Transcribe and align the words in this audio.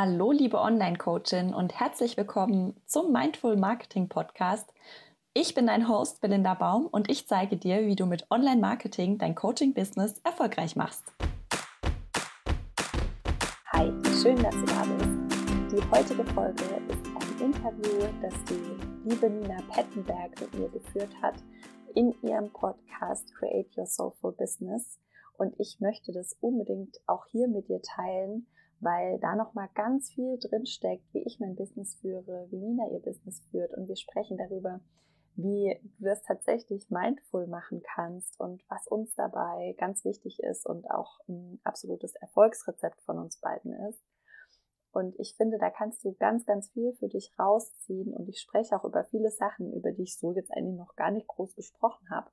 Hallo, 0.00 0.30
liebe 0.30 0.60
Online-Coachin 0.60 1.52
und 1.52 1.80
herzlich 1.80 2.16
willkommen 2.16 2.80
zum 2.86 3.10
Mindful 3.10 3.56
Marketing 3.56 4.08
Podcast. 4.08 4.72
Ich 5.34 5.56
bin 5.56 5.66
dein 5.66 5.88
Host 5.88 6.20
Belinda 6.20 6.54
Baum 6.54 6.86
und 6.86 7.10
ich 7.10 7.26
zeige 7.26 7.56
dir, 7.56 7.84
wie 7.84 7.96
du 7.96 8.06
mit 8.06 8.30
Online-Marketing 8.30 9.18
dein 9.18 9.34
Coaching-Business 9.34 10.20
erfolgreich 10.22 10.76
machst. 10.76 11.02
Hi, 13.72 13.92
schön, 14.22 14.40
dass 14.40 14.54
du 14.54 14.66
da 14.66 14.84
bist. 14.84 15.72
Die 15.72 15.90
heutige 15.90 16.24
Folge 16.26 16.62
ist 16.62 17.04
ein 17.04 17.46
Interview, 17.46 18.06
das 18.22 18.34
die 18.44 19.08
liebe 19.08 19.28
Nina 19.28 19.56
Pettenberg 19.68 20.40
mit 20.40 20.54
mir 20.54 20.68
geführt 20.68 21.10
hat 21.20 21.42
in 21.96 22.14
ihrem 22.22 22.52
Podcast 22.52 23.34
Create 23.34 23.76
Your 23.76 23.86
Soulful 23.86 24.30
Business. 24.30 25.00
Und 25.36 25.58
ich 25.58 25.80
möchte 25.80 26.12
das 26.12 26.36
unbedingt 26.40 27.00
auch 27.08 27.26
hier 27.32 27.48
mit 27.48 27.68
dir 27.68 27.82
teilen, 27.82 28.46
weil 28.80 29.18
da 29.18 29.34
noch 29.34 29.54
mal 29.54 29.68
ganz 29.74 30.10
viel 30.10 30.38
drin 30.38 30.66
steckt, 30.66 31.12
wie 31.12 31.22
ich 31.24 31.40
mein 31.40 31.56
Business 31.56 31.96
führe, 31.96 32.46
wie 32.50 32.58
Nina 32.58 32.88
ihr 32.90 33.00
Business 33.00 33.42
führt 33.50 33.74
und 33.74 33.88
wir 33.88 33.96
sprechen 33.96 34.36
darüber, 34.38 34.80
wie 35.34 35.78
du 35.98 36.04
das 36.04 36.22
tatsächlich 36.22 36.90
mindful 36.90 37.46
machen 37.46 37.82
kannst 37.94 38.38
und 38.40 38.64
was 38.68 38.86
uns 38.88 39.14
dabei 39.14 39.74
ganz 39.78 40.04
wichtig 40.04 40.40
ist 40.40 40.66
und 40.66 40.90
auch 40.90 41.20
ein 41.28 41.60
absolutes 41.64 42.14
Erfolgsrezept 42.16 43.00
von 43.02 43.18
uns 43.18 43.38
beiden 43.38 43.72
ist. 43.88 44.02
Und 44.90 45.14
ich 45.20 45.34
finde, 45.36 45.58
da 45.58 45.70
kannst 45.70 46.04
du 46.04 46.14
ganz, 46.14 46.44
ganz 46.44 46.70
viel 46.70 46.92
für 46.94 47.08
dich 47.08 47.32
rausziehen 47.38 48.12
und 48.14 48.28
ich 48.28 48.40
spreche 48.40 48.74
auch 48.74 48.84
über 48.84 49.04
viele 49.04 49.30
Sachen, 49.30 49.72
über 49.72 49.92
die 49.92 50.04
ich 50.04 50.18
so 50.18 50.32
jetzt 50.32 50.50
eigentlich 50.50 50.76
noch 50.76 50.96
gar 50.96 51.10
nicht 51.10 51.28
groß 51.28 51.54
gesprochen 51.54 52.10
habe. 52.10 52.30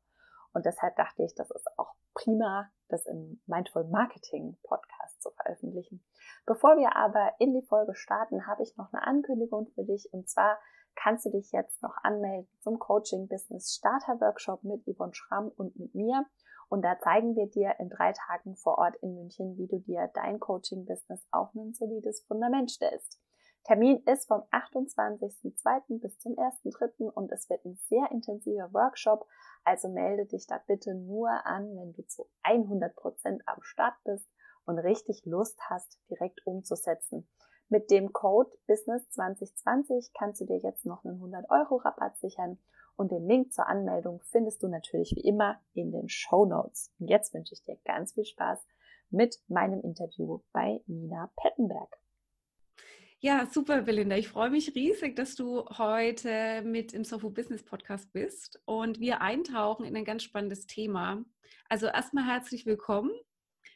Und 0.56 0.66
deshalb 0.66 0.96
dachte 0.96 1.22
ich, 1.24 1.36
das 1.36 1.52
ist 1.52 1.68
auch 1.78 1.96
prima, 2.14 2.72
das 2.88 3.06
im 3.08 3.42
Mindful 3.46 3.84
Marketing 3.84 4.58
Podcast 4.64 5.22
zu 5.22 5.30
veröffentlichen. 5.32 6.02
Bevor 6.46 6.78
wir 6.78 6.96
aber 6.96 7.34
in 7.40 7.54
die 7.54 7.68
Folge 7.68 7.94
starten, 7.94 8.48
habe 8.48 8.64
ich 8.64 8.78
noch 8.78 8.94
eine 8.94 9.06
Ankündigung 9.06 9.68
für 9.76 9.84
dich. 9.84 10.08
Und 10.14 10.30
zwar 10.30 10.58
kannst 10.96 11.26
du 11.26 11.30
dich 11.30 11.52
jetzt 11.52 11.84
noch 11.84 11.98
anmelden 12.04 12.48
zum 12.62 12.80
Coaching 12.80 13.28
Business 13.28 13.76
Starter 13.76 14.22
Workshop 14.22 14.64
mit 14.64 14.82
Yvonne 14.88 15.14
Schramm 15.14 15.52
und 15.58 15.78
mit 15.78 15.94
mir. 15.94 16.26
Und 16.70 16.84
da 16.84 16.98
zeigen 17.00 17.36
wir 17.36 17.48
dir 17.48 17.76
in 17.80 17.90
drei 17.90 18.14
Tagen 18.14 18.56
vor 18.56 18.78
Ort 18.78 18.96
in 19.02 19.14
München, 19.14 19.58
wie 19.58 19.68
du 19.68 19.80
dir 19.80 20.10
dein 20.14 20.40
Coaching 20.40 20.86
Business 20.86 21.28
auf 21.32 21.54
ein 21.54 21.74
solides 21.74 22.22
Fundament 22.22 22.72
stellst. 22.72 23.20
Termin 23.66 24.04
ist 24.06 24.28
vom 24.28 24.42
28.02. 24.52 26.00
bis 26.00 26.20
zum 26.20 26.34
1.03. 26.34 27.10
und 27.10 27.32
es 27.32 27.50
wird 27.50 27.66
ein 27.66 27.76
sehr 27.90 28.12
intensiver 28.12 28.72
Workshop. 28.74 29.28
Also 29.64 29.90
melde 29.90 30.28
dich 30.28 30.46
da 30.46 30.62
bitte 30.68 30.94
nur 30.94 31.30
an, 31.48 31.76
wenn 31.76 31.94
du 31.94 32.06
zu 32.06 32.28
100% 32.44 33.40
am 33.48 33.64
Start 33.64 33.96
bist 34.04 34.30
und 34.66 34.78
richtig 34.78 35.26
Lust 35.26 35.60
hast, 35.68 36.00
direkt 36.12 36.46
umzusetzen. 36.46 37.28
Mit 37.68 37.90
dem 37.90 38.14
Code 38.14 38.52
Business 38.68 39.10
2020 39.10 40.14
kannst 40.14 40.42
du 40.42 40.46
dir 40.46 40.60
jetzt 40.60 40.86
noch 40.86 41.04
einen 41.04 41.16
100 41.16 41.50
Euro 41.50 41.78
Rabatt 41.78 42.18
sichern 42.20 42.60
und 42.96 43.12
den 43.12 43.26
Link 43.26 43.52
zur 43.52 43.68
Anmeldung 43.68 44.22
findest 44.26 44.62
du 44.62 44.68
natürlich 44.68 45.16
wie 45.16 45.28
immer 45.28 45.60
in 45.74 45.92
den 45.92 46.08
Show 46.08 46.46
Notes. 46.46 46.94
Und 47.00 47.08
jetzt 47.08 47.34
wünsche 47.34 47.56
ich 47.56 47.64
dir 47.64 47.80
ganz 47.84 48.14
viel 48.14 48.26
Spaß 48.26 48.64
mit 49.10 49.42
meinem 49.48 49.82
Interview 49.82 50.42
bei 50.54 50.84
Nina 50.86 51.32
Pettenberg. 51.36 51.98
Ja, 53.26 53.48
super, 53.48 53.82
Belinda. 53.82 54.16
Ich 54.18 54.28
freue 54.28 54.52
mich 54.52 54.76
riesig, 54.76 55.16
dass 55.16 55.34
du 55.34 55.66
heute 55.80 56.62
mit 56.64 56.94
im 56.94 57.04
Sofo 57.04 57.32
Business 57.32 57.64
Podcast 57.64 58.14
bist 58.14 58.62
und 58.66 59.00
wir 59.00 59.20
eintauchen 59.20 59.84
in 59.84 59.98
ein 59.98 60.06
ganz 60.06 60.22
spannendes 60.22 60.68
Thema. 60.68 61.26
Also 61.68 61.88
erstmal 61.88 62.28
herzlich 62.28 62.68
willkommen. 62.68 63.10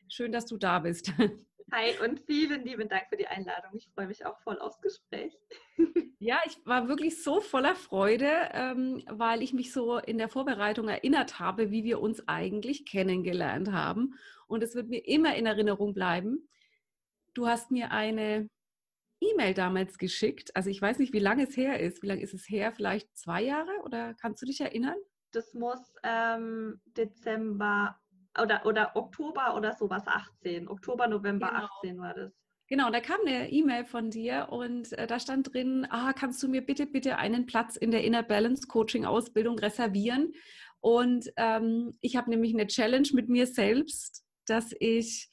Schön, 0.08 0.32
dass 0.32 0.46
du 0.46 0.58
da 0.58 0.78
bist. 0.78 1.12
Hi 1.72 1.96
und 2.08 2.20
vielen 2.20 2.64
lieben 2.64 2.90
Dank 2.90 3.06
für 3.10 3.18
die 3.18 3.26
Einladung. 3.26 3.72
Ich 3.74 3.90
freue 3.96 4.06
mich 4.06 4.24
auch 4.24 4.38
voll 4.42 4.60
aufs 4.60 4.80
Gespräch. 4.82 5.36
Ja, 6.22 6.42
ich 6.46 6.58
war 6.66 6.90
wirklich 6.90 7.24
so 7.24 7.40
voller 7.40 7.76
Freude, 7.76 8.50
ähm, 8.52 9.02
weil 9.08 9.42
ich 9.42 9.54
mich 9.54 9.72
so 9.72 9.98
in 9.98 10.18
der 10.18 10.28
Vorbereitung 10.28 10.90
erinnert 10.90 11.40
habe, 11.40 11.72
wie 11.72 11.86
wir 11.86 12.02
uns 12.02 12.28
eigentlich 12.28 12.86
kennengelernt 12.86 13.72
haben. 13.72 14.16
Und 14.46 14.62
es 14.62 14.76
wird 14.76 14.90
mir 14.90 15.08
immer 15.08 15.36
in 15.38 15.46
Erinnerung 15.46 15.94
bleiben. 15.94 16.50
Du 17.34 17.48
hast 17.48 17.72
mir 17.72 17.92
eine 17.92 18.50
E-Mail 19.22 19.54
damals 19.54 19.98
geschickt. 19.98 20.56
Also 20.56 20.70
ich 20.70 20.82
weiß 20.82 21.00
nicht, 21.00 21.14
wie 21.14 21.20
lange 21.20 21.48
es 21.48 21.58
her 21.58 21.80
ist. 21.80 22.02
Wie 22.02 22.08
lange 22.08 22.22
ist 22.22 22.34
es 22.34 22.48
her? 22.50 22.72
Vielleicht 22.72 23.18
zwei 23.18 23.42
Jahre 23.44 23.72
oder 23.84 24.14
kannst 24.16 24.42
du 24.42 24.46
dich 24.46 24.62
erinnern? 24.62 24.98
Das 25.32 25.54
muss 25.54 25.80
ähm, 26.04 26.82
Dezember 26.98 28.00
oder, 28.42 28.66
oder 28.66 28.96
Oktober 28.96 29.56
oder 29.56 29.74
sowas 29.74 30.04
18. 30.06 30.68
Oktober, 30.68 31.08
November 31.08 31.48
genau. 31.48 31.68
18 31.78 32.00
war 32.00 32.14
das. 32.14 32.32
Genau, 32.68 32.92
da 32.92 33.00
kam 33.00 33.18
eine 33.26 33.52
E-Mail 33.52 33.84
von 33.84 34.12
dir 34.12 34.48
und 34.52 34.94
äh, 34.94 35.08
da 35.08 35.20
stand 35.20 35.54
drin, 35.54 35.88
ah, 35.90 36.14
kannst 36.14 36.42
du 36.44 36.48
mir 36.48 36.62
bitte, 36.62 36.86
bitte 36.86 37.18
einen 37.18 37.48
Platz 37.48 37.76
in 37.76 37.90
der 37.90 38.04
Inner 38.04 38.22
Balance 38.22 38.68
Coaching 38.68 39.06
Ausbildung 39.06 39.58
reservieren? 39.58 40.34
Und 40.80 41.32
ähm, 41.36 41.98
ich 42.00 42.16
habe 42.16 42.30
nämlich 42.30 42.54
eine 42.54 42.68
Challenge 42.68 43.10
mit 43.14 43.28
mir 43.28 43.48
selbst, 43.48 44.24
dass 44.46 44.72
ich 44.80 45.30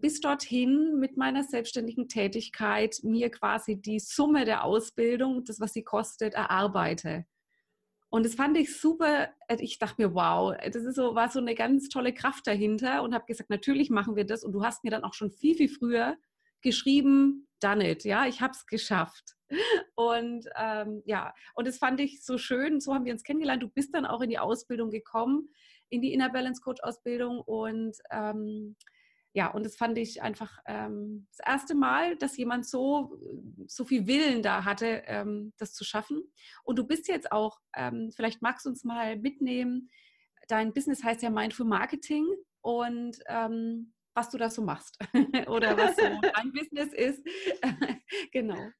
bis 0.00 0.20
dorthin 0.20 0.98
mit 1.00 1.16
meiner 1.16 1.42
selbstständigen 1.42 2.08
Tätigkeit 2.08 3.00
mir 3.02 3.30
quasi 3.30 3.80
die 3.80 3.98
Summe 3.98 4.44
der 4.44 4.62
Ausbildung, 4.62 5.44
das, 5.44 5.58
was 5.58 5.72
sie 5.72 5.82
kostet, 5.82 6.34
erarbeite. 6.34 7.26
Und 8.08 8.24
das 8.24 8.34
fand 8.34 8.56
ich 8.56 8.78
super. 8.78 9.28
Äh, 9.48 9.56
ich 9.60 9.78
dachte 9.78 10.00
mir, 10.00 10.14
wow, 10.14 10.56
das 10.72 10.84
ist 10.84 10.96
so, 10.96 11.14
war 11.14 11.28
so 11.28 11.40
eine 11.40 11.54
ganz 11.54 11.88
tolle 11.88 12.14
Kraft 12.14 12.46
dahinter 12.46 13.02
und 13.02 13.14
habe 13.14 13.26
gesagt, 13.26 13.50
natürlich 13.50 13.90
machen 13.90 14.16
wir 14.16 14.24
das. 14.24 14.44
Und 14.44 14.52
du 14.52 14.64
hast 14.64 14.84
mir 14.84 14.90
dann 14.90 15.04
auch 15.04 15.14
schon 15.14 15.30
viel, 15.30 15.56
viel 15.56 15.68
früher 15.68 16.16
geschrieben, 16.62 17.46
done 17.60 17.90
it. 17.90 18.04
Ja, 18.04 18.26
ich 18.26 18.40
habe 18.40 18.52
es 18.52 18.66
geschafft. 18.66 19.34
Und 19.94 20.48
ähm, 20.56 21.02
ja, 21.04 21.32
und 21.54 21.66
das 21.66 21.78
fand 21.78 22.00
ich 22.00 22.24
so 22.24 22.38
schön. 22.38 22.80
So 22.80 22.94
haben 22.94 23.04
wir 23.04 23.12
uns 23.12 23.22
kennengelernt. 23.22 23.62
Du 23.62 23.68
bist 23.68 23.94
dann 23.94 24.06
auch 24.06 24.20
in 24.20 24.30
die 24.30 24.38
Ausbildung 24.38 24.90
gekommen, 24.90 25.48
in 25.88 26.00
die 26.00 26.12
Inner 26.12 26.30
Balance 26.30 26.60
Coach 26.60 26.82
Ausbildung 26.82 27.40
und 27.40 27.96
ähm, 28.10 28.76
ja, 29.36 29.48
und 29.48 29.66
das 29.66 29.76
fand 29.76 29.98
ich 29.98 30.22
einfach 30.22 30.60
ähm, 30.64 31.26
das 31.28 31.46
erste 31.46 31.74
Mal, 31.74 32.16
dass 32.16 32.38
jemand 32.38 32.66
so, 32.66 33.20
so 33.66 33.84
viel 33.84 34.06
Willen 34.06 34.42
da 34.42 34.64
hatte, 34.64 35.02
ähm, 35.04 35.52
das 35.58 35.74
zu 35.74 35.84
schaffen. 35.84 36.22
Und 36.64 36.78
du 36.78 36.86
bist 36.86 37.06
jetzt 37.06 37.30
auch, 37.30 37.58
ähm, 37.76 38.10
vielleicht 38.16 38.40
magst 38.40 38.64
du 38.64 38.70
uns 38.70 38.82
mal 38.82 39.18
mitnehmen, 39.18 39.90
dein 40.48 40.72
Business 40.72 41.04
heißt 41.04 41.20
ja 41.20 41.28
Mindful 41.28 41.66
Marketing 41.66 42.26
und 42.62 43.18
ähm, 43.26 43.92
was 44.14 44.30
du 44.30 44.38
da 44.38 44.48
so 44.48 44.62
machst 44.62 44.96
oder 45.48 45.76
was 45.76 45.96
so 45.96 46.02
dein 46.34 46.52
Business 46.52 46.94
ist. 46.94 47.22
genau. 48.32 48.70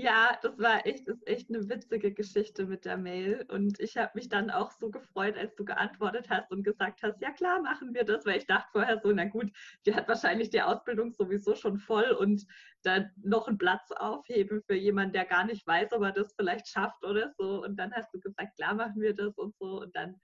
Ja, 0.00 0.38
das 0.42 0.56
war 0.60 0.86
echt, 0.86 1.08
ist 1.08 1.26
echt 1.26 1.48
eine 1.48 1.68
witzige 1.68 2.14
Geschichte 2.14 2.66
mit 2.66 2.84
der 2.84 2.96
Mail. 2.96 3.44
Und 3.48 3.80
ich 3.80 3.96
habe 3.96 4.12
mich 4.14 4.28
dann 4.28 4.48
auch 4.48 4.70
so 4.70 4.90
gefreut, 4.92 5.36
als 5.36 5.56
du 5.56 5.64
geantwortet 5.64 6.30
hast 6.30 6.52
und 6.52 6.62
gesagt 6.62 7.02
hast, 7.02 7.20
ja 7.20 7.32
klar, 7.32 7.60
machen 7.62 7.92
wir 7.94 8.04
das, 8.04 8.24
weil 8.24 8.38
ich 8.38 8.46
dachte 8.46 8.68
vorher 8.70 9.00
so, 9.00 9.10
na 9.10 9.24
gut, 9.24 9.50
die 9.86 9.96
hat 9.96 10.06
wahrscheinlich 10.06 10.50
die 10.50 10.62
Ausbildung 10.62 11.10
sowieso 11.10 11.56
schon 11.56 11.78
voll 11.78 12.12
und 12.12 12.46
dann 12.82 13.10
noch 13.16 13.48
einen 13.48 13.58
Platz 13.58 13.90
aufheben 13.90 14.62
für 14.62 14.76
jemanden, 14.76 15.14
der 15.14 15.24
gar 15.24 15.44
nicht 15.44 15.66
weiß, 15.66 15.90
ob 15.92 16.02
er 16.04 16.12
das 16.12 16.32
vielleicht 16.36 16.68
schafft 16.68 17.04
oder 17.04 17.32
so. 17.36 17.64
Und 17.64 17.74
dann 17.76 17.92
hast 17.92 18.14
du 18.14 18.20
gesagt, 18.20 18.54
klar, 18.54 18.74
machen 18.74 19.00
wir 19.00 19.16
das 19.16 19.36
und 19.36 19.56
so. 19.58 19.80
Und 19.80 19.96
dann 19.96 20.14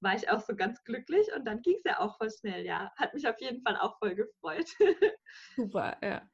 war 0.00 0.16
ich 0.16 0.28
auch 0.28 0.40
so 0.40 0.56
ganz 0.56 0.82
glücklich 0.82 1.28
und 1.36 1.44
dann 1.44 1.62
ging 1.62 1.76
es 1.76 1.84
ja 1.84 2.00
auch 2.00 2.16
voll 2.16 2.32
schnell, 2.32 2.66
ja. 2.66 2.92
Hat 2.96 3.14
mich 3.14 3.28
auf 3.28 3.40
jeden 3.40 3.62
Fall 3.62 3.76
auch 3.76 3.96
voll 4.00 4.16
gefreut. 4.16 4.66
Super, 5.54 5.96
ja. 6.02 6.28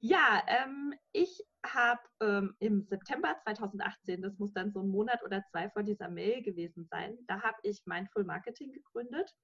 Ja, 0.00 0.42
ähm, 0.46 0.94
ich 1.12 1.42
habe 1.64 2.00
ähm, 2.20 2.54
im 2.58 2.82
September 2.82 3.34
2018, 3.42 4.22
das 4.22 4.38
muss 4.38 4.52
dann 4.52 4.70
so 4.70 4.80
ein 4.80 4.88
Monat 4.88 5.22
oder 5.24 5.42
zwei 5.50 5.70
vor 5.70 5.82
dieser 5.82 6.08
Mail 6.08 6.42
gewesen 6.42 6.86
sein, 6.90 7.16
da 7.26 7.42
habe 7.42 7.56
ich 7.62 7.82
Mindful 7.86 8.24
Marketing 8.24 8.72
gegründet, 8.72 9.34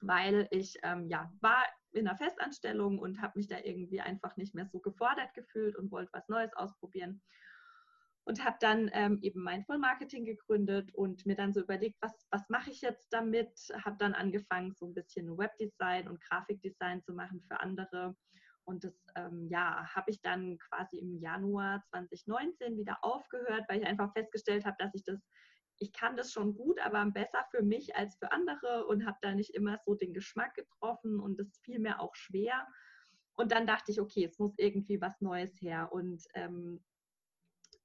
weil 0.00 0.46
ich 0.50 0.78
ähm, 0.84 1.08
ja 1.08 1.30
war 1.40 1.64
in 1.92 2.08
einer 2.08 2.16
Festanstellung 2.16 2.98
und 2.98 3.20
habe 3.20 3.38
mich 3.38 3.48
da 3.48 3.58
irgendwie 3.58 4.00
einfach 4.00 4.36
nicht 4.36 4.54
mehr 4.54 4.66
so 4.66 4.78
gefordert 4.78 5.34
gefühlt 5.34 5.76
und 5.76 5.90
wollte 5.90 6.12
was 6.12 6.28
Neues 6.28 6.54
ausprobieren 6.54 7.20
und 8.24 8.44
habe 8.44 8.56
dann 8.60 8.90
ähm, 8.94 9.18
eben 9.22 9.42
Mindful 9.42 9.78
Marketing 9.78 10.24
gegründet 10.24 10.94
und 10.94 11.26
mir 11.26 11.36
dann 11.36 11.52
so 11.52 11.60
überlegt, 11.60 11.96
was, 12.00 12.26
was 12.30 12.48
mache 12.48 12.70
ich 12.70 12.80
jetzt 12.80 13.12
damit? 13.12 13.50
Habe 13.84 13.96
dann 13.98 14.14
angefangen, 14.14 14.72
so 14.72 14.86
ein 14.86 14.94
bisschen 14.94 15.36
Webdesign 15.36 16.08
und 16.08 16.20
Grafikdesign 16.22 17.02
zu 17.02 17.12
machen 17.12 17.42
für 17.48 17.60
andere 17.60 18.16
und 18.64 18.84
das 18.84 18.94
ähm, 19.14 19.46
ja, 19.48 19.86
habe 19.94 20.10
ich 20.10 20.20
dann 20.20 20.58
quasi 20.58 20.98
im 20.98 21.18
Januar 21.18 21.82
2019 21.90 22.76
wieder 22.76 22.98
aufgehört, 23.02 23.64
weil 23.68 23.80
ich 23.80 23.86
einfach 23.86 24.12
festgestellt 24.12 24.64
habe, 24.64 24.76
dass 24.78 24.94
ich 24.94 25.04
das, 25.04 25.20
ich 25.78 25.92
kann 25.92 26.16
das 26.16 26.32
schon 26.32 26.54
gut, 26.54 26.80
aber 26.80 27.04
besser 27.06 27.44
für 27.50 27.62
mich 27.62 27.96
als 27.96 28.16
für 28.16 28.32
andere 28.32 28.86
und 28.86 29.06
habe 29.06 29.18
da 29.20 29.34
nicht 29.34 29.54
immer 29.54 29.78
so 29.84 29.94
den 29.94 30.14
Geschmack 30.14 30.54
getroffen 30.54 31.20
und 31.20 31.38
das 31.38 31.58
fiel 31.58 31.78
mir 31.78 32.00
auch 32.00 32.14
schwer. 32.14 32.66
Und 33.36 33.52
dann 33.52 33.66
dachte 33.66 33.90
ich, 33.90 34.00
okay, 34.00 34.24
es 34.24 34.38
muss 34.38 34.54
irgendwie 34.56 35.00
was 35.00 35.20
Neues 35.20 35.60
her. 35.60 35.92
Und 35.92 36.24
ähm, 36.34 36.82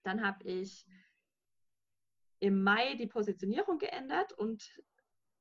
dann 0.04 0.24
habe 0.24 0.44
ich 0.44 0.86
im 2.40 2.64
Mai 2.64 2.96
die 2.96 3.08
Positionierung 3.08 3.80
geändert 3.80 4.32
und 4.34 4.82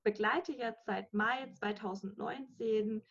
begleite 0.02 0.52
jetzt 0.52 0.86
seit 0.86 1.12
Mai 1.12 1.52
2019 1.52 3.04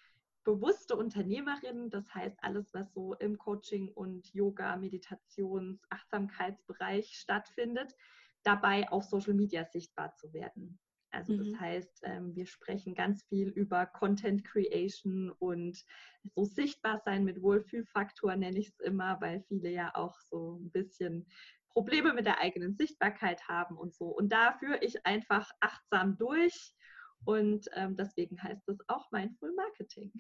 bewusste 0.48 0.96
Unternehmerin. 0.96 1.90
Das 1.90 2.16
heißt, 2.16 2.38
alles, 2.42 2.74
was 2.74 2.94
so 2.94 3.16
im 3.16 3.38
Coaching 3.38 3.90
und 3.90 4.34
Yoga, 4.34 4.78
Meditations-, 4.78 5.82
Achtsamkeitsbereich 5.90 7.18
stattfindet, 7.20 7.94
dabei 8.44 8.90
auf 8.90 9.04
Social 9.04 9.34
Media 9.34 9.66
sichtbar 9.66 10.16
zu 10.16 10.32
werden. 10.32 10.80
Also 11.12 11.34
mhm. 11.34 11.38
das 11.52 11.60
heißt, 11.60 12.00
ähm, 12.04 12.34
wir 12.34 12.46
sprechen 12.46 12.96
ganz 12.96 13.24
viel 13.26 13.50
über 13.50 13.86
Content 13.86 14.46
Creation 14.46 15.32
und 15.32 15.84
so 16.24 16.46
sichtbar 16.46 17.02
sein 17.04 17.26
mit 17.26 17.42
Wohlfühlfaktor 17.42 18.36
nenne 18.38 18.60
ich 18.60 18.70
es 18.70 18.80
immer, 18.80 19.20
weil 19.20 19.42
viele 19.50 19.70
ja 19.70 19.94
auch 19.96 20.18
so 20.22 20.60
ein 20.62 20.72
bisschen 20.72 21.28
Probleme 21.70 22.14
mit 22.14 22.26
der 22.26 22.40
eigenen 22.40 22.74
Sichtbarkeit 22.74 23.50
haben 23.50 23.78
und 23.78 23.94
so. 23.94 24.06
Und 24.06 24.32
da 24.32 24.54
führe 24.54 24.80
ich 24.80 25.06
einfach 25.06 25.52
achtsam 25.60 26.18
durch 26.18 26.74
und 27.28 27.70
ähm, 27.74 27.96
deswegen 27.98 28.42
heißt 28.42 28.70
es 28.70 28.78
auch 28.88 29.12
Mindful 29.12 29.54
Marketing. 29.54 30.14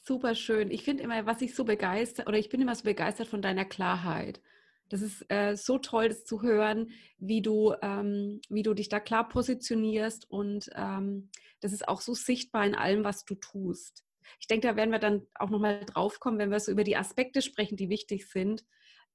Super 0.00 0.34
schön. 0.34 0.70
Ich 0.70 0.82
finde 0.82 1.02
immer, 1.02 1.26
was 1.26 1.42
ich 1.42 1.54
so 1.54 1.64
begeistert, 1.64 2.26
oder 2.26 2.38
ich 2.38 2.48
bin 2.48 2.60
immer 2.62 2.74
so 2.74 2.84
begeistert 2.84 3.28
von 3.28 3.42
deiner 3.42 3.66
Klarheit. 3.66 4.40
Das 4.88 5.02
ist 5.02 5.24
äh, 5.30 5.56
so 5.56 5.78
toll, 5.78 6.08
das 6.08 6.24
zu 6.24 6.42
hören, 6.42 6.90
wie 7.18 7.42
du, 7.42 7.74
ähm, 7.82 8.40
wie 8.48 8.62
du 8.62 8.74
dich 8.74 8.88
da 8.88 8.98
klar 8.98 9.28
positionierst 9.28 10.30
und 10.30 10.70
ähm, 10.74 11.30
das 11.60 11.72
ist 11.72 11.86
auch 11.86 12.00
so 12.00 12.14
sichtbar 12.14 12.66
in 12.66 12.74
allem, 12.74 13.04
was 13.04 13.24
du 13.24 13.34
tust. 13.34 14.04
Ich 14.40 14.46
denke, 14.46 14.66
da 14.66 14.76
werden 14.76 14.90
wir 14.90 14.98
dann 14.98 15.26
auch 15.34 15.50
nochmal 15.50 15.84
drauf 15.84 16.18
kommen, 16.18 16.38
wenn 16.38 16.50
wir 16.50 16.60
so 16.60 16.72
über 16.72 16.84
die 16.84 16.96
Aspekte 16.96 17.42
sprechen, 17.42 17.76
die 17.76 17.90
wichtig 17.90 18.28
sind. 18.28 18.64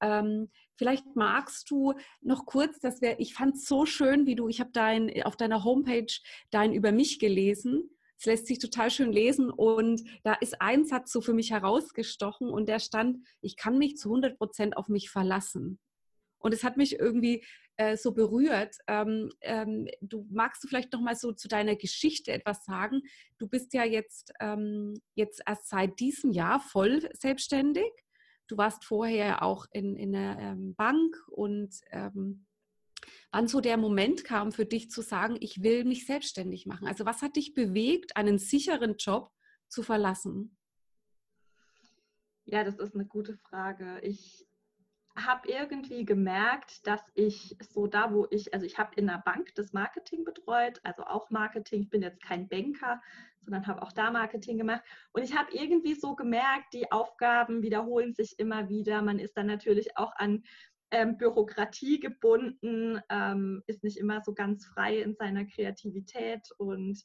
Ähm, 0.01 0.49
vielleicht 0.75 1.15
magst 1.15 1.69
du 1.71 1.94
noch 2.21 2.45
kurz, 2.45 2.79
dass 2.79 3.01
wir, 3.01 3.19
ich 3.19 3.33
fand 3.33 3.55
es 3.55 3.65
so 3.65 3.85
schön, 3.85 4.25
wie 4.25 4.35
du, 4.35 4.47
ich 4.47 4.59
habe 4.59 4.71
dein 4.73 5.23
auf 5.23 5.38
deiner 5.38 5.63
Homepage 5.63 6.13
dein 6.51 6.73
über 6.73 6.91
mich 6.91 7.19
gelesen 7.19 7.89
es 8.19 8.25
lässt 8.25 8.47
sich 8.47 8.59
total 8.59 8.89
schön 8.89 9.11
lesen 9.11 9.49
und 9.49 10.01
da 10.23 10.33
ist 10.33 10.59
ein 10.61 10.85
Satz 10.85 11.11
so 11.11 11.21
für 11.21 11.33
mich 11.33 11.51
herausgestochen 11.51 12.49
und 12.49 12.67
der 12.67 12.79
stand, 12.79 13.19
ich 13.41 13.55
kann 13.57 13.77
mich 13.77 13.97
zu 13.97 14.09
100 14.09 14.38
Prozent 14.38 14.75
auf 14.75 14.88
mich 14.88 15.09
verlassen. 15.09 15.79
Und 16.39 16.53
es 16.53 16.63
hat 16.63 16.77
mich 16.77 16.99
irgendwie 16.99 17.44
äh, 17.77 17.97
so 17.97 18.13
berührt. 18.13 18.75
Ähm, 18.88 19.29
ähm, 19.41 19.88
du 20.01 20.25
magst 20.29 20.63
du 20.63 20.67
vielleicht 20.67 20.94
noch 20.94 21.01
mal 21.01 21.15
so 21.15 21.31
zu 21.31 21.47
deiner 21.47 21.75
Geschichte 21.75 22.31
etwas 22.31 22.63
sagen? 22.65 23.01
Du 23.38 23.47
bist 23.47 23.73
ja 23.73 23.83
jetzt 23.83 24.33
ähm, 24.39 24.95
jetzt 25.15 25.41
erst 25.45 25.67
seit 25.67 25.99
diesem 25.99 26.31
Jahr 26.31 26.59
voll 26.59 27.09
selbstständig. 27.13 27.91
Du 28.47 28.57
warst 28.57 28.85
vorher 28.85 29.44
auch 29.44 29.65
in, 29.71 29.95
in 29.95 30.15
einer 30.15 30.39
ähm, 30.39 30.75
Bank 30.75 31.15
und 31.29 31.75
ähm, 31.91 32.45
wann 33.31 33.47
so 33.47 33.61
der 33.61 33.77
Moment 33.77 34.23
kam 34.23 34.51
für 34.51 34.65
dich 34.65 34.89
zu 34.89 35.01
sagen, 35.01 35.38
ich 35.39 35.61
will 35.61 35.83
mich 35.83 36.05
selbstständig 36.05 36.65
machen? 36.65 36.88
Also 36.88 37.05
was 37.05 37.21
hat 37.21 37.35
dich 37.35 37.53
bewegt, 37.53 38.15
einen 38.15 38.39
sicheren 38.39 38.95
Job 38.97 39.31
zu 39.67 39.83
verlassen? 39.83 40.57
Ja, 42.45 42.63
das 42.63 42.77
ist 42.77 42.95
eine 42.95 43.05
gute 43.05 43.35
Frage. 43.35 43.99
Ich 44.01 44.46
habe 45.18 45.50
irgendwie 45.50 46.06
gemerkt, 46.06 46.86
dass 46.86 47.02
ich 47.16 47.58
so 47.60 47.88
da, 47.88 48.14
wo 48.14 48.28
ich, 48.30 48.54
also 48.54 48.66
ich 48.66 48.78
habe 48.78 48.96
in 48.96 49.08
der 49.08 49.22
Bank 49.25 49.54
das 49.56 49.74
Marketing 49.74 50.24
betreut, 50.24 50.80
also 50.84 51.04
auch 51.04 51.30
Marketing. 51.30 51.84
Ich 51.84 51.90
bin 51.90 52.04
jetzt 52.04 52.22
kein 52.22 52.48
Banker, 52.48 53.02
sondern 53.42 53.66
habe 53.66 53.81
auch 53.81 53.92
da 53.92 54.12
Marketing 54.12 54.58
gemacht. 54.58 54.84
Und 55.14 55.24
ich 55.24 55.36
habe 55.36 55.52
irgendwie 55.52 55.96
so 55.96 56.16
gemerkt, 56.16 56.74
die 56.74 56.92
Aufgaben 56.92 57.64
wiederholen 57.64 58.14
sich 58.14 58.38
immer 58.38 58.69
wieder. 58.69 59.02
Man 59.02 59.19
ist 59.19 59.36
dann 59.38 59.48
natürlich 59.48 59.98
auch 59.98 60.14
an 60.18 60.44
ähm, 60.92 61.18
Bürokratie 61.18 62.00
gebunden, 62.00 63.02
ähm, 63.10 63.64
ist 63.68 63.84
nicht 63.84 63.98
immer 63.98 64.22
so 64.22 64.34
ganz 64.34 64.66
frei 64.66 65.00
in 65.00 65.16
seiner 65.16 65.46
Kreativität. 65.46 66.50
Und 66.58 67.02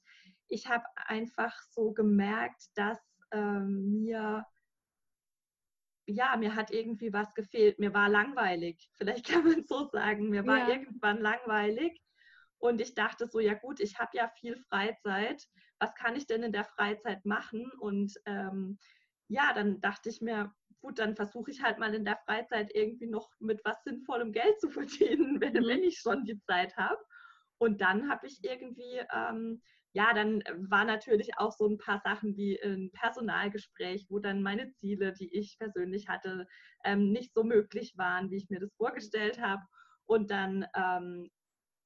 ich 0.48 0.68
habe 0.68 0.84
einfach 0.96 1.54
so 1.70 1.92
gemerkt, 1.92 2.66
dass 2.74 2.98
ähm, 3.32 3.90
mir, 3.90 4.44
ja, 6.12 6.36
mir 6.36 6.54
hat 6.54 6.70
irgendwie 6.70 7.12
was 7.12 7.34
gefehlt. 7.34 7.78
Mir 7.78 7.94
war 7.94 8.08
langweilig. 8.08 8.88
Vielleicht 8.98 9.26
kann 9.28 9.44
man 9.44 9.64
so 9.64 9.88
sagen. 9.88 10.28
Mir 10.28 10.46
war 10.46 10.58
ja. 10.58 10.68
irgendwann 10.68 11.20
langweilig. 11.20 12.00
Und 12.58 12.80
ich 12.80 12.94
dachte 12.94 13.26
so, 13.26 13.40
ja 13.40 13.54
gut, 13.54 13.80
ich 13.80 13.98
habe 13.98 14.16
ja 14.16 14.28
viel 14.28 14.56
Freizeit. 14.56 15.48
Was 15.78 15.94
kann 15.94 16.14
ich 16.14 16.26
denn 16.26 16.44
in 16.44 16.52
der 16.52 16.64
Freizeit 16.64 17.24
machen? 17.24 17.70
Und 17.80 18.14
ähm, 18.24 18.78
ja, 19.28 19.52
dann 19.52 19.80
dachte 19.80 20.08
ich 20.10 20.20
mir, 20.20 20.54
gut, 20.80 20.98
dann 20.98 21.16
versuche 21.16 21.50
ich 21.50 21.62
halt 21.62 21.78
mal 21.78 21.94
in 21.94 22.04
der 22.04 22.18
Freizeit 22.18 22.70
irgendwie 22.74 23.06
noch 23.06 23.30
mit 23.40 23.64
was 23.64 23.82
sinnvollem 23.84 24.32
Geld 24.32 24.60
zu 24.60 24.70
verdienen, 24.70 25.40
wenn, 25.40 25.54
mhm. 25.54 25.66
wenn 25.66 25.82
ich 25.82 25.98
schon 25.98 26.24
die 26.24 26.40
Zeit 26.42 26.76
habe. 26.76 27.02
Und 27.58 27.80
dann 27.80 28.08
habe 28.08 28.26
ich 28.26 28.44
irgendwie, 28.44 29.00
ähm, 29.12 29.62
ja, 29.94 30.14
dann 30.14 30.42
war 30.56 30.84
natürlich 30.84 31.36
auch 31.36 31.52
so 31.52 31.66
ein 31.68 31.76
paar 31.76 32.00
Sachen 32.00 32.36
wie 32.36 32.60
ein 32.62 32.90
Personalgespräch, 32.92 34.06
wo 34.08 34.18
dann 34.18 34.42
meine 34.42 34.72
Ziele, 34.72 35.12
die 35.12 35.32
ich 35.34 35.58
persönlich 35.58 36.08
hatte, 36.08 36.46
ähm, 36.84 37.12
nicht 37.12 37.34
so 37.34 37.44
möglich 37.44 37.94
waren, 37.96 38.30
wie 38.30 38.36
ich 38.36 38.48
mir 38.48 38.60
das 38.60 38.74
vorgestellt 38.76 39.40
habe. 39.40 39.62
Und 40.06 40.30
dann 40.30 40.66
ähm, 40.74 41.30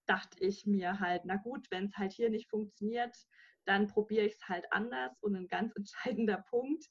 dachte 0.06 0.38
ich 0.40 0.66
mir 0.66 1.00
halt, 1.00 1.22
na 1.24 1.36
gut, 1.36 1.66
wenn 1.70 1.86
es 1.86 1.96
halt 1.96 2.12
hier 2.12 2.30
nicht 2.30 2.48
funktioniert, 2.48 3.16
dann 3.64 3.88
probiere 3.88 4.26
ich 4.26 4.34
es 4.34 4.48
halt 4.48 4.66
anders. 4.70 5.12
Und 5.20 5.34
ein 5.34 5.48
ganz 5.48 5.74
entscheidender 5.76 6.44
Punkt, 6.48 6.84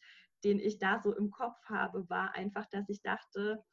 den 0.43 0.59
ich 0.59 0.79
da 0.79 0.99
so 0.99 1.15
im 1.15 1.31
Kopf 1.31 1.57
habe, 1.65 2.09
war 2.09 2.35
einfach, 2.35 2.65
dass 2.71 2.89
ich 2.89 3.01
dachte, 3.01 3.63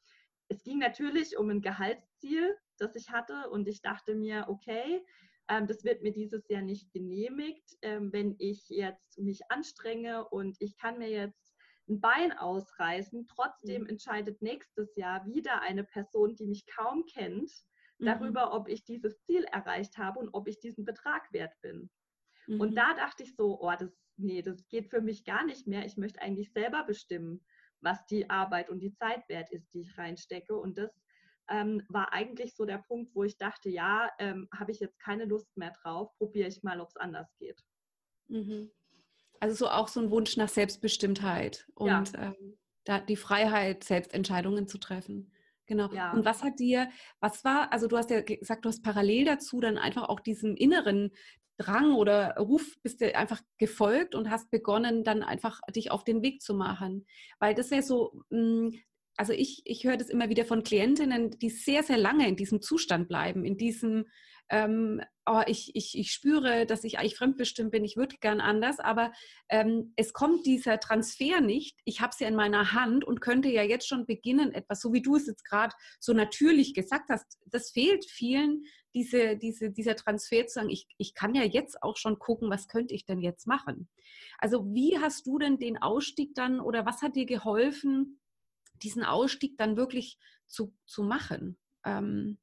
es 0.47 0.63
ging 0.63 0.79
natürlich 0.79 1.37
um 1.37 1.49
ein 1.49 1.61
Gehaltsziel, 1.61 2.55
das 2.77 2.95
ich 2.95 3.09
hatte 3.11 3.49
und 3.49 3.67
ich 3.67 3.81
dachte 3.81 4.15
mir, 4.15 4.45
okay, 4.47 5.03
das 5.47 5.83
wird 5.83 6.01
mir 6.01 6.11
dieses 6.11 6.47
Jahr 6.47 6.61
nicht 6.61 6.91
genehmigt, 6.93 7.77
ähm, 7.81 8.11
wenn 8.13 8.35
ich 8.39 8.69
jetzt 8.69 9.19
mich 9.19 9.41
anstrenge 9.49 10.27
und 10.29 10.55
ich 10.59 10.77
kann 10.77 10.97
mir 10.97 11.09
jetzt 11.09 11.53
ein 11.89 11.99
Bein 11.99 12.31
ausreißen. 12.31 13.27
Trotzdem 13.27 13.83
mhm. 13.83 13.89
entscheidet 13.89 14.41
nächstes 14.41 14.95
Jahr 14.95 15.25
wieder 15.25 15.61
eine 15.61 15.83
Person, 15.83 16.35
die 16.35 16.47
mich 16.47 16.65
kaum 16.65 17.05
kennt, 17.05 17.51
mhm. 17.97 18.05
darüber, 18.05 18.53
ob 18.53 18.67
ich 18.67 18.83
dieses 18.85 19.21
Ziel 19.23 19.43
erreicht 19.51 19.97
habe 19.97 20.19
und 20.19 20.29
ob 20.33 20.47
ich 20.47 20.59
diesen 20.59 20.85
Betrag 20.85 21.31
wert 21.33 21.53
bin. 21.61 21.89
Mhm. 22.47 22.61
Und 22.61 22.75
da 22.75 22.93
dachte 22.93 23.23
ich 23.23 23.35
so, 23.35 23.59
oh, 23.61 23.73
das, 23.77 23.91
nee, 24.17 24.41
das 24.41 24.67
geht 24.69 24.89
für 24.89 25.01
mich 25.01 25.25
gar 25.25 25.45
nicht 25.45 25.67
mehr. 25.67 25.85
Ich 25.85 25.97
möchte 25.97 26.21
eigentlich 26.21 26.51
selber 26.53 26.83
bestimmen, 26.85 27.45
was 27.81 28.05
die 28.05 28.29
Arbeit 28.29 28.69
und 28.69 28.79
die 28.79 28.93
Zeit 28.93 29.27
wert 29.27 29.51
ist, 29.51 29.73
die 29.73 29.81
ich 29.81 29.97
reinstecke. 29.97 30.55
Und 30.55 30.77
das 30.77 30.91
ähm, 31.49 31.83
war 31.89 32.13
eigentlich 32.13 32.55
so 32.55 32.65
der 32.65 32.79
Punkt, 32.79 33.13
wo 33.15 33.23
ich 33.23 33.37
dachte, 33.37 33.69
ja, 33.69 34.09
ähm, 34.19 34.47
habe 34.57 34.71
ich 34.71 34.79
jetzt 34.79 34.99
keine 34.99 35.25
Lust 35.25 35.55
mehr 35.57 35.71
drauf, 35.71 36.09
probiere 36.17 36.47
ich 36.47 36.63
mal, 36.63 36.79
ob 36.79 36.89
es 36.89 36.97
anders 36.97 37.27
geht. 37.37 37.63
Mhm. 38.27 38.71
Also 39.39 39.55
so 39.55 39.69
auch 39.69 39.87
so 39.87 39.99
ein 39.99 40.11
Wunsch 40.11 40.37
nach 40.37 40.49
Selbstbestimmtheit 40.49 41.67
und 41.75 42.13
ja. 42.13 42.23
ähm, 42.23 42.57
da 42.85 42.99
die 42.99 43.17
Freiheit, 43.17 43.83
selbst 43.83 44.13
Entscheidungen 44.13 44.67
zu 44.67 44.77
treffen. 44.77 45.31
Genau. 45.65 45.91
Ja. 45.93 46.11
Und 46.11 46.25
was 46.25 46.43
hat 46.43 46.59
dir, 46.59 46.89
was 47.19 47.43
war, 47.43 47.71
also 47.71 47.87
du 47.87 47.97
hast 47.97 48.09
ja 48.09 48.21
gesagt, 48.21 48.65
du 48.65 48.69
hast 48.69 48.83
parallel 48.83 49.25
dazu 49.25 49.61
dann 49.61 49.77
einfach 49.77 50.09
auch 50.09 50.19
diesen 50.19 50.57
inneren 50.57 51.11
Drang 51.57 51.93
oder 51.95 52.35
Ruf 52.37 52.77
bist 52.81 53.01
du 53.01 53.15
einfach 53.15 53.41
gefolgt 53.57 54.15
und 54.15 54.29
hast 54.29 54.49
begonnen, 54.49 55.03
dann 55.03 55.23
einfach 55.23 55.61
dich 55.73 55.91
auf 55.91 56.03
den 56.03 56.21
Weg 56.21 56.41
zu 56.41 56.53
machen. 56.53 57.05
Weil 57.39 57.53
das 57.53 57.71
wäre 57.71 57.83
so, 57.83 58.23
hm, 58.29 58.73
also 59.15 59.33
ich, 59.33 59.61
ich 59.65 59.83
höre 59.83 59.97
das 59.97 60.09
immer 60.09 60.29
wieder 60.29 60.45
von 60.45 60.63
Klientinnen, 60.63 61.31
die 61.31 61.49
sehr, 61.49 61.83
sehr 61.83 61.97
lange 61.97 62.27
in 62.27 62.35
diesem 62.35 62.61
Zustand 62.61 63.07
bleiben, 63.07 63.45
in 63.45 63.57
diesem, 63.57 64.05
ähm, 64.49 65.01
oh, 65.25 65.41
ich, 65.45 65.75
ich, 65.75 65.97
ich 65.97 66.11
spüre, 66.11 66.65
dass 66.65 66.83
ich 66.83 66.97
eigentlich 66.97 67.15
fremdbestimmt 67.15 67.71
bin, 67.71 67.85
ich 67.85 67.95
würde 67.95 68.17
gern 68.19 68.41
anders, 68.41 68.79
aber 68.79 69.11
ähm, 69.49 69.93
es 69.95 70.13
kommt 70.13 70.45
dieser 70.45 70.79
Transfer 70.79 71.41
nicht. 71.41 71.79
Ich 71.85 72.01
habe 72.01 72.13
sie 72.15 72.23
ja 72.23 72.29
in 72.29 72.35
meiner 72.35 72.73
Hand 72.73 73.05
und 73.05 73.21
könnte 73.21 73.49
ja 73.49 73.63
jetzt 73.63 73.87
schon 73.87 74.05
beginnen, 74.05 74.51
etwas, 74.51 74.81
so 74.81 74.93
wie 74.93 75.01
du 75.01 75.15
es 75.15 75.27
jetzt 75.27 75.45
gerade 75.45 75.73
so 75.99 76.13
natürlich 76.13 76.73
gesagt 76.73 77.09
hast, 77.09 77.37
das 77.45 77.71
fehlt 77.71 78.05
vielen, 78.05 78.65
diese, 78.95 79.37
diese, 79.37 79.71
dieser 79.71 79.95
Transfer 79.95 80.45
zu 80.45 80.55
sagen, 80.55 80.69
ich, 80.69 80.87
ich 80.97 81.13
kann 81.13 81.33
ja 81.33 81.43
jetzt 81.43 81.81
auch 81.81 81.97
schon 81.97 82.19
gucken, 82.19 82.49
was 82.49 82.67
könnte 82.67 82.93
ich 82.93 83.05
denn 83.05 83.21
jetzt 83.21 83.47
machen. 83.47 83.87
Also 84.37 84.65
wie 84.73 84.99
hast 84.99 85.25
du 85.25 85.39
denn 85.39 85.57
den 85.57 85.81
Ausstieg 85.81 86.35
dann 86.35 86.59
oder 86.59 86.85
was 86.85 87.01
hat 87.01 87.15
dir 87.15 87.25
geholfen, 87.25 88.19
diesen 88.83 89.03
Ausstieg 89.03 89.57
dann 89.57 89.77
wirklich 89.77 90.19
zu, 90.45 90.73
zu 90.85 91.03
machen? 91.03 91.57
Ähm, 91.83 92.37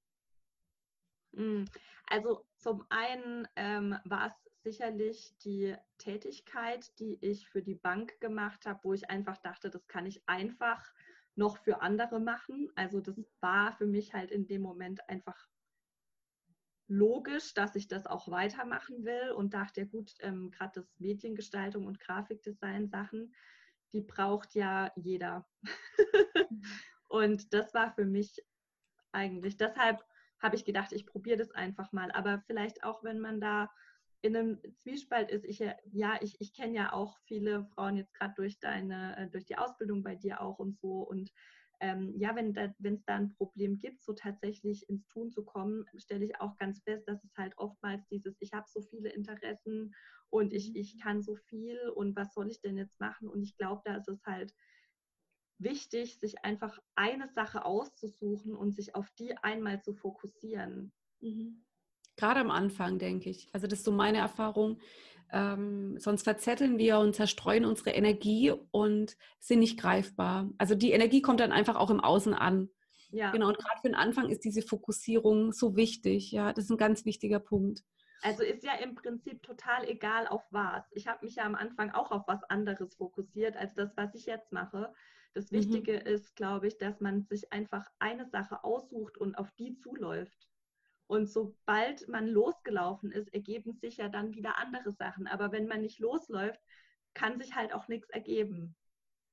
hm, 1.34 1.66
also 2.06 2.44
zum 2.56 2.84
einen 2.88 3.46
ähm, 3.56 3.96
war 4.04 4.26
es 4.26 4.50
sicherlich 4.62 5.34
die 5.44 5.74
Tätigkeit, 5.98 6.98
die 6.98 7.18
ich 7.20 7.48
für 7.48 7.62
die 7.62 7.76
Bank 7.76 8.20
gemacht 8.20 8.66
habe, 8.66 8.80
wo 8.82 8.92
ich 8.92 9.08
einfach 9.08 9.38
dachte, 9.38 9.70
das 9.70 9.86
kann 9.86 10.06
ich 10.06 10.28
einfach 10.28 10.92
noch 11.36 11.58
für 11.58 11.80
andere 11.80 12.20
machen. 12.20 12.70
Also 12.74 13.00
das 13.00 13.16
war 13.40 13.72
für 13.72 13.86
mich 13.86 14.12
halt 14.12 14.30
in 14.30 14.46
dem 14.46 14.62
Moment 14.62 15.08
einfach 15.08 15.48
logisch, 16.88 17.54
dass 17.54 17.76
ich 17.76 17.86
das 17.86 18.06
auch 18.06 18.28
weitermachen 18.30 19.04
will 19.04 19.30
und 19.30 19.54
dachte, 19.54 19.82
ja 19.82 19.86
gut, 19.86 20.12
ähm, 20.20 20.50
gerade 20.50 20.80
das 20.80 20.98
Mediengestaltung 20.98 21.86
und 21.86 22.00
Grafikdesign 22.00 22.88
Sachen, 22.88 23.32
die 23.92 24.00
braucht 24.00 24.54
ja 24.54 24.92
jeder. 24.96 25.46
Mhm. 25.62 25.70
und 27.08 27.52
das 27.52 27.74
war 27.74 27.92
für 27.94 28.04
mich 28.04 28.42
eigentlich, 29.12 29.56
deshalb 29.56 30.04
habe 30.40 30.56
ich 30.56 30.64
gedacht, 30.64 30.92
ich 30.92 31.06
probiere 31.06 31.36
das 31.36 31.50
einfach 31.50 31.92
mal. 31.92 32.10
Aber 32.12 32.42
vielleicht 32.46 32.82
auch, 32.84 33.02
wenn 33.04 33.20
man 33.20 33.40
da 33.40 33.68
in 34.22 34.36
einem 34.36 34.60
Zwiespalt 34.76 35.30
ist. 35.30 35.44
Ich, 35.44 35.58
ja, 35.58 36.18
ich, 36.20 36.40
ich 36.40 36.52
kenne 36.52 36.74
ja 36.74 36.92
auch 36.92 37.18
viele 37.24 37.64
Frauen 37.74 37.96
jetzt 37.96 38.14
gerade 38.14 38.34
durch 38.36 38.58
deine, 38.60 39.16
äh, 39.16 39.28
durch 39.28 39.46
die 39.46 39.56
Ausbildung 39.56 40.02
bei 40.02 40.14
dir 40.14 40.40
auch 40.40 40.58
und 40.58 40.78
so. 40.78 41.00
Und 41.00 41.32
ähm, 41.80 42.14
ja, 42.18 42.36
wenn 42.36 42.54
es 42.94 43.04
da 43.04 43.16
ein 43.16 43.30
Problem 43.30 43.78
gibt, 43.78 44.02
so 44.02 44.12
tatsächlich 44.12 44.88
ins 44.88 45.06
Tun 45.08 45.30
zu 45.30 45.44
kommen, 45.44 45.86
stelle 45.96 46.24
ich 46.24 46.40
auch 46.40 46.56
ganz 46.58 46.82
fest, 46.82 47.08
dass 47.08 47.24
es 47.24 47.36
halt 47.36 47.56
oftmals 47.56 48.06
dieses, 48.08 48.36
ich 48.40 48.52
habe 48.52 48.66
so 48.68 48.82
viele 48.82 49.10
Interessen 49.10 49.94
und 50.28 50.52
ich, 50.52 50.76
ich 50.76 50.94
mhm. 50.94 51.00
kann 51.00 51.22
so 51.22 51.36
viel 51.36 51.78
und 51.88 52.14
was 52.16 52.34
soll 52.34 52.50
ich 52.50 52.60
denn 52.60 52.76
jetzt 52.76 53.00
machen? 53.00 53.28
Und 53.28 53.42
ich 53.42 53.56
glaube, 53.56 53.82
da 53.84 53.96
ist 53.96 54.08
es 54.08 54.24
halt 54.24 54.54
wichtig, 55.58 56.18
sich 56.18 56.44
einfach 56.44 56.78
eine 56.94 57.28
Sache 57.28 57.64
auszusuchen 57.64 58.54
und 58.54 58.74
sich 58.74 58.94
auf 58.94 59.10
die 59.18 59.36
einmal 59.38 59.82
zu 59.82 59.94
fokussieren. 59.94 60.92
Mhm. 61.20 61.64
Gerade 62.16 62.40
am 62.40 62.50
Anfang, 62.50 62.98
denke 62.98 63.30
ich. 63.30 63.48
Also 63.52 63.66
das 63.66 63.80
ist 63.80 63.84
so 63.86 63.92
meine 63.92 64.18
Erfahrung. 64.18 64.78
Ähm, 65.32 65.98
sonst 65.98 66.22
verzetteln 66.24 66.78
wir 66.78 66.98
und 66.98 67.14
zerstreuen 67.14 67.64
unsere 67.64 67.90
Energie 67.90 68.52
und 68.70 69.16
sind 69.38 69.60
nicht 69.60 69.78
greifbar. 69.78 70.50
Also 70.58 70.74
die 70.74 70.92
Energie 70.92 71.22
kommt 71.22 71.40
dann 71.40 71.52
einfach 71.52 71.76
auch 71.76 71.90
im 71.90 72.00
Außen 72.00 72.34
an. 72.34 72.68
Ja. 73.12 73.30
Genau, 73.30 73.48
und 73.48 73.58
gerade 73.58 73.80
für 73.80 73.88
den 73.88 73.94
Anfang 73.94 74.28
ist 74.28 74.44
diese 74.44 74.62
Fokussierung 74.62 75.52
so 75.52 75.76
wichtig. 75.76 76.30
Ja, 76.32 76.52
das 76.52 76.64
ist 76.64 76.70
ein 76.70 76.76
ganz 76.76 77.04
wichtiger 77.04 77.40
Punkt. 77.40 77.82
Also 78.22 78.42
ist 78.42 78.64
ja 78.64 78.74
im 78.74 78.94
Prinzip 78.94 79.42
total 79.42 79.88
egal 79.88 80.26
auf 80.26 80.42
was. 80.50 80.84
Ich 80.92 81.06
habe 81.06 81.24
mich 81.24 81.36
ja 81.36 81.44
am 81.44 81.54
Anfang 81.54 81.90
auch 81.90 82.10
auf 82.10 82.28
was 82.28 82.42
anderes 82.44 82.94
fokussiert 82.94 83.56
als 83.56 83.74
das, 83.74 83.96
was 83.96 84.14
ich 84.14 84.26
jetzt 84.26 84.52
mache. 84.52 84.92
Das 85.32 85.50
mhm. 85.50 85.56
Wichtige 85.56 85.92
mhm. 85.92 86.06
ist, 86.06 86.36
glaube 86.36 86.68
ich, 86.68 86.78
dass 86.78 87.00
man 87.00 87.24
sich 87.24 87.52
einfach 87.52 87.88
eine 87.98 88.28
Sache 88.28 88.62
aussucht 88.62 89.16
und 89.16 89.36
auf 89.36 89.50
die 89.52 89.76
zuläuft. 89.78 90.49
Und 91.10 91.28
sobald 91.28 92.06
man 92.06 92.28
losgelaufen 92.28 93.10
ist, 93.10 93.34
ergeben 93.34 93.74
sich 93.74 93.96
ja 93.96 94.08
dann 94.08 94.32
wieder 94.32 94.58
andere 94.58 94.92
Sachen. 94.92 95.26
Aber 95.26 95.50
wenn 95.50 95.66
man 95.66 95.80
nicht 95.80 95.98
losläuft, 95.98 96.60
kann 97.14 97.36
sich 97.36 97.56
halt 97.56 97.74
auch 97.74 97.88
nichts 97.88 98.08
ergeben. 98.10 98.76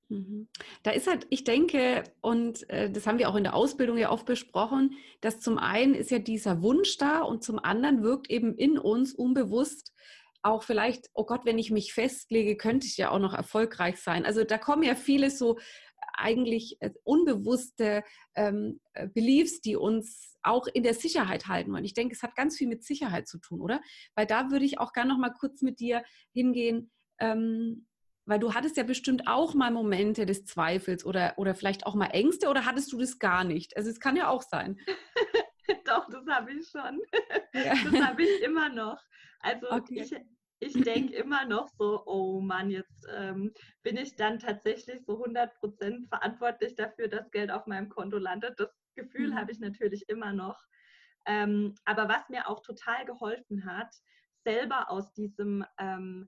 Mhm. 0.10 0.48
Da 0.82 0.90
ist 0.90 1.06
halt, 1.06 1.28
ich 1.30 1.44
denke, 1.44 2.04
und 2.22 2.68
äh, 2.72 2.90
das 2.90 3.06
haben 3.06 3.20
wir 3.20 3.30
auch 3.30 3.36
in 3.36 3.44
der 3.44 3.54
Ausbildung 3.54 4.00
ja 4.00 4.10
oft 4.10 4.26
besprochen, 4.26 4.96
dass 5.22 5.40
zum 5.40 5.60
einen 5.60 5.94
ist 5.94 6.10
ja 6.10 6.18
dieser 6.18 6.64
Wunsch 6.64 6.98
da 6.98 7.22
und 7.22 7.44
zum 7.44 7.60
anderen 7.60 8.02
wirkt 8.02 8.32
eben 8.32 8.56
in 8.56 8.80
uns 8.80 9.14
unbewusst 9.14 9.94
auch 10.42 10.64
vielleicht, 10.64 11.12
oh 11.14 11.26
Gott, 11.26 11.42
wenn 11.46 11.60
ich 11.60 11.70
mich 11.70 11.94
festlege, 11.94 12.58
könnte 12.58 12.88
ich 12.88 12.98
ja 12.98 13.12
auch 13.12 13.20
noch 13.20 13.36
erfolgreich 13.36 13.98
sein. 13.98 14.26
Also 14.26 14.44
da 14.44 14.58
kommen 14.58 14.82
ja 14.84 14.96
viele 14.96 15.30
so 15.30 15.60
eigentlich 16.18 16.78
äh, 16.82 16.92
unbewusste 17.04 18.04
ähm, 18.36 18.80
äh, 18.94 19.08
Beliefs, 19.08 19.62
die 19.62 19.76
uns 19.76 20.38
auch 20.44 20.68
in 20.68 20.84
der 20.84 20.94
Sicherheit 20.94 21.48
halten 21.48 21.72
wollen. 21.72 21.86
Ich 21.86 21.94
denke, 21.94 22.16
es 22.16 22.24
hat 22.24 22.36
ganz 22.36 22.58
viel 22.58 22.68
mit 22.68 22.84
Sicherheit 22.84 23.28
zu 23.28 23.40
tun, 23.40 23.62
oder? 23.62 23.82
Weil 24.16 24.26
da 24.26 24.52
würde 24.52 24.66
ich 24.66 24.80
auch 24.80 24.94
gerne 24.94 25.10
noch 25.10 25.20
mal 25.20 25.34
kurz 25.34 25.62
mit 25.62 25.80
dir 25.80 26.04
hingehen. 26.34 26.92
Ähm, 27.20 27.88
weil 28.26 28.40
du 28.40 28.54
hattest 28.54 28.76
ja 28.76 28.84
bestimmt 28.84 29.24
auch 29.26 29.54
mal 29.54 29.72
Momente 29.72 30.26
des 30.26 30.44
Zweifels 30.46 31.06
oder, 31.06 31.34
oder 31.38 31.56
vielleicht 31.56 31.86
auch 31.86 31.96
mal 31.96 32.08
Ängste 32.08 32.50
oder 32.50 32.66
hattest 32.66 32.92
du 32.92 32.98
das 32.98 33.20
gar 33.20 33.46
nicht? 33.46 33.78
Also 33.78 33.90
es 33.90 34.02
kann 34.02 34.18
ja 34.18 34.28
auch 34.28 34.42
sein. 34.42 34.78
Doch, 35.86 36.08
das 36.10 36.26
habe 36.28 36.52
ich 36.52 36.68
schon. 36.68 37.02
Ja. 37.54 37.74
Das 37.74 38.02
habe 38.02 38.24
ich 38.24 38.42
immer 38.44 38.70
noch. 38.70 39.02
Also 39.40 39.68
okay. 39.72 40.02
ich, 40.02 40.16
ich 40.60 40.74
denke 40.74 41.16
immer 41.16 41.46
noch 41.46 41.68
so, 41.78 42.04
oh 42.06 42.40
Mann, 42.40 42.70
jetzt 42.70 43.08
ähm, 43.14 43.54
bin 43.84 43.98
ich 43.98 44.16
dann 44.16 44.40
tatsächlich 44.40 45.06
so 45.06 45.24
100% 45.24 46.08
verantwortlich 46.08 46.76
dafür, 46.76 47.08
dass 47.08 47.30
Geld 47.32 47.52
auf 47.52 47.68
meinem 47.68 47.90
Konto 47.90 48.18
landet. 48.18 48.60
Das 48.60 48.70
Gefühl 48.96 49.32
mhm. 49.32 49.36
habe 49.36 49.52
ich 49.52 49.60
natürlich 49.60 50.10
immer 50.10 50.34
noch. 50.34 50.60
Ähm, 51.26 51.76
aber 51.86 52.08
was 52.08 52.30
mir 52.30 52.48
auch 52.50 52.62
total 52.62 53.06
geholfen 53.06 53.66
hat, 53.66 53.94
selber 54.44 54.90
aus 54.90 55.14
diesem 55.14 55.66
ähm, 55.78 56.28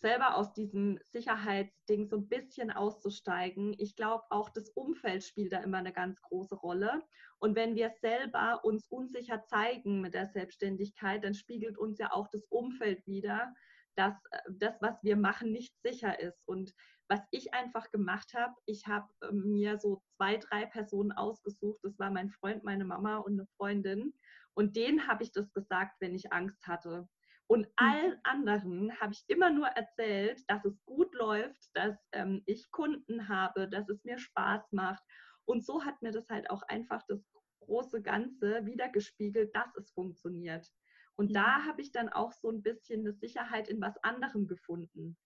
selber 0.00 0.36
aus 0.36 0.52
diesem 0.52 0.98
Sicherheitsding 1.12 2.06
so 2.06 2.16
ein 2.16 2.28
bisschen 2.28 2.70
auszusteigen. 2.70 3.74
Ich 3.78 3.96
glaube, 3.96 4.24
auch 4.30 4.48
das 4.50 4.70
Umfeld 4.70 5.24
spielt 5.24 5.52
da 5.52 5.58
immer 5.58 5.78
eine 5.78 5.92
ganz 5.92 6.20
große 6.22 6.54
Rolle. 6.54 7.02
Und 7.38 7.54
wenn 7.54 7.74
wir 7.74 7.90
selber 8.00 8.64
uns 8.64 8.86
unsicher 8.88 9.44
zeigen 9.44 10.00
mit 10.00 10.14
der 10.14 10.26
Selbstständigkeit, 10.26 11.22
dann 11.24 11.34
spiegelt 11.34 11.78
uns 11.78 11.98
ja 11.98 12.12
auch 12.12 12.28
das 12.28 12.44
Umfeld 12.48 13.06
wieder, 13.06 13.54
dass 13.94 14.14
äh, 14.30 14.38
das, 14.50 14.80
was 14.80 15.02
wir 15.02 15.16
machen, 15.16 15.52
nicht 15.52 15.74
sicher 15.82 16.18
ist. 16.20 16.42
Und 16.46 16.72
was 17.08 17.20
ich 17.30 17.52
einfach 17.52 17.90
gemacht 17.90 18.32
habe, 18.34 18.54
ich 18.66 18.86
habe 18.86 19.08
ähm, 19.22 19.52
mir 19.52 19.78
so 19.78 20.02
zwei, 20.16 20.36
drei 20.36 20.64
Personen 20.66 21.12
ausgesucht. 21.12 21.80
Das 21.82 21.98
war 21.98 22.10
mein 22.10 22.30
Freund, 22.30 22.64
meine 22.64 22.84
Mama 22.84 23.18
und 23.18 23.32
eine 23.32 23.46
Freundin. 23.56 24.14
Und 24.54 24.76
denen 24.76 25.06
habe 25.08 25.22
ich 25.24 25.32
das 25.32 25.52
gesagt, 25.52 26.00
wenn 26.00 26.14
ich 26.14 26.32
Angst 26.32 26.66
hatte. 26.66 27.08
Und 27.50 27.62
mhm. 27.62 27.72
allen 27.74 28.20
anderen 28.22 29.00
habe 29.00 29.12
ich 29.12 29.24
immer 29.26 29.50
nur 29.50 29.66
erzählt, 29.66 30.48
dass 30.48 30.64
es 30.64 30.80
gut 30.84 31.12
läuft, 31.16 31.68
dass 31.74 31.96
ähm, 32.12 32.44
ich 32.46 32.70
Kunden 32.70 33.28
habe, 33.28 33.68
dass 33.68 33.88
es 33.88 34.04
mir 34.04 34.20
Spaß 34.20 34.70
macht. 34.70 35.02
Und 35.46 35.66
so 35.66 35.84
hat 35.84 36.00
mir 36.00 36.12
das 36.12 36.28
halt 36.28 36.48
auch 36.48 36.62
einfach 36.62 37.02
das 37.08 37.28
große 37.58 38.02
Ganze 38.02 38.64
wiedergespiegelt, 38.66 39.52
dass 39.52 39.74
es 39.74 39.90
funktioniert. 39.90 40.70
Und 41.16 41.32
ja. 41.32 41.42
da 41.42 41.64
habe 41.64 41.82
ich 41.82 41.90
dann 41.90 42.08
auch 42.08 42.32
so 42.32 42.50
ein 42.50 42.62
bisschen 42.62 43.00
eine 43.00 43.14
Sicherheit 43.14 43.66
in 43.66 43.80
was 43.80 43.96
anderem 44.04 44.46
gefunden, 44.46 45.18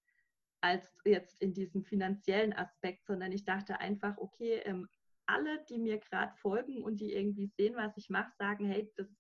als 0.63 0.97
jetzt 1.05 1.43
in 1.43 1.53
diesem 1.53 1.85
finanziellen 1.85 2.55
Aspekt, 2.55 3.05
sondern 3.05 3.33
ich 3.33 3.45
dachte 3.45 3.81
einfach, 3.81 4.17
okay, 4.17 4.63
ähm, 4.65 4.89
alle, 5.27 5.63
die 5.69 5.79
mir 5.79 5.99
gerade 5.99 6.35
folgen 6.37 6.83
und 6.83 7.01
die 7.01 7.13
irgendwie 7.13 7.49
sehen, 7.49 7.77
was 7.77 7.99
ich 7.99 8.09
mache, 8.09 8.33
sagen, 8.39 8.65
hey, 8.65 8.91
das 8.97 9.15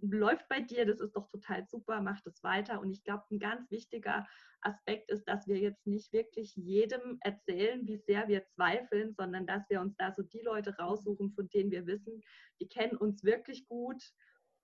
läuft 0.00 0.48
bei 0.48 0.60
dir, 0.60 0.84
das 0.86 1.00
ist 1.00 1.16
doch 1.16 1.28
total 1.28 1.66
super, 1.66 2.00
mach 2.00 2.20
das 2.22 2.42
weiter. 2.42 2.80
Und 2.80 2.90
ich 2.90 3.04
glaube, 3.04 3.24
ein 3.30 3.38
ganz 3.38 3.70
wichtiger 3.70 4.26
Aspekt 4.60 5.10
ist, 5.10 5.24
dass 5.28 5.46
wir 5.46 5.58
jetzt 5.58 5.86
nicht 5.86 6.12
wirklich 6.12 6.56
jedem 6.56 7.18
erzählen, 7.20 7.86
wie 7.86 7.96
sehr 7.96 8.28
wir 8.28 8.44
zweifeln, 8.46 9.14
sondern 9.14 9.46
dass 9.46 9.68
wir 9.68 9.80
uns 9.80 9.96
da 9.96 10.12
so 10.12 10.22
die 10.22 10.40
Leute 10.40 10.76
raussuchen, 10.76 11.30
von 11.32 11.48
denen 11.48 11.70
wir 11.70 11.86
wissen, 11.86 12.22
die 12.60 12.68
kennen 12.68 12.96
uns 12.96 13.22
wirklich 13.22 13.66
gut 13.68 14.02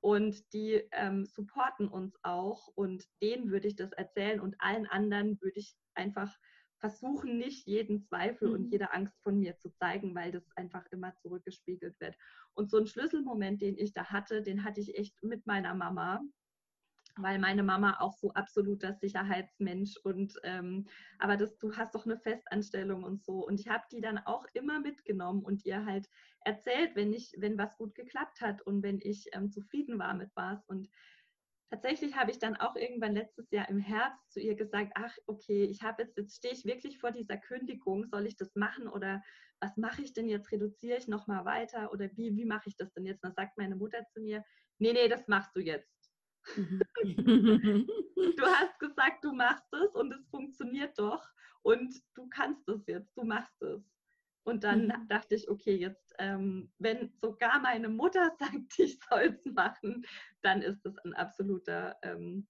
und 0.00 0.52
die 0.52 0.82
ähm, 0.92 1.24
supporten 1.24 1.88
uns 1.88 2.16
auch. 2.22 2.68
Und 2.74 3.04
denen 3.22 3.50
würde 3.50 3.68
ich 3.68 3.76
das 3.76 3.92
erzählen 3.92 4.40
und 4.40 4.56
allen 4.58 4.86
anderen 4.86 5.40
würde 5.40 5.58
ich 5.58 5.76
einfach 5.94 6.36
versuchen 6.82 7.38
nicht 7.38 7.68
jeden 7.68 8.02
Zweifel 8.02 8.48
mhm. 8.48 8.54
und 8.54 8.72
jede 8.72 8.92
Angst 8.92 9.22
von 9.22 9.38
mir 9.38 9.56
zu 9.56 9.70
zeigen, 9.70 10.16
weil 10.16 10.32
das 10.32 10.50
einfach 10.56 10.84
immer 10.90 11.14
zurückgespiegelt 11.14 11.98
wird. 12.00 12.16
Und 12.54 12.70
so 12.70 12.76
ein 12.76 12.88
Schlüsselmoment, 12.88 13.62
den 13.62 13.78
ich 13.78 13.92
da 13.92 14.06
hatte, 14.06 14.42
den 14.42 14.64
hatte 14.64 14.80
ich 14.80 14.98
echt 14.98 15.22
mit 15.22 15.46
meiner 15.46 15.74
Mama, 15.76 16.20
weil 17.16 17.38
meine 17.38 17.62
Mama 17.62 18.00
auch 18.00 18.14
so 18.14 18.32
absoluter 18.32 18.94
Sicherheitsmensch 18.94 19.96
und 19.98 20.34
ähm, 20.42 20.88
aber 21.20 21.36
das, 21.36 21.56
du 21.58 21.72
hast 21.76 21.94
doch 21.94 22.04
eine 22.04 22.18
Festanstellung 22.18 23.04
und 23.04 23.22
so. 23.22 23.46
Und 23.46 23.60
ich 23.60 23.68
habe 23.68 23.84
die 23.92 24.00
dann 24.00 24.18
auch 24.18 24.44
immer 24.52 24.80
mitgenommen 24.80 25.44
und 25.44 25.64
ihr 25.64 25.86
halt 25.86 26.08
erzählt, 26.40 26.96
wenn 26.96 27.12
ich, 27.12 27.32
wenn 27.38 27.58
was 27.58 27.76
gut 27.76 27.94
geklappt 27.94 28.40
hat 28.40 28.60
und 28.62 28.82
wenn 28.82 28.98
ich 29.00 29.28
ähm, 29.34 29.52
zufrieden 29.52 30.00
war 30.00 30.14
mit 30.14 30.30
was. 30.34 30.64
Und 30.66 30.88
tatsächlich 31.72 32.14
habe 32.16 32.30
ich 32.30 32.38
dann 32.38 32.56
auch 32.56 32.76
irgendwann 32.76 33.14
letztes 33.14 33.50
Jahr 33.50 33.66
im 33.70 33.78
Herbst 33.78 34.30
zu 34.30 34.40
ihr 34.40 34.54
gesagt, 34.54 34.92
ach, 34.94 35.16
okay, 35.26 35.64
ich 35.64 35.82
habe 35.82 36.02
jetzt, 36.02 36.18
jetzt 36.18 36.36
stehe 36.36 36.52
ich 36.52 36.66
wirklich 36.66 36.98
vor 36.98 37.12
dieser 37.12 37.38
Kündigung, 37.38 38.04
soll 38.04 38.26
ich 38.26 38.36
das 38.36 38.54
machen 38.54 38.88
oder 38.88 39.22
was 39.58 39.78
mache 39.78 40.02
ich 40.02 40.12
denn 40.12 40.28
jetzt? 40.28 40.52
Reduziere 40.52 40.98
ich 40.98 41.08
nochmal 41.08 41.46
weiter 41.46 41.90
oder 41.90 42.10
wie, 42.14 42.36
wie 42.36 42.44
mache 42.44 42.68
ich 42.68 42.76
das 42.76 42.92
denn 42.92 43.06
jetzt? 43.06 43.24
Und 43.24 43.30
dann 43.30 43.46
sagt 43.46 43.56
meine 43.56 43.74
Mutter 43.74 44.04
zu 44.12 44.20
mir, 44.20 44.44
nee, 44.78 44.92
nee, 44.92 45.08
das 45.08 45.26
machst 45.28 45.56
du 45.56 45.60
jetzt. 45.60 45.88
Mhm. 46.56 46.82
du 48.36 48.42
hast 48.42 48.78
gesagt, 48.78 49.24
du 49.24 49.32
machst 49.32 49.72
es 49.72 49.94
und 49.94 50.12
es 50.12 50.28
funktioniert 50.28 50.98
doch 50.98 51.26
und 51.62 51.94
du 52.14 52.28
kannst 52.28 52.68
es 52.68 52.86
jetzt, 52.86 53.16
du 53.16 53.24
machst 53.24 53.62
es. 53.62 53.82
Und 54.44 54.64
dann 54.64 54.86
mhm. 54.86 55.08
dachte 55.08 55.34
ich, 55.34 55.48
okay, 55.48 55.76
jetzt, 55.76 56.14
ähm, 56.18 56.72
wenn 56.78 57.12
sogar 57.20 57.60
meine 57.60 57.88
Mutter 57.88 58.32
sagt, 58.38 58.78
ich 58.78 58.98
soll 59.08 59.38
es 59.38 59.52
machen, 59.52 60.04
dann 60.42 60.62
ist 60.62 60.84
das 60.84 60.96
ein 61.04 61.14
absoluter, 61.14 61.96
ähm, 62.02 62.46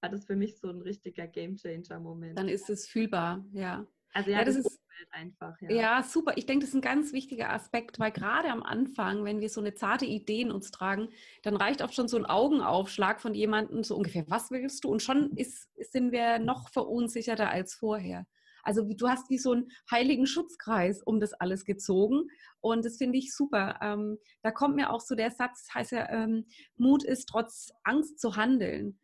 war 0.00 0.10
das 0.10 0.26
für 0.26 0.36
mich 0.36 0.58
so 0.58 0.68
ein 0.68 0.82
richtiger 0.82 1.26
Gamechanger-Moment. 1.26 2.38
Dann 2.38 2.48
ist 2.48 2.70
es 2.70 2.86
fühlbar, 2.86 3.44
ja. 3.52 3.86
Also 4.12 4.30
ja, 4.30 4.38
ja 4.38 4.44
das, 4.44 4.56
das 4.56 4.66
ist 4.66 4.80
einfach. 5.10 5.60
Ja. 5.60 5.70
ja, 5.72 6.02
super. 6.02 6.34
Ich 6.36 6.46
denke, 6.46 6.64
das 6.64 6.70
ist 6.70 6.76
ein 6.76 6.80
ganz 6.80 7.12
wichtiger 7.12 7.50
Aspekt, 7.50 7.98
weil 7.98 8.12
gerade 8.12 8.48
am 8.48 8.62
Anfang, 8.62 9.24
wenn 9.24 9.40
wir 9.40 9.48
so 9.48 9.60
eine 9.60 9.74
zarte 9.74 10.04
Idee 10.04 10.42
in 10.42 10.52
uns 10.52 10.70
tragen, 10.70 11.08
dann 11.42 11.56
reicht 11.56 11.82
oft 11.82 11.94
schon 11.94 12.08
so 12.08 12.16
ein 12.16 12.26
Augenaufschlag 12.26 13.20
von 13.20 13.34
jemandem, 13.34 13.82
so 13.82 13.96
ungefähr, 13.96 14.24
was 14.28 14.50
willst 14.50 14.84
du? 14.84 14.90
Und 14.90 15.02
schon 15.02 15.36
ist, 15.36 15.68
sind 15.92 16.12
wir 16.12 16.38
noch 16.38 16.70
verunsicherter 16.70 17.50
als 17.50 17.74
vorher. 17.74 18.26
Also 18.64 18.82
du 18.82 19.08
hast 19.08 19.30
wie 19.30 19.38
so 19.38 19.52
einen 19.52 19.70
heiligen 19.90 20.26
Schutzkreis 20.26 21.02
um 21.02 21.20
das 21.20 21.34
alles 21.34 21.64
gezogen 21.64 22.28
und 22.60 22.84
das 22.84 22.96
finde 22.96 23.18
ich 23.18 23.34
super. 23.34 23.78
Ähm, 23.82 24.18
da 24.42 24.50
kommt 24.50 24.76
mir 24.76 24.90
auch 24.90 25.00
so 25.00 25.14
der 25.14 25.30
Satz, 25.30 25.68
heißt 25.74 25.92
ja, 25.92 26.08
ähm, 26.10 26.46
Mut 26.76 27.04
ist 27.04 27.28
trotz 27.28 27.72
Angst 27.84 28.18
zu 28.18 28.36
handeln. 28.36 28.98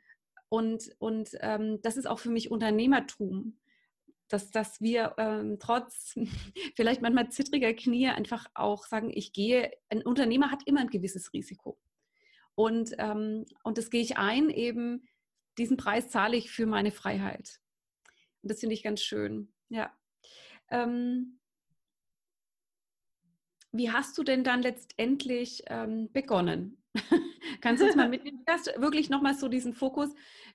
Und, 0.49 0.90
und 0.99 1.31
ähm, 1.40 1.81
das 1.83 1.97
ist 1.97 2.07
auch 2.07 2.19
für 2.19 2.31
mich 2.31 2.50
Unternehmertum. 2.50 3.59
Dass, 4.29 4.52
dass 4.52 4.81
wir 4.81 5.14
ähm, 5.19 5.59
trotz 5.59 6.14
vielleicht 6.76 7.02
manchmal 7.02 7.31
zittriger 7.31 7.75
Knie 7.75 8.09
einfach 8.09 8.47
auch 8.55 8.87
sagen, 8.87 9.11
ich 9.12 9.33
gehe, 9.33 9.73
ein 9.88 10.02
Unternehmer 10.02 10.52
hat 10.52 10.62
immer 10.67 10.81
ein 10.81 10.90
gewisses 10.90 11.33
Risiko. 11.33 11.79
Und, 12.55 12.95
ähm, 12.99 13.45
und 13.64 13.76
das 13.76 13.90
gehe 13.90 14.02
ich 14.02 14.19
ein, 14.19 14.49
eben 14.49 15.09
diesen 15.59 15.76
Preis 15.76 16.09
zahle 16.11 16.37
ich 16.37 16.50
für 16.50 16.67
meine 16.67 16.93
Freiheit. 16.93 17.61
Und 18.43 18.51
das 18.51 18.61
finde 18.61 18.75
ich 18.75 18.83
ganz 18.83 19.01
schön. 19.03 19.53
Ja. 19.69 19.93
Ähm, 20.71 21.39
wie 23.73 23.91
hast 23.91 24.19
du 24.19 24.23
denn 24.23 24.45
dann 24.45 24.63
letztendlich 24.63 25.63
ähm, 25.67 26.11
begonnen? 26.13 26.83
Kannst 27.61 27.83
du 27.83 27.87
uns 27.87 27.97
mal 27.97 28.09
mitnehmen? 28.11 28.43
Hast 28.49 28.67
du 28.67 28.81
wirklich 28.81 29.11
nochmal 29.11 29.35
so 29.35 29.49
diesen 29.49 29.75
Fokus? 29.75 30.11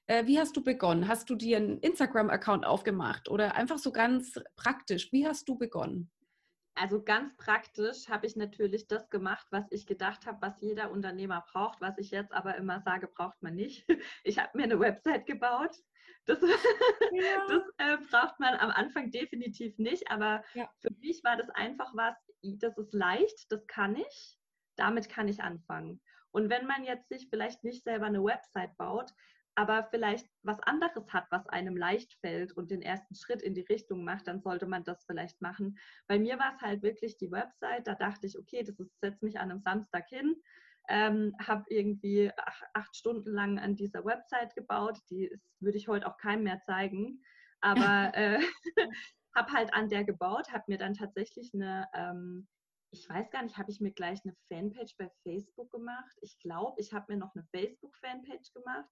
Äh, 0.08 0.25
wie 0.25 0.39
hast 0.39 0.58
du 0.58 0.63
begonnen? 0.63 1.08
Hast 1.08 1.30
du 1.30 1.36
dir 1.36 1.58
einen 1.58 1.80
Instagram-Account 1.80 2.65
aufgemacht 2.65 3.30
oder 3.30 3.56
einfach 3.56 3.77
so 3.77 3.92
ganz 3.92 4.39
praktisch? 4.56 5.12
Wie 5.12 5.25
hast 5.27 5.48
du 5.48 5.58
begonnen? 5.58 6.12
Also 6.75 7.01
ganz 7.01 7.36
praktisch 7.38 8.10
habe 8.10 8.27
ich 8.27 8.36
natürlich 8.36 8.88
das 8.88 9.10
gemacht, 9.10 9.48
was 9.50 9.65
ich 9.72 9.88
gedacht 9.88 10.25
habe, 10.25 10.41
was 10.41 10.60
jeder 10.60 10.91
Unternehmer 10.91 11.46
braucht, 11.51 11.79
was 11.79 11.98
ich 11.98 12.12
jetzt 12.12 12.34
aber 12.34 12.58
immer 12.58 12.82
sage, 12.82 13.08
braucht 13.08 13.41
man 13.41 13.55
nicht. 13.55 13.86
Ich 14.24 14.38
habe 14.38 14.58
mir 14.58 14.63
eine 14.63 14.79
Website 14.79 15.25
gebaut. 15.25 15.75
Das, 16.25 16.41
ja. 16.41 16.48
das 17.48 17.63
äh, 17.77 17.98
braucht 18.10 18.39
man 18.39 18.55
am 18.55 18.72
Anfang 18.72 19.10
definitiv 19.10 19.77
nicht, 19.77 20.10
aber 20.12 20.44
ja. 20.53 20.70
für 20.79 20.91
mich 21.00 21.24
war 21.24 21.38
das 21.38 21.50
einfach 21.51 21.96
was, 21.96 22.15
das 22.41 22.77
ist 22.77 22.94
leicht, 22.94 23.51
das 23.51 23.65
kann 23.67 23.96
ich, 23.96 24.38
damit 24.75 25.08
kann 25.08 25.27
ich 25.27 25.41
anfangen. 25.41 26.01
Und 26.32 26.50
wenn 26.50 26.67
man 26.67 26.84
jetzt 26.84 27.08
sich 27.08 27.29
vielleicht 27.29 27.63
nicht 27.63 27.84
selber 27.84 28.08
eine 28.08 28.24
Website 28.24 28.75
baut, 28.75 29.12
aber 29.55 29.88
vielleicht 29.89 30.27
was 30.43 30.59
anderes 30.62 31.12
hat, 31.13 31.27
was 31.31 31.47
einem 31.47 31.77
leicht 31.77 32.13
fällt 32.19 32.51
und 32.51 32.71
den 32.71 32.81
ersten 32.81 33.15
Schritt 33.15 33.41
in 33.41 33.53
die 33.53 33.62
Richtung 33.62 34.03
macht, 34.03 34.27
dann 34.27 34.41
sollte 34.41 34.67
man 34.67 34.83
das 34.83 35.05
vielleicht 35.05 35.41
machen. 35.41 35.77
Bei 36.07 36.19
mir 36.19 36.38
war 36.38 36.53
es 36.55 36.62
halt 36.62 36.83
wirklich 36.83 37.17
die 37.17 37.31
Website. 37.31 37.88
Da 37.88 37.95
dachte 37.95 38.27
ich, 38.27 38.38
okay, 38.38 38.63
das 38.63 38.77
ist, 38.79 39.00
setz 39.00 39.21
mich 39.21 39.39
an 39.39 39.51
einem 39.51 39.62
Samstag 39.62 40.07
hin, 40.09 40.35
ähm, 40.89 41.33
habe 41.41 41.63
irgendwie 41.69 42.31
ach, 42.38 42.62
acht 42.74 42.95
Stunden 42.95 43.31
lang 43.31 43.57
an 43.57 43.75
dieser 43.75 44.03
Website 44.03 44.53
gebaut. 44.55 45.00
Die 45.09 45.25
ist, 45.25 45.50
würde 45.62 45.77
ich 45.77 45.88
heute 45.88 46.07
auch 46.07 46.17
keinem 46.17 46.43
mehr 46.43 46.62
zeigen. 46.65 47.24
Aber 47.62 48.12
äh, 48.13 48.39
habe 49.35 49.51
halt 49.53 49.74
an 49.74 49.88
der 49.88 50.03
gebaut, 50.03 50.51
habe 50.51 50.65
mir 50.67 50.77
dann 50.77 50.93
tatsächlich 50.93 51.53
eine, 51.53 51.88
ähm, 51.93 52.47
ich 52.91 53.09
weiß 53.09 53.29
gar 53.31 53.43
nicht, 53.43 53.57
habe 53.57 53.71
ich 53.71 53.79
mir 53.79 53.91
gleich 53.91 54.19
eine 54.25 54.35
Fanpage 54.50 54.95
bei 54.97 55.09
Facebook 55.24 55.71
gemacht? 55.71 56.17
Ich 56.21 56.38
glaube, 56.39 56.79
ich 56.79 56.93
habe 56.93 57.13
mir 57.13 57.19
noch 57.19 57.33
eine 57.35 57.45
Facebook-Fanpage 57.51 58.53
gemacht. 58.53 58.89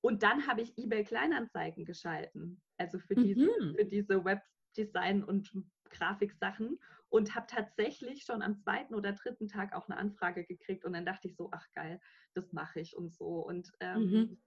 Und 0.00 0.22
dann 0.22 0.46
habe 0.46 0.62
ich 0.62 0.76
eBay 0.78 1.04
Kleinanzeigen 1.04 1.84
geschalten, 1.84 2.62
also 2.76 2.98
für, 2.98 3.16
diese, 3.16 3.46
mhm. 3.60 3.74
für 3.74 3.84
diese 3.84 4.24
Webdesign 4.24 5.24
und 5.24 5.50
Grafiksachen 5.90 6.78
und 7.08 7.34
habe 7.34 7.46
tatsächlich 7.48 8.22
schon 8.24 8.42
am 8.42 8.56
zweiten 8.58 8.94
oder 8.94 9.12
dritten 9.12 9.48
Tag 9.48 9.74
auch 9.74 9.88
eine 9.88 9.98
Anfrage 9.98 10.44
gekriegt 10.44 10.84
und 10.84 10.92
dann 10.92 11.06
dachte 11.06 11.26
ich 11.28 11.36
so, 11.36 11.48
ach 11.52 11.66
geil, 11.74 12.00
das 12.34 12.52
mache 12.52 12.80
ich 12.80 12.96
und 12.96 13.12
so. 13.12 13.40
Und 13.44 13.72
ähm, 13.80 14.10
mhm 14.10 14.38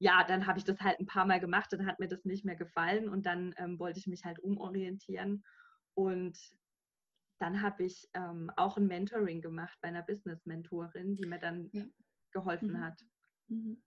ja, 0.00 0.24
dann 0.24 0.46
habe 0.46 0.58
ich 0.58 0.64
das 0.64 0.80
halt 0.80 0.98
ein 0.98 1.06
paar 1.06 1.26
Mal 1.26 1.40
gemacht, 1.40 1.72
dann 1.72 1.86
hat 1.86 2.00
mir 2.00 2.08
das 2.08 2.24
nicht 2.24 2.44
mehr 2.44 2.56
gefallen 2.56 3.08
und 3.08 3.26
dann 3.26 3.54
ähm, 3.58 3.78
wollte 3.78 3.98
ich 3.98 4.06
mich 4.06 4.24
halt 4.24 4.38
umorientieren. 4.38 5.44
Und 5.94 6.38
dann 7.38 7.60
habe 7.60 7.84
ich 7.84 8.08
ähm, 8.14 8.50
auch 8.56 8.78
ein 8.78 8.86
Mentoring 8.86 9.42
gemacht 9.42 9.78
bei 9.82 9.88
einer 9.88 10.02
Business-Mentorin, 10.02 11.16
die 11.16 11.26
mir 11.26 11.38
dann 11.38 11.68
ja. 11.72 11.84
geholfen 12.32 12.72
mhm. 12.72 12.80
hat. 12.80 13.04
Mhm. 13.48 13.82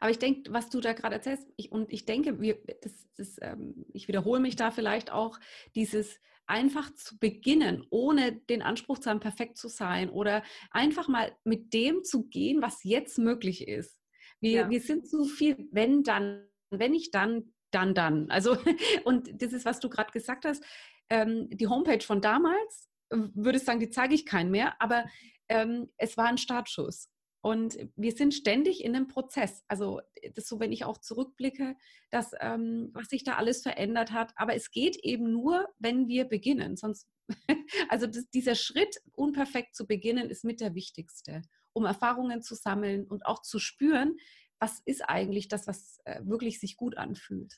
Aber 0.00 0.10
ich 0.10 0.18
denke, 0.18 0.52
was 0.52 0.70
du 0.70 0.80
da 0.80 0.92
gerade 0.92 1.16
erzählst, 1.16 1.48
ich, 1.56 1.72
und 1.72 1.92
ich 1.92 2.04
denke, 2.04 2.40
wir, 2.40 2.58
das, 2.82 3.08
das, 3.16 3.36
ähm, 3.40 3.86
ich 3.92 4.08
wiederhole 4.08 4.40
mich 4.40 4.56
da 4.56 4.70
vielleicht 4.70 5.10
auch, 5.10 5.38
dieses 5.74 6.20
einfach 6.46 6.94
zu 6.94 7.18
beginnen, 7.18 7.86
ohne 7.90 8.32
den 8.32 8.62
Anspruch 8.62 8.98
zu 8.98 9.10
haben, 9.10 9.20
perfekt 9.20 9.58
zu 9.58 9.68
sein 9.68 10.08
oder 10.08 10.42
einfach 10.70 11.06
mal 11.06 11.36
mit 11.44 11.74
dem 11.74 12.04
zu 12.04 12.28
gehen, 12.28 12.62
was 12.62 12.84
jetzt 12.84 13.18
möglich 13.18 13.68
ist. 13.68 14.00
Wir, 14.40 14.50
ja. 14.50 14.70
wir 14.70 14.80
sind 14.80 15.06
so 15.06 15.24
viel, 15.24 15.68
wenn 15.72 16.02
dann, 16.02 16.48
wenn 16.70 16.92
nicht 16.92 17.14
dann, 17.14 17.52
dann, 17.70 17.94
dann. 17.94 18.30
Also, 18.30 18.56
und 19.04 19.42
das 19.42 19.52
ist, 19.52 19.66
was 19.66 19.80
du 19.80 19.90
gerade 19.90 20.10
gesagt 20.10 20.44
hast, 20.46 20.64
ähm, 21.10 21.48
die 21.50 21.66
Homepage 21.66 22.04
von 22.04 22.20
damals, 22.20 22.88
würde 23.10 23.58
ich 23.58 23.64
sagen, 23.64 23.80
die 23.80 23.90
zeige 23.90 24.14
ich 24.14 24.26
keinen 24.26 24.50
mehr, 24.50 24.80
aber 24.80 25.06
ähm, 25.48 25.90
es 25.96 26.16
war 26.16 26.26
ein 26.26 26.38
Startschuss. 26.38 27.10
Und 27.40 27.78
wir 27.94 28.12
sind 28.12 28.34
ständig 28.34 28.84
in 28.84 28.96
einem 28.96 29.06
Prozess. 29.06 29.64
Also 29.68 30.00
das 30.22 30.44
ist 30.44 30.48
so, 30.48 30.58
wenn 30.58 30.72
ich 30.72 30.84
auch 30.84 30.98
zurückblicke, 30.98 31.76
dass 32.10 32.32
ähm, 32.40 32.90
was 32.94 33.08
sich 33.08 33.22
da 33.22 33.36
alles 33.36 33.62
verändert 33.62 34.12
hat. 34.12 34.32
Aber 34.36 34.54
es 34.54 34.70
geht 34.70 34.96
eben 34.96 35.30
nur, 35.32 35.68
wenn 35.78 36.08
wir 36.08 36.24
beginnen. 36.24 36.76
Sonst, 36.76 37.08
also 37.88 38.06
das, 38.06 38.28
dieser 38.30 38.54
Schritt, 38.54 39.00
unperfekt 39.12 39.76
zu 39.76 39.86
beginnen, 39.86 40.30
ist 40.30 40.44
mit 40.44 40.60
der 40.60 40.74
wichtigste 40.74 41.42
um 41.78 41.84
Erfahrungen 41.84 42.42
zu 42.42 42.54
sammeln 42.54 43.06
und 43.06 43.24
auch 43.24 43.40
zu 43.42 43.58
spüren, 43.58 44.16
was 44.58 44.80
ist 44.84 45.08
eigentlich 45.08 45.48
das, 45.48 45.66
was 45.66 46.00
äh, 46.04 46.20
wirklich 46.24 46.58
sich 46.60 46.76
gut 46.76 46.96
anfühlt. 46.96 47.54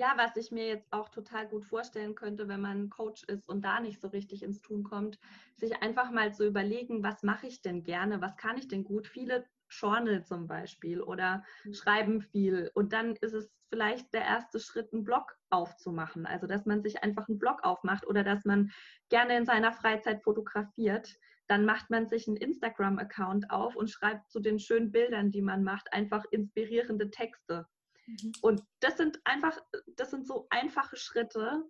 Ja, 0.00 0.14
was 0.16 0.34
ich 0.38 0.50
mir 0.50 0.66
jetzt 0.66 0.90
auch 0.94 1.10
total 1.10 1.46
gut 1.46 1.66
vorstellen 1.66 2.14
könnte, 2.14 2.48
wenn 2.48 2.62
man 2.62 2.88
Coach 2.88 3.22
ist 3.24 3.46
und 3.50 3.62
da 3.66 3.80
nicht 3.80 4.00
so 4.00 4.08
richtig 4.08 4.42
ins 4.42 4.62
Tun 4.62 4.82
kommt, 4.82 5.18
sich 5.56 5.82
einfach 5.82 6.10
mal 6.10 6.32
zu 6.32 6.46
überlegen, 6.46 7.02
was 7.02 7.22
mache 7.22 7.46
ich 7.46 7.60
denn 7.60 7.82
gerne, 7.84 8.22
was 8.22 8.34
kann 8.38 8.56
ich 8.56 8.66
denn 8.66 8.82
gut. 8.82 9.06
Viele 9.06 9.44
journal 9.68 10.24
zum 10.24 10.46
Beispiel 10.46 11.02
oder 11.02 11.44
mhm. 11.64 11.74
schreiben 11.74 12.22
viel. 12.22 12.70
Und 12.72 12.94
dann 12.94 13.14
ist 13.16 13.34
es 13.34 13.52
vielleicht 13.68 14.14
der 14.14 14.22
erste 14.22 14.58
Schritt, 14.58 14.90
einen 14.94 15.04
Blog 15.04 15.36
aufzumachen. 15.50 16.24
Also, 16.24 16.46
dass 16.46 16.64
man 16.64 16.80
sich 16.80 17.04
einfach 17.04 17.28
einen 17.28 17.38
Blog 17.38 17.62
aufmacht 17.62 18.06
oder 18.06 18.24
dass 18.24 18.46
man 18.46 18.70
gerne 19.10 19.36
in 19.36 19.44
seiner 19.44 19.70
Freizeit 19.70 20.22
fotografiert 20.22 21.14
dann 21.46 21.64
macht 21.64 21.90
man 21.90 22.06
sich 22.06 22.28
einen 22.28 22.36
Instagram-Account 22.36 23.50
auf 23.50 23.74
und 23.74 23.90
schreibt 23.90 24.30
zu 24.30 24.38
den 24.38 24.60
schönen 24.60 24.92
Bildern, 24.92 25.32
die 25.32 25.42
man 25.42 25.64
macht, 25.64 25.92
einfach 25.92 26.24
inspirierende 26.30 27.10
Texte. 27.10 27.66
Mhm. 28.10 28.32
Und 28.42 28.62
das 28.80 28.96
sind 28.96 29.20
einfach, 29.24 29.58
das 29.96 30.10
sind 30.10 30.26
so 30.26 30.46
einfache 30.50 30.96
Schritte 30.96 31.64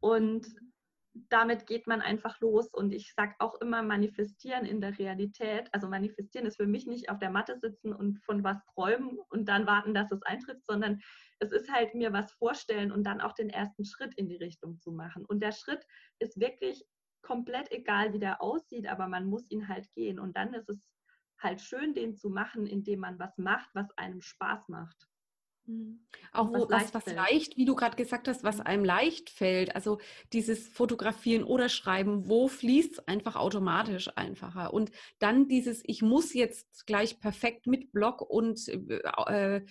und 0.00 0.46
damit 1.30 1.66
geht 1.66 1.86
man 1.86 2.00
einfach 2.00 2.40
los. 2.40 2.68
Und 2.72 2.92
ich 2.92 3.12
sage 3.14 3.34
auch 3.38 3.60
immer, 3.60 3.82
manifestieren 3.82 4.64
in 4.66 4.80
der 4.80 4.98
Realität. 4.98 5.68
Also 5.72 5.88
manifestieren 5.88 6.46
ist 6.46 6.56
für 6.56 6.66
mich 6.66 6.86
nicht 6.86 7.10
auf 7.10 7.18
der 7.18 7.30
Matte 7.30 7.58
sitzen 7.58 7.92
und 7.92 8.22
von 8.24 8.44
was 8.44 8.64
träumen 8.74 9.18
und 9.30 9.48
dann 9.48 9.66
warten, 9.66 9.94
dass 9.94 10.12
es 10.12 10.22
eintritt, 10.22 10.64
sondern 10.64 11.00
es 11.40 11.52
ist 11.52 11.72
halt 11.72 11.94
mir 11.94 12.12
was 12.12 12.32
vorstellen 12.32 12.92
und 12.92 13.04
dann 13.04 13.20
auch 13.20 13.32
den 13.32 13.50
ersten 13.50 13.84
Schritt 13.84 14.14
in 14.14 14.28
die 14.28 14.36
Richtung 14.36 14.78
zu 14.78 14.92
machen. 14.92 15.24
Und 15.24 15.42
der 15.42 15.52
Schritt 15.52 15.84
ist 16.18 16.38
wirklich 16.38 16.84
komplett 17.22 17.70
egal, 17.72 18.12
wie 18.12 18.20
der 18.20 18.40
aussieht, 18.42 18.86
aber 18.86 19.08
man 19.08 19.26
muss 19.26 19.50
ihn 19.50 19.68
halt 19.68 19.92
gehen. 19.94 20.18
Und 20.18 20.36
dann 20.36 20.54
ist 20.54 20.68
es 20.68 20.88
halt 21.40 21.60
schön, 21.60 21.94
den 21.94 22.14
zu 22.14 22.30
machen, 22.30 22.66
indem 22.66 23.00
man 23.00 23.18
was 23.18 23.36
macht, 23.38 23.68
was 23.74 23.90
einem 23.96 24.20
Spaß 24.20 24.68
macht. 24.68 25.08
Mhm. 25.68 26.00
Auch 26.32 26.48
wo, 26.48 26.68
was, 26.70 26.94
was, 26.94 27.06
was 27.06 27.14
leicht, 27.14 27.56
wie 27.58 27.66
du 27.66 27.74
gerade 27.74 27.96
gesagt 27.96 28.26
hast, 28.26 28.42
was 28.42 28.56
mhm. 28.56 28.66
einem 28.66 28.84
leicht 28.84 29.28
fällt. 29.28 29.74
Also 29.74 29.98
dieses 30.32 30.66
Fotografieren 30.66 31.44
oder 31.44 31.68
Schreiben, 31.68 32.28
wo 32.28 32.48
fließt 32.48 32.92
es 32.94 33.06
einfach 33.06 33.36
automatisch 33.36 34.10
einfacher. 34.16 34.72
Und 34.72 34.90
dann 35.18 35.46
dieses, 35.46 35.82
ich 35.84 36.00
muss 36.00 36.32
jetzt 36.32 36.86
gleich 36.86 37.20
perfekt 37.20 37.66
mit 37.66 37.92
Blog 37.92 38.22
und 38.22 38.66
äh, 38.68 39.62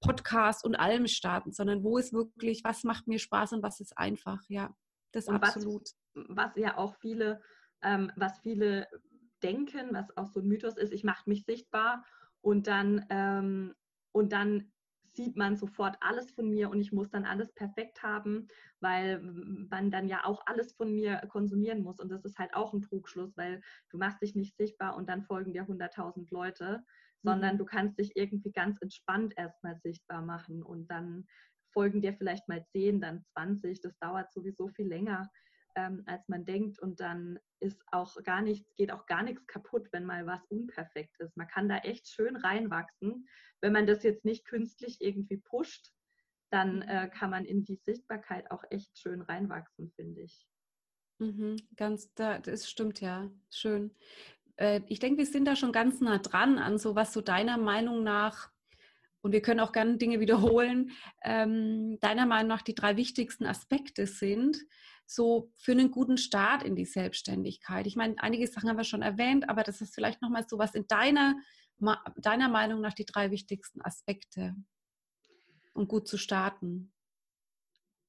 Podcast 0.00 0.64
und 0.64 0.74
allem 0.74 1.06
starten, 1.06 1.52
sondern 1.52 1.84
wo 1.84 1.98
ist 1.98 2.14
wirklich, 2.14 2.64
was 2.64 2.82
macht 2.82 3.06
mir 3.06 3.18
Spaß 3.18 3.52
und 3.52 3.62
was 3.62 3.80
ist 3.80 3.96
einfach, 3.98 4.40
ja. 4.48 4.74
Das 5.12 5.28
und 5.28 5.36
absolut. 5.36 5.90
Was, 6.14 6.28
was 6.28 6.56
ja 6.56 6.78
auch 6.78 6.94
viele, 6.96 7.42
ähm, 7.82 8.10
was 8.16 8.40
viele 8.40 8.88
denken, 9.42 9.90
was 9.92 10.16
auch 10.16 10.28
so 10.28 10.40
ein 10.40 10.46
Mythos 10.46 10.78
ist, 10.78 10.92
ich 10.92 11.04
mache 11.04 11.28
mich 11.28 11.44
sichtbar 11.44 12.04
und 12.40 12.66
dann, 12.66 13.04
ähm, 13.10 13.74
und 14.12 14.32
dann 14.32 14.72
sieht 15.14 15.36
man 15.36 15.56
sofort 15.56 15.96
alles 16.00 16.30
von 16.30 16.48
mir 16.48 16.70
und 16.70 16.80
ich 16.80 16.92
muss 16.92 17.10
dann 17.10 17.24
alles 17.24 17.52
perfekt 17.52 18.02
haben, 18.02 18.48
weil 18.80 19.20
man 19.20 19.90
dann 19.90 20.08
ja 20.08 20.24
auch 20.24 20.42
alles 20.46 20.72
von 20.72 20.94
mir 20.94 21.16
konsumieren 21.28 21.82
muss. 21.82 21.98
Und 21.98 22.10
das 22.10 22.24
ist 22.24 22.38
halt 22.38 22.54
auch 22.54 22.72
ein 22.72 22.82
Trugschluss, 22.82 23.36
weil 23.36 23.60
du 23.90 23.98
machst 23.98 24.22
dich 24.22 24.34
nicht 24.34 24.56
sichtbar 24.56 24.96
und 24.96 25.08
dann 25.08 25.22
folgen 25.22 25.52
dir 25.52 25.64
100.000 25.64 26.28
Leute, 26.30 26.82
sondern 27.22 27.54
mhm. 27.54 27.58
du 27.58 27.64
kannst 27.64 27.98
dich 27.98 28.16
irgendwie 28.16 28.52
ganz 28.52 28.80
entspannt 28.80 29.34
erstmal 29.36 29.78
sichtbar 29.82 30.22
machen 30.22 30.62
und 30.62 30.90
dann 30.90 31.26
folgen 31.72 32.00
dir 32.00 32.14
vielleicht 32.14 32.48
mal 32.48 32.64
10, 32.72 33.00
dann 33.00 33.22
20. 33.32 33.80
Das 33.80 33.96
dauert 33.98 34.32
sowieso 34.32 34.68
viel 34.68 34.86
länger, 34.86 35.30
ähm, 35.74 36.02
als 36.06 36.28
man 36.28 36.44
denkt. 36.44 36.78
Und 36.78 37.00
dann 37.00 37.38
ist 37.60 37.82
auch 37.92 38.14
gar 38.22 38.42
nichts, 38.42 38.74
geht 38.76 38.92
auch 38.92 39.06
gar 39.06 39.22
nichts 39.22 39.46
kaputt, 39.46 39.88
wenn 39.92 40.04
mal 40.04 40.26
was 40.26 40.44
unperfekt 40.48 41.18
ist. 41.20 41.36
Man 41.36 41.48
kann 41.48 41.68
da 41.68 41.78
echt 41.78 42.08
schön 42.08 42.36
reinwachsen. 42.36 43.28
Wenn 43.60 43.72
man 43.72 43.86
das 43.86 44.02
jetzt 44.02 44.24
nicht 44.24 44.44
künstlich 44.44 45.00
irgendwie 45.00 45.38
pusht, 45.38 45.92
dann 46.50 46.82
äh, 46.82 47.08
kann 47.12 47.30
man 47.30 47.44
in 47.44 47.64
die 47.64 47.76
Sichtbarkeit 47.76 48.50
auch 48.50 48.64
echt 48.70 48.98
schön 48.98 49.22
reinwachsen, 49.22 49.90
finde 49.96 50.22
ich. 50.22 50.46
Mhm, 51.18 51.56
ganz, 51.76 52.12
das 52.14 52.68
stimmt 52.68 53.00
ja. 53.00 53.30
Schön. 53.50 53.94
Äh, 54.56 54.82
ich 54.88 54.98
denke, 54.98 55.18
wir 55.18 55.26
sind 55.26 55.46
da 55.46 55.56
schon 55.56 55.72
ganz 55.72 56.00
nah 56.00 56.18
dran 56.18 56.58
an 56.58 56.78
so, 56.78 56.94
was 56.94 57.12
so 57.12 57.20
deiner 57.20 57.56
Meinung 57.56 58.02
nach 58.02 58.50
und 59.22 59.32
wir 59.32 59.40
können 59.40 59.60
auch 59.60 59.72
gerne 59.72 59.96
Dinge 59.96 60.20
wiederholen, 60.20 60.90
ähm, 61.22 61.98
deiner 62.00 62.26
Meinung 62.26 62.48
nach 62.48 62.62
die 62.62 62.74
drei 62.74 62.96
wichtigsten 62.96 63.46
Aspekte 63.46 64.06
sind, 64.06 64.58
so 65.14 65.50
für 65.56 65.72
einen 65.72 65.90
guten 65.90 66.16
Start 66.16 66.62
in 66.62 66.76
die 66.76 66.84
Selbstständigkeit. 66.84 67.86
Ich 67.86 67.96
meine, 67.96 68.14
einige 68.18 68.46
Sachen 68.46 68.68
haben 68.68 68.76
wir 68.76 68.84
schon 68.84 69.02
erwähnt, 69.02 69.48
aber 69.48 69.62
das 69.62 69.80
ist 69.80 69.94
vielleicht 69.94 70.22
nochmal 70.22 70.46
so 70.48 70.58
was 70.58 70.74
in 70.74 70.86
deiner, 70.86 71.36
deiner 72.16 72.48
Meinung 72.48 72.80
nach 72.80 72.94
die 72.94 73.06
drei 73.06 73.30
wichtigsten 73.30 73.82
Aspekte. 73.82 74.54
und 75.74 75.88
gut 75.88 76.06
zu 76.06 76.18
starten? 76.18 76.92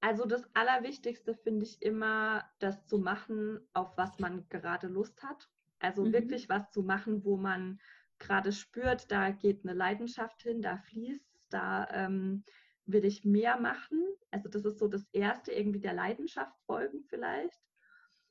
Also 0.01 0.25
das 0.25 0.43
Allerwichtigste 0.53 1.33
finde 1.33 1.65
ich 1.65 1.81
immer, 1.81 2.43
das 2.59 2.85
zu 2.87 2.97
machen, 2.97 3.61
auf 3.73 3.95
was 3.95 4.19
man 4.19 4.47
gerade 4.49 4.87
Lust 4.87 5.23
hat. 5.23 5.49
Also 5.79 6.03
mhm. 6.03 6.13
wirklich 6.13 6.49
was 6.49 6.69
zu 6.71 6.83
machen, 6.83 7.23
wo 7.23 7.37
man 7.37 7.79
gerade 8.19 8.51
spürt, 8.51 9.11
da 9.11 9.31
geht 9.31 9.63
eine 9.63 9.73
Leidenschaft 9.73 10.41
hin, 10.41 10.61
da 10.61 10.77
fließt, 10.77 11.25
da 11.49 11.87
ähm, 11.91 12.43
will 12.85 13.05
ich 13.05 13.23
mehr 13.23 13.59
machen. 13.59 14.03
Also 14.31 14.49
das 14.49 14.65
ist 14.65 14.79
so 14.79 14.87
das 14.87 15.07
Erste, 15.11 15.51
irgendwie 15.51 15.79
der 15.79 15.93
Leidenschaft 15.93 16.57
folgen 16.65 17.03
vielleicht. 17.07 17.59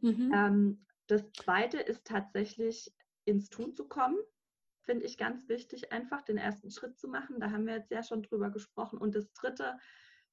Mhm. 0.01 0.33
Ähm, 0.35 0.87
das 1.07 1.31
Zweite 1.33 1.79
ist 1.79 2.07
tatsächlich 2.07 2.95
ins 3.25 3.49
Tun 3.51 3.75
zu 3.75 3.89
kommen, 3.89 4.19
finde 4.83 5.07
ich 5.07 5.17
ganz 5.17 5.49
wichtig, 5.49 5.93
einfach 5.93 6.23
den 6.23 6.39
ersten 6.39 6.71
Schritt 6.71 6.99
zu 6.99 7.09
machen. 7.09 7.41
Da 7.41 7.51
haben 7.51 7.67
wir 7.67 7.75
jetzt 7.75 7.91
ja 7.91 8.03
schon 8.03 8.23
drüber 8.23 8.51
gesprochen. 8.51 8.99
Und 8.99 9.15
das 9.15 9.33
Dritte, 9.33 9.79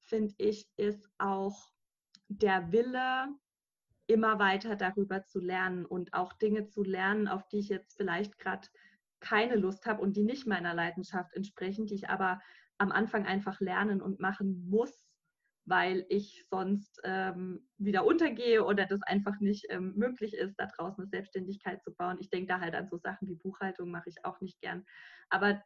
finde 0.00 0.34
ich, 0.38 0.68
ist 0.76 1.08
auch 1.18 1.72
der 2.28 2.72
Wille, 2.72 3.28
immer 4.06 4.40
weiter 4.40 4.74
darüber 4.74 5.24
zu 5.24 5.38
lernen 5.38 5.86
und 5.86 6.14
auch 6.14 6.32
Dinge 6.32 6.66
zu 6.66 6.82
lernen, 6.82 7.28
auf 7.28 7.46
die 7.48 7.60
ich 7.60 7.68
jetzt 7.68 7.96
vielleicht 7.96 8.38
gerade 8.38 8.66
keine 9.20 9.54
Lust 9.54 9.86
habe 9.86 10.02
und 10.02 10.16
die 10.16 10.24
nicht 10.24 10.46
meiner 10.46 10.74
Leidenschaft 10.74 11.32
entsprechen, 11.34 11.86
die 11.86 11.94
ich 11.94 12.08
aber 12.08 12.40
am 12.80 12.92
Anfang 12.92 13.26
einfach 13.26 13.60
lernen 13.60 14.00
und 14.00 14.20
machen 14.20 14.66
muss, 14.68 15.06
weil 15.66 16.06
ich 16.08 16.46
sonst 16.50 16.98
ähm, 17.04 17.68
wieder 17.76 18.06
untergehe 18.06 18.64
oder 18.64 18.86
das 18.86 19.02
einfach 19.02 19.38
nicht 19.38 19.66
ähm, 19.68 19.92
möglich 19.96 20.32
ist, 20.34 20.56
da 20.56 20.66
draußen 20.66 21.02
eine 21.02 21.10
Selbstständigkeit 21.10 21.82
zu 21.82 21.94
bauen. 21.94 22.16
Ich 22.20 22.30
denke 22.30 22.48
da 22.48 22.60
halt 22.60 22.74
an 22.74 22.88
so 22.88 22.96
Sachen 22.96 23.28
wie 23.28 23.34
Buchhaltung, 23.34 23.90
mache 23.90 24.08
ich 24.08 24.24
auch 24.24 24.40
nicht 24.40 24.60
gern. 24.62 24.86
Aber 25.28 25.62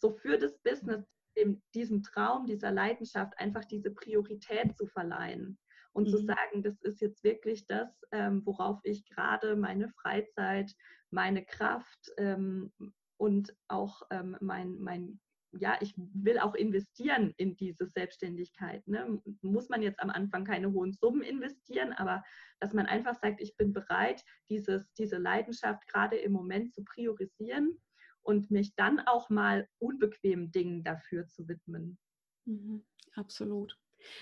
so 0.00 0.12
für 0.12 0.38
das 0.38 0.56
Business, 0.62 1.04
dem, 1.36 1.60
diesem 1.74 2.04
Traum, 2.04 2.46
dieser 2.46 2.70
Leidenschaft, 2.70 3.36
einfach 3.38 3.64
diese 3.64 3.90
Priorität 3.90 4.76
zu 4.76 4.86
verleihen 4.86 5.58
und 5.92 6.06
mhm. 6.06 6.10
zu 6.12 6.18
sagen, 6.18 6.62
das 6.62 6.80
ist 6.82 7.00
jetzt 7.00 7.24
wirklich 7.24 7.66
das, 7.66 7.90
ähm, 8.12 8.42
worauf 8.46 8.78
ich 8.84 9.04
gerade 9.06 9.56
meine 9.56 9.88
Freizeit, 9.88 10.72
meine 11.10 11.44
Kraft 11.44 12.12
ähm, 12.16 12.72
und 13.16 13.56
auch 13.66 14.02
ähm, 14.10 14.36
mein, 14.40 14.78
mein 14.78 15.20
ja, 15.58 15.76
ich 15.80 15.94
will 15.96 16.38
auch 16.38 16.54
investieren 16.54 17.34
in 17.36 17.56
diese 17.56 17.86
Selbstständigkeit. 17.86 18.86
Ne? 18.86 19.20
Muss 19.42 19.68
man 19.68 19.82
jetzt 19.82 20.00
am 20.00 20.10
Anfang 20.10 20.44
keine 20.44 20.72
hohen 20.72 20.92
Summen 20.92 21.22
investieren, 21.22 21.92
aber 21.92 22.22
dass 22.60 22.72
man 22.72 22.86
einfach 22.86 23.14
sagt, 23.14 23.40
ich 23.40 23.56
bin 23.56 23.72
bereit, 23.72 24.24
dieses, 24.48 24.92
diese 24.94 25.18
Leidenschaft 25.18 25.86
gerade 25.86 26.16
im 26.16 26.32
Moment 26.32 26.72
zu 26.72 26.84
priorisieren 26.84 27.80
und 28.22 28.50
mich 28.50 28.74
dann 28.74 29.00
auch 29.00 29.30
mal 29.30 29.68
unbequemen 29.78 30.50
Dingen 30.50 30.82
dafür 30.82 31.26
zu 31.28 31.46
widmen. 31.48 31.98
Mhm, 32.46 32.84
absolut. 33.14 33.78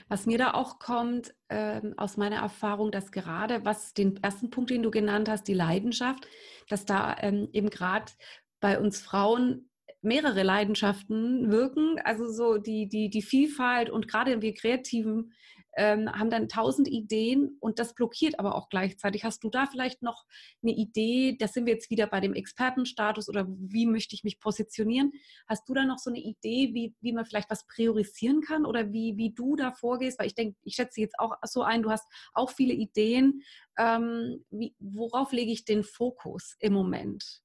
Was 0.08 0.26
mir 0.26 0.38
da 0.38 0.52
auch 0.52 0.78
kommt 0.78 1.34
ähm, 1.48 1.94
aus 1.96 2.16
meiner 2.16 2.36
Erfahrung, 2.36 2.92
dass 2.92 3.10
gerade 3.10 3.64
was 3.64 3.94
den 3.94 4.22
ersten 4.22 4.50
Punkt, 4.50 4.70
den 4.70 4.82
du 4.82 4.90
genannt 4.90 5.28
hast, 5.28 5.48
die 5.48 5.54
Leidenschaft, 5.54 6.28
dass 6.68 6.84
da 6.84 7.16
ähm, 7.18 7.48
eben 7.52 7.70
gerade 7.70 8.12
bei 8.60 8.78
uns 8.78 9.00
Frauen 9.00 9.68
mehrere 10.02 10.42
Leidenschaften 10.42 11.50
wirken, 11.50 11.98
also 12.04 12.28
so 12.28 12.58
die, 12.58 12.88
die, 12.88 13.10
die 13.10 13.22
Vielfalt 13.22 13.90
und 13.90 14.08
gerade 14.08 14.42
wir 14.42 14.54
Kreativen 14.54 15.32
ähm, 15.74 16.10
haben 16.12 16.30
dann 16.30 16.48
tausend 16.48 16.88
Ideen 16.88 17.56
und 17.60 17.78
das 17.78 17.94
blockiert 17.94 18.38
aber 18.38 18.54
auch 18.54 18.68
gleichzeitig. 18.68 19.24
Hast 19.24 19.42
du 19.42 19.48
da 19.48 19.66
vielleicht 19.66 20.02
noch 20.02 20.24
eine 20.62 20.72
Idee? 20.72 21.36
Da 21.38 21.48
sind 21.48 21.66
wir 21.66 21.72
jetzt 21.72 21.90
wieder 21.90 22.06
bei 22.06 22.20
dem 22.20 22.34
Expertenstatus 22.34 23.28
oder 23.28 23.46
wie 23.48 23.86
möchte 23.86 24.14
ich 24.14 24.24
mich 24.24 24.38
positionieren? 24.38 25.12
Hast 25.48 25.68
du 25.68 25.74
da 25.74 25.84
noch 25.84 25.98
so 25.98 26.10
eine 26.10 26.20
Idee, 26.20 26.74
wie, 26.74 26.94
wie 27.00 27.12
man 27.12 27.24
vielleicht 27.24 27.50
was 27.50 27.66
priorisieren 27.66 28.42
kann 28.42 28.66
oder 28.66 28.92
wie, 28.92 29.16
wie 29.16 29.30
du 29.32 29.56
da 29.56 29.72
vorgehst? 29.72 30.18
Weil 30.18 30.26
ich 30.26 30.34
denke, 30.34 30.56
ich 30.62 30.74
schätze 30.74 31.00
jetzt 31.00 31.18
auch 31.18 31.36
so 31.44 31.62
ein, 31.62 31.82
du 31.82 31.90
hast 31.90 32.06
auch 32.34 32.50
viele 32.50 32.74
Ideen. 32.74 33.42
Ähm, 33.78 34.44
wie, 34.50 34.74
worauf 34.78 35.32
lege 35.32 35.52
ich 35.52 35.64
den 35.64 35.84
Fokus 35.84 36.56
im 36.58 36.74
Moment? 36.74 37.41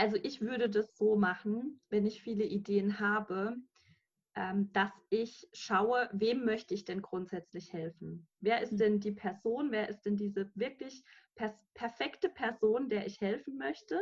Also 0.00 0.16
ich 0.22 0.40
würde 0.40 0.70
das 0.70 0.96
so 0.96 1.14
machen, 1.14 1.78
wenn 1.90 2.06
ich 2.06 2.22
viele 2.22 2.44
Ideen 2.44 3.00
habe, 3.00 3.54
ähm, 4.34 4.72
dass 4.72 4.92
ich 5.10 5.46
schaue, 5.52 6.08
wem 6.14 6.46
möchte 6.46 6.72
ich 6.72 6.86
denn 6.86 7.02
grundsätzlich 7.02 7.74
helfen? 7.74 8.26
Wer 8.40 8.62
ist 8.62 8.78
denn 8.78 9.00
die 9.00 9.12
Person, 9.12 9.70
wer 9.72 9.90
ist 9.90 10.06
denn 10.06 10.16
diese 10.16 10.50
wirklich 10.54 11.04
perfekte 11.74 12.30
Person, 12.30 12.88
der 12.88 13.06
ich 13.06 13.20
helfen 13.20 13.58
möchte? 13.58 14.00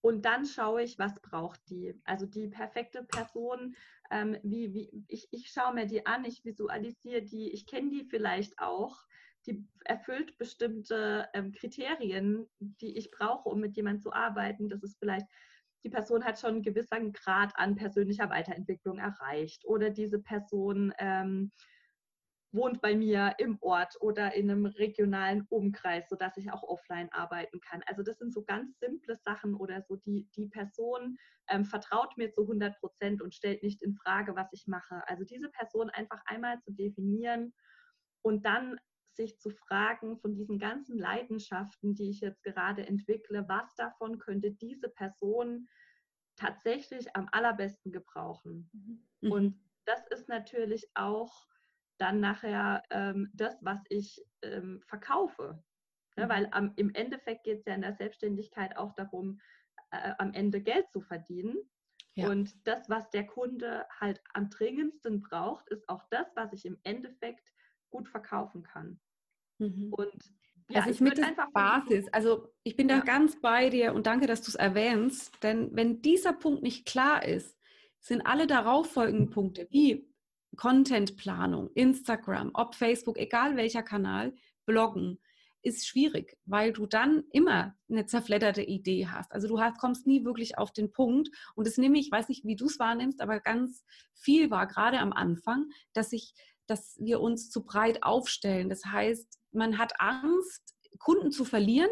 Und 0.00 0.24
dann 0.24 0.46
schaue 0.46 0.82
ich, 0.82 0.98
was 0.98 1.20
braucht 1.20 1.60
die? 1.68 2.00
Also 2.04 2.24
die 2.24 2.48
perfekte 2.48 3.04
Person, 3.04 3.76
ähm, 4.10 4.38
wie, 4.42 4.72
wie, 4.72 5.04
ich, 5.06 5.28
ich 5.32 5.50
schaue 5.50 5.74
mir 5.74 5.84
die 5.84 6.06
an, 6.06 6.24
ich 6.24 6.46
visualisiere 6.46 7.20
die, 7.20 7.52
ich 7.52 7.66
kenne 7.66 7.90
die 7.90 8.04
vielleicht 8.04 8.58
auch, 8.58 9.04
die 9.46 9.66
erfüllt 9.84 10.36
bestimmte 10.38 11.28
ähm, 11.34 11.52
Kriterien, 11.52 12.48
die 12.60 12.96
ich 12.96 13.10
brauche, 13.10 13.48
um 13.48 13.60
mit 13.60 13.76
jemandem 13.76 14.02
zu 14.02 14.12
arbeiten. 14.12 14.68
Das 14.68 14.82
ist 14.82 14.98
vielleicht 14.98 15.26
die 15.84 15.90
Person 15.90 16.24
hat 16.24 16.38
schon 16.38 16.50
einen 16.50 16.62
gewissen 16.62 17.12
Grad 17.12 17.52
an 17.56 17.74
persönlicher 17.74 18.30
Weiterentwicklung 18.30 18.98
erreicht 18.98 19.64
oder 19.64 19.90
diese 19.90 20.20
Person 20.20 20.94
ähm, 20.98 21.50
wohnt 22.52 22.82
bei 22.82 22.94
mir 22.94 23.34
im 23.38 23.58
Ort 23.62 23.96
oder 24.00 24.34
in 24.34 24.50
einem 24.50 24.66
regionalen 24.66 25.46
Umkreis, 25.48 26.08
sodass 26.08 26.36
ich 26.36 26.52
auch 26.52 26.62
offline 26.62 27.10
arbeiten 27.10 27.60
kann. 27.60 27.82
Also 27.86 28.02
das 28.02 28.18
sind 28.18 28.32
so 28.32 28.44
ganz 28.44 28.78
simple 28.78 29.16
Sachen 29.16 29.54
oder 29.54 29.80
so, 29.82 29.96
die, 29.96 30.28
die 30.36 30.48
Person 30.48 31.16
ähm, 31.48 31.64
vertraut 31.64 32.16
mir 32.18 32.30
zu 32.30 32.42
100 32.42 32.78
Prozent 32.78 33.22
und 33.22 33.34
stellt 33.34 33.62
nicht 33.62 33.82
in 33.82 33.94
Frage, 33.94 34.36
was 34.36 34.52
ich 34.52 34.66
mache. 34.66 35.02
Also 35.08 35.24
diese 35.24 35.48
Person 35.48 35.88
einfach 35.90 36.20
einmal 36.26 36.60
zu 36.60 36.72
definieren 36.72 37.54
und 38.20 38.44
dann 38.44 38.78
sich 39.14 39.38
zu 39.38 39.50
fragen 39.50 40.18
von 40.18 40.34
diesen 40.34 40.58
ganzen 40.58 40.98
Leidenschaften, 40.98 41.94
die 41.94 42.10
ich 42.10 42.20
jetzt 42.20 42.42
gerade 42.42 42.86
entwickle, 42.86 43.48
was 43.48 43.74
davon 43.74 44.18
könnte 44.18 44.52
diese 44.52 44.88
Person 44.88 45.68
tatsächlich 46.36 47.14
am 47.14 47.28
allerbesten 47.32 47.92
gebrauchen. 47.92 48.70
Mhm. 49.20 49.32
Und 49.32 49.60
das 49.84 50.06
ist 50.08 50.28
natürlich 50.28 50.88
auch 50.94 51.46
dann 51.98 52.20
nachher 52.20 52.82
ähm, 52.90 53.30
das, 53.34 53.56
was 53.62 53.80
ich 53.88 54.24
ähm, 54.42 54.82
verkaufe. 54.86 55.62
Ne, 56.16 56.24
mhm. 56.24 56.28
weil 56.28 56.48
am, 56.50 56.72
im 56.76 56.94
Endeffekt 56.94 57.44
geht 57.44 57.60
es 57.60 57.64
ja 57.64 57.74
in 57.74 57.82
der 57.82 57.94
Selbstständigkeit 57.94 58.76
auch 58.76 58.92
darum, 58.94 59.40
äh, 59.90 60.12
am 60.18 60.32
Ende 60.32 60.60
Geld 60.60 60.90
zu 60.90 61.00
verdienen. 61.00 61.56
Ja. 62.14 62.28
Und 62.28 62.66
das, 62.66 62.88
was 62.90 63.08
der 63.10 63.26
Kunde 63.26 63.86
halt 63.98 64.20
am 64.34 64.50
dringendsten 64.50 65.22
braucht, 65.22 65.68
ist 65.68 65.88
auch 65.88 66.04
das, 66.10 66.26
was 66.34 66.52
ich 66.52 66.66
im 66.66 66.78
Endeffekt 66.82 67.51
gut 67.92 68.08
verkaufen 68.08 68.64
kann. 68.64 68.98
Mhm. 69.58 69.92
Und 69.92 70.12
ja, 70.68 70.80
das 70.80 70.88
ist 70.88 71.00
mit 71.00 71.18
der 71.18 71.34
Basis. 71.52 72.08
Also 72.12 72.52
ich 72.64 72.76
bin 72.76 72.88
ja. 72.88 72.98
da 72.98 73.04
ganz 73.04 73.40
bei 73.40 73.70
dir 73.70 73.94
und 73.94 74.06
danke, 74.06 74.26
dass 74.26 74.42
du 74.42 74.48
es 74.48 74.54
erwähnst. 74.54 75.32
Denn 75.42 75.70
wenn 75.76 76.02
dieser 76.02 76.32
Punkt 76.32 76.62
nicht 76.62 76.86
klar 76.86 77.24
ist, 77.24 77.56
sind 78.00 78.22
alle 78.22 78.46
darauffolgenden 78.46 79.30
Punkte 79.30 79.68
wie 79.70 80.08
Contentplanung, 80.56 81.70
Instagram, 81.74 82.50
ob 82.54 82.74
Facebook, 82.74 83.18
egal 83.18 83.56
welcher 83.56 83.82
Kanal, 83.82 84.34
Bloggen, 84.66 85.18
ist 85.62 85.86
schwierig, 85.86 86.36
weil 86.44 86.72
du 86.72 86.86
dann 86.86 87.22
immer 87.30 87.76
eine 87.88 88.06
zerfledderte 88.06 88.62
Idee 88.62 89.06
hast. 89.06 89.30
Also 89.32 89.46
du 89.46 89.60
hast, 89.60 89.78
kommst 89.78 90.06
nie 90.06 90.24
wirklich 90.24 90.58
auf 90.58 90.72
den 90.72 90.90
Punkt. 90.90 91.30
Und 91.54 91.66
das 91.66 91.78
nehme 91.78 91.98
ich, 91.98 92.10
weiß 92.10 92.28
nicht, 92.28 92.44
wie 92.44 92.56
du 92.56 92.66
es 92.66 92.80
wahrnimmst, 92.80 93.20
aber 93.20 93.38
ganz 93.38 93.84
viel 94.12 94.50
war 94.50 94.66
gerade 94.66 94.98
am 94.98 95.12
Anfang, 95.12 95.70
dass 95.92 96.12
ich 96.12 96.34
dass 96.66 96.96
wir 96.98 97.20
uns 97.20 97.50
zu 97.50 97.64
breit 97.64 98.02
aufstellen. 98.02 98.68
Das 98.68 98.84
heißt, 98.84 99.38
man 99.52 99.78
hat 99.78 100.00
Angst, 100.00 100.62
Kunden 100.98 101.32
zu 101.32 101.44
verlieren 101.44 101.90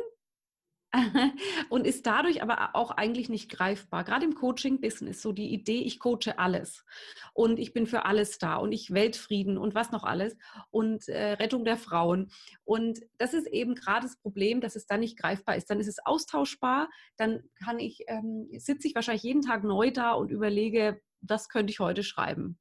und 1.68 1.86
ist 1.86 2.06
dadurch 2.06 2.42
aber 2.42 2.74
auch 2.74 2.90
eigentlich 2.90 3.28
nicht 3.28 3.50
greifbar. 3.50 4.02
Gerade 4.04 4.24
im 4.24 4.34
Coaching-Business, 4.34 5.22
so 5.22 5.32
die 5.32 5.52
Idee, 5.52 5.82
ich 5.82 6.00
coache 6.00 6.38
alles 6.38 6.84
und 7.32 7.58
ich 7.58 7.72
bin 7.72 7.86
für 7.86 8.04
alles 8.06 8.38
da 8.38 8.56
und 8.56 8.72
ich 8.72 8.92
Weltfrieden 8.92 9.56
und 9.56 9.74
was 9.74 9.92
noch 9.92 10.02
alles 10.02 10.36
und 10.70 11.08
äh, 11.08 11.32
Rettung 11.34 11.64
der 11.64 11.76
Frauen. 11.76 12.30
Und 12.64 13.00
das 13.18 13.34
ist 13.34 13.46
eben 13.46 13.74
gerade 13.74 14.06
das 14.06 14.18
Problem, 14.20 14.60
dass 14.60 14.74
es 14.74 14.86
dann 14.86 15.00
nicht 15.00 15.18
greifbar 15.18 15.56
ist. 15.56 15.70
Dann 15.70 15.80
ist 15.80 15.88
es 15.88 16.04
austauschbar, 16.04 16.88
dann 17.16 17.44
kann 17.62 17.78
ich, 17.78 18.04
ähm, 18.08 18.48
sitze 18.58 18.88
ich 18.88 18.94
wahrscheinlich 18.94 19.22
jeden 19.22 19.42
Tag 19.42 19.62
neu 19.62 19.92
da 19.92 20.12
und 20.12 20.30
überlege, 20.30 21.00
was 21.20 21.48
könnte 21.48 21.70
ich 21.70 21.78
heute 21.78 22.02
schreiben. 22.02 22.58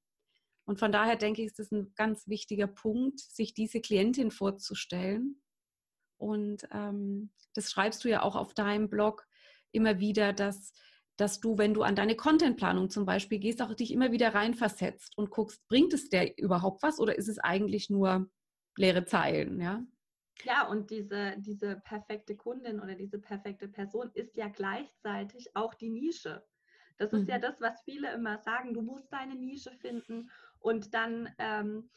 Und 0.69 0.77
von 0.77 0.91
daher 0.91 1.15
denke 1.15 1.41
ich, 1.41 1.47
ist 1.47 1.59
es 1.59 1.71
ein 1.71 1.95
ganz 1.95 2.27
wichtiger 2.27 2.67
Punkt, 2.67 3.19
sich 3.19 3.55
diese 3.55 3.81
Klientin 3.81 4.29
vorzustellen. 4.29 5.41
Und 6.19 6.67
ähm, 6.71 7.31
das 7.55 7.71
schreibst 7.71 8.03
du 8.03 8.07
ja 8.07 8.21
auch 8.21 8.35
auf 8.35 8.53
deinem 8.53 8.87
Blog 8.87 9.25
immer 9.71 9.97
wieder, 9.97 10.31
dass, 10.31 10.73
dass 11.17 11.39
du, 11.39 11.57
wenn 11.57 11.73
du 11.73 11.81
an 11.81 11.95
deine 11.95 12.15
Contentplanung 12.15 12.91
zum 12.91 13.07
Beispiel 13.07 13.39
gehst, 13.39 13.63
auch 13.63 13.73
dich 13.73 13.91
immer 13.91 14.11
wieder 14.11 14.35
reinversetzt 14.35 15.17
und 15.17 15.31
guckst, 15.31 15.67
bringt 15.69 15.91
es 15.91 16.09
der 16.09 16.37
überhaupt 16.37 16.83
was 16.83 16.99
oder 16.99 17.17
ist 17.17 17.29
es 17.29 17.39
eigentlich 17.39 17.89
nur 17.89 18.29
leere 18.77 19.05
Zeilen, 19.05 19.59
ja? 19.59 19.83
Ja, 20.43 20.67
und 20.67 20.91
diese, 20.91 21.33
diese 21.39 21.77
perfekte 21.77 22.37
Kundin 22.37 22.79
oder 22.79 22.93
diese 22.93 23.17
perfekte 23.17 23.67
Person 23.69 24.11
ist 24.13 24.37
ja 24.37 24.49
gleichzeitig 24.49 25.55
auch 25.55 25.73
die 25.73 25.89
Nische. 25.89 26.45
Das 26.99 27.13
ist 27.13 27.23
mhm. 27.23 27.29
ja 27.29 27.39
das, 27.39 27.59
was 27.59 27.81
viele 27.85 28.13
immer 28.13 28.37
sagen, 28.39 28.73
du 28.73 28.81
musst 28.81 29.11
deine 29.11 29.33
Nische 29.33 29.71
finden 29.71 30.29
und 30.59 30.93
dann 30.93 31.33
ähm, 31.37 31.89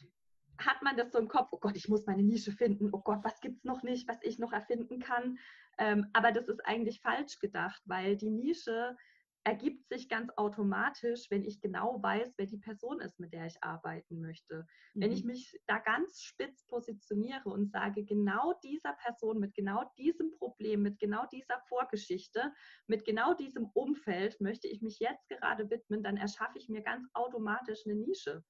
hat 0.59 0.83
man 0.83 0.97
das 0.97 1.13
so 1.13 1.19
im 1.19 1.29
Kopf, 1.29 1.49
oh 1.51 1.59
Gott, 1.59 1.77
ich 1.77 1.89
muss 1.89 2.07
meine 2.07 2.23
Nische 2.23 2.53
finden, 2.53 2.91
oh 2.93 3.01
Gott, 3.01 3.21
was 3.23 3.41
gibt 3.41 3.59
es 3.59 3.65
noch 3.65 3.83
nicht, 3.83 4.09
was 4.09 4.19
ich 4.23 4.39
noch 4.39 4.53
erfinden 4.53 5.01
kann. 5.01 5.39
Ähm, 5.79 6.07
aber 6.13 6.33
das 6.33 6.49
ist 6.49 6.65
eigentlich 6.67 7.01
falsch 7.01 7.39
gedacht, 7.39 7.83
weil 7.87 8.17
die 8.17 8.31
Nische 8.31 8.97
ergibt 9.45 9.89
sich 9.89 10.09
ganz 10.09 10.31
automatisch, 10.37 11.29
wenn 11.31 11.45
ich 11.45 11.61
genau 11.61 12.01
weiß, 12.01 12.35
wer 12.37 12.47
die 12.47 12.59
Person 12.59 13.01
ist, 13.01 13.19
mit 13.19 13.33
der 13.33 13.47
ich 13.47 13.63
arbeiten 13.63 14.21
möchte. 14.21 14.67
Mhm. 14.95 15.01
Wenn 15.01 15.13
ich 15.13 15.25
mich 15.25 15.59
da 15.67 15.79
ganz 15.79 16.21
spitz 16.23 16.65
positioniere 16.67 17.49
und 17.49 17.71
sage, 17.71 18.05
genau 18.05 18.55
dieser 18.63 18.93
Person 18.93 19.41
mit 19.41 19.55
genau 19.55 19.91
diesem 19.99 20.31
Problem, 20.39 20.83
mit 20.83 21.01
genau 21.01 21.27
dieser 21.33 21.61
Vorgeschichte, 21.69 22.53
mit 22.87 23.05
genau 23.05 23.35
diesem 23.35 23.67
Umfeld 23.75 24.41
möchte 24.41 24.69
ich 24.69 24.81
mich 24.81 25.01
jetzt 25.01 25.29
gerade 25.29 25.69
widmen, 25.71 26.05
dann 26.05 26.17
erschaffe 26.17 26.59
ich 26.59 26.69
mir 26.69 26.83
ganz 26.83 27.09
automatisch 27.15 27.81
eine 27.85 27.97
Nische. 27.97 28.45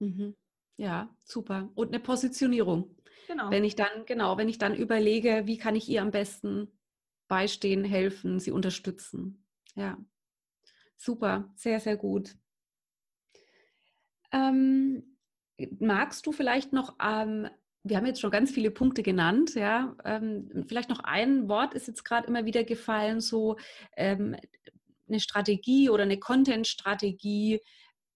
Mhm. 0.00 0.34
Ja, 0.76 1.14
super. 1.24 1.70
Und 1.74 1.88
eine 1.88 2.00
Positionierung. 2.00 2.94
Genau. 3.26 3.50
Wenn 3.50 3.64
ich 3.64 3.76
dann, 3.76 4.04
genau, 4.06 4.36
wenn 4.36 4.48
ich 4.48 4.58
dann 4.58 4.74
überlege, 4.74 5.42
wie 5.46 5.58
kann 5.58 5.74
ich 5.74 5.88
ihr 5.88 6.02
am 6.02 6.10
besten 6.10 6.68
beistehen, 7.28 7.84
helfen, 7.84 8.38
sie 8.38 8.52
unterstützen. 8.52 9.44
Ja. 9.74 9.98
Super, 10.96 11.52
sehr, 11.56 11.80
sehr 11.80 11.96
gut. 11.96 12.36
Ähm, 14.32 15.16
magst 15.80 16.26
du 16.26 16.32
vielleicht 16.32 16.72
noch, 16.72 16.96
ähm, 17.02 17.48
wir 17.82 17.96
haben 17.96 18.06
jetzt 18.06 18.20
schon 18.20 18.30
ganz 18.30 18.50
viele 18.50 18.70
Punkte 18.70 19.02
genannt, 19.02 19.54
ja, 19.54 19.96
ähm, 20.04 20.64
vielleicht 20.66 20.88
noch 20.90 21.00
ein 21.00 21.48
Wort 21.48 21.74
ist 21.74 21.86
jetzt 21.86 22.04
gerade 22.04 22.26
immer 22.26 22.44
wieder 22.44 22.64
gefallen, 22.64 23.20
so 23.20 23.56
ähm, 23.96 24.36
eine 25.08 25.20
Strategie 25.20 25.88
oder 25.90 26.02
eine 26.02 26.18
Content-Strategie. 26.18 27.60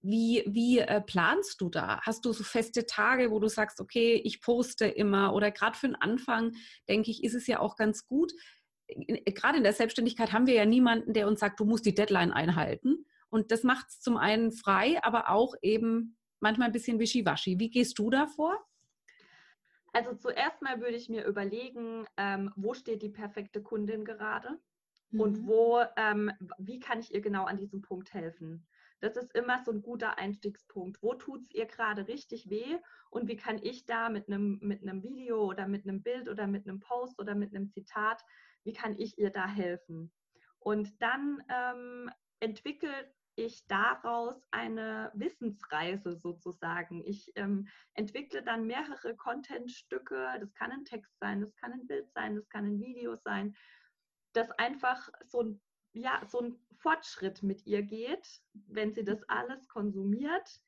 Wie, 0.03 0.45
wie 0.47 0.79
äh, 0.79 1.01
planst 1.01 1.61
du 1.61 1.69
da? 1.69 2.01
Hast 2.03 2.25
du 2.25 2.33
so 2.33 2.43
feste 2.43 2.87
Tage, 2.87 3.31
wo 3.31 3.39
du 3.39 3.49
sagst, 3.49 3.81
okay, 3.81 4.21
ich 4.25 4.41
poste 4.41 4.87
immer 4.87 5.35
oder 5.35 5.51
gerade 5.51 5.77
für 5.77 5.89
den 5.89 5.97
Anfang, 5.97 6.53
denke 6.89 7.11
ich, 7.11 7.23
ist 7.23 7.35
es 7.35 7.47
ja 7.47 7.61
auch 7.61 7.77
ganz 7.77 8.07
gut, 8.07 8.33
gerade 9.27 9.59
in 9.59 9.65
der 9.65 9.73
Selbstständigkeit 9.73 10.33
haben 10.33 10.47
wir 10.47 10.55
ja 10.55 10.65
niemanden, 10.65 11.13
der 11.13 11.29
uns 11.29 11.41
sagt, 11.41 11.61
du 11.61 11.65
musst 11.65 11.87
die 11.87 11.95
Deadline 11.95 12.33
einhalten. 12.33 13.05
Und 13.29 13.53
das 13.53 13.63
macht 13.63 13.89
es 13.89 14.01
zum 14.01 14.17
einen 14.17 14.53
frei, 14.53 14.99
aber 15.03 15.31
auch 15.31 15.55
eben 15.63 16.17
manchmal 16.41 16.69
ein 16.69 16.73
bisschen 16.73 16.99
wischiwaschi. 16.99 17.59
Wie 17.59 17.71
gehst 17.71 17.99
du 17.99 18.11
da 18.11 18.27
vor? 18.27 18.59
Also 19.93 20.15
zuerst 20.15 20.63
mal 20.63 20.81
würde 20.81 20.97
ich 20.97 21.09
mir 21.09 21.25
überlegen, 21.25 22.07
ähm, 22.17 22.53
wo 22.57 22.75
steht 22.75 23.03
die 23.03 23.09
perfekte 23.09 23.63
Kundin 23.63 24.05
gerade 24.05 24.59
mhm. 25.11 25.21
und 25.21 25.47
wo, 25.47 25.83
ähm, 25.97 26.33
wie 26.59 26.81
kann 26.81 27.01
ich 27.01 27.13
ihr 27.13 27.21
genau 27.21 27.45
an 27.45 27.57
diesem 27.57 27.83
Punkt 27.83 28.15
helfen. 28.15 28.67
Das 29.01 29.17
ist 29.17 29.35
immer 29.35 29.63
so 29.65 29.73
ein 29.73 29.83
guter 29.83 30.19
Einstiegspunkt. 30.19 31.03
Wo 31.03 31.15
tut 31.15 31.43
es 31.43 31.51
ihr 31.55 31.67
gerade 31.67 32.07
richtig 32.07 32.51
weh 32.51 32.77
und 33.11 33.29
wie 33.29 33.37
kann 33.37 33.59
ich 33.63 33.87
da 33.87 34.09
mit 34.09 34.29
einem 34.29 34.59
mit 34.61 34.83
Video 34.83 35.45
oder 35.45 35.67
mit 35.67 35.85
einem 35.85 36.03
Bild 36.03 36.29
oder 36.29 36.47
mit 36.47 36.69
einem 36.69 36.81
Post 36.81 37.19
oder 37.19 37.35
mit 37.35 37.55
einem 37.55 37.71
Zitat 37.71 38.23
wie 38.65 38.73
kann 38.73 38.99
ich 38.99 39.19
ihr 39.19 39.31
da 39.31 39.47
helfen? 39.47 40.13
Und 40.59 41.01
dann 41.01 41.43
ähm, 41.49 42.11
entwickle 42.41 42.93
ich 43.37 43.67
daraus 43.69 44.37
eine 44.51 45.11
Wissensreise 45.15 46.17
sozusagen. 46.17 47.03
Ich 47.07 47.33
ähm, 47.37 47.69
entwickle 47.95 48.43
dann 48.43 48.67
mehrere 48.67 49.17
Contentstücke. 49.17 50.37
Das 50.41 50.53
kann 50.55 50.73
ein 50.73 50.85
Text 50.85 51.19
sein, 51.19 51.41
das 51.41 51.55
kann 51.57 51.73
ein 51.73 51.87
Bild 51.87 52.13
sein, 52.13 52.37
das 52.37 52.49
kann 52.49 52.67
ein 52.67 52.81
Video 52.81 53.17
sein, 53.17 53.57
das 54.35 54.51
einfach 54.53 55.09
so 55.25 55.41
ein, 55.41 55.61
ja, 55.93 56.23
so 56.27 56.41
ein 56.41 56.57
Fortschritt 56.77 57.43
mit 57.43 57.67
ihr 57.67 57.83
geht. 57.83 58.43
Wenn 58.53 58.93
sie 58.93 59.05
das 59.05 59.23
alles 59.29 59.69
konsumiert, 59.69 60.61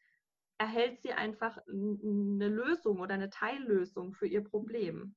erhält 0.59 1.01
sie 1.03 1.13
einfach 1.13 1.59
eine 1.67 2.49
Lösung 2.49 3.01
oder 3.01 3.15
eine 3.15 3.31
Teillösung 3.31 4.13
für 4.13 4.27
ihr 4.27 4.45
Problem. 4.45 5.15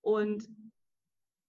Und 0.00 0.48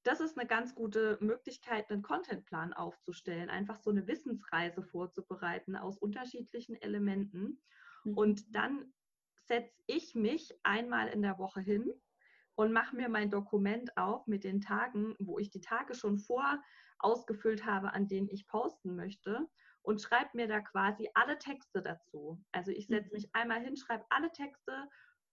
das 0.04 0.20
ist 0.20 0.38
eine 0.38 0.48
ganz 0.48 0.76
gute 0.76 1.18
Möglichkeit, 1.20 1.90
einen 1.90 2.04
Contentplan 2.04 2.74
aufzustellen, 2.74 3.50
einfach 3.50 3.78
so 3.78 3.90
eine 3.90 4.08
Wissensreise 4.08 4.84
vorzubereiten 4.84 5.76
aus 5.76 5.98
unterschiedlichen 5.98 6.76
Elementen. 6.76 7.60
Mhm. 8.04 8.18
Und 8.18 8.56
dann 8.56 8.94
setze 9.48 9.82
ich 9.88 10.16
mich 10.16 10.54
einmal 10.64 11.08
in 11.08 11.22
der 11.22 11.38
Woche 11.40 11.60
hin 11.60 11.92
und 12.56 12.72
mache 12.72 12.96
mir 12.96 13.10
mein 13.10 13.30
Dokument 13.30 13.96
auf 13.98 14.26
mit 14.28 14.44
den 14.44 14.62
Tagen, 14.62 15.16
wo 15.20 15.40
ich 15.40 15.50
die 15.50 15.62
Tage 15.62 15.94
schon 15.94 16.20
vor 16.20 16.62
ausgefüllt 17.00 17.66
habe, 17.66 17.94
an 17.94 18.08
denen 18.08 18.30
ich 18.30 18.48
posten 18.48 18.96
möchte 18.96 19.48
und 19.82 20.02
schreibe 20.02 20.30
mir 20.34 20.48
da 20.48 20.62
quasi 20.62 21.10
alle 21.14 21.38
Texte 21.38 21.82
dazu. 21.82 22.42
Also 22.52 22.72
ich 22.72 22.88
setze 22.88 23.10
mhm. 23.10 23.14
mich 23.14 23.30
einmal 23.34 23.62
hin, 23.62 23.76
schreibe 23.76 24.06
alle 24.10 24.32
Texte 24.32 24.90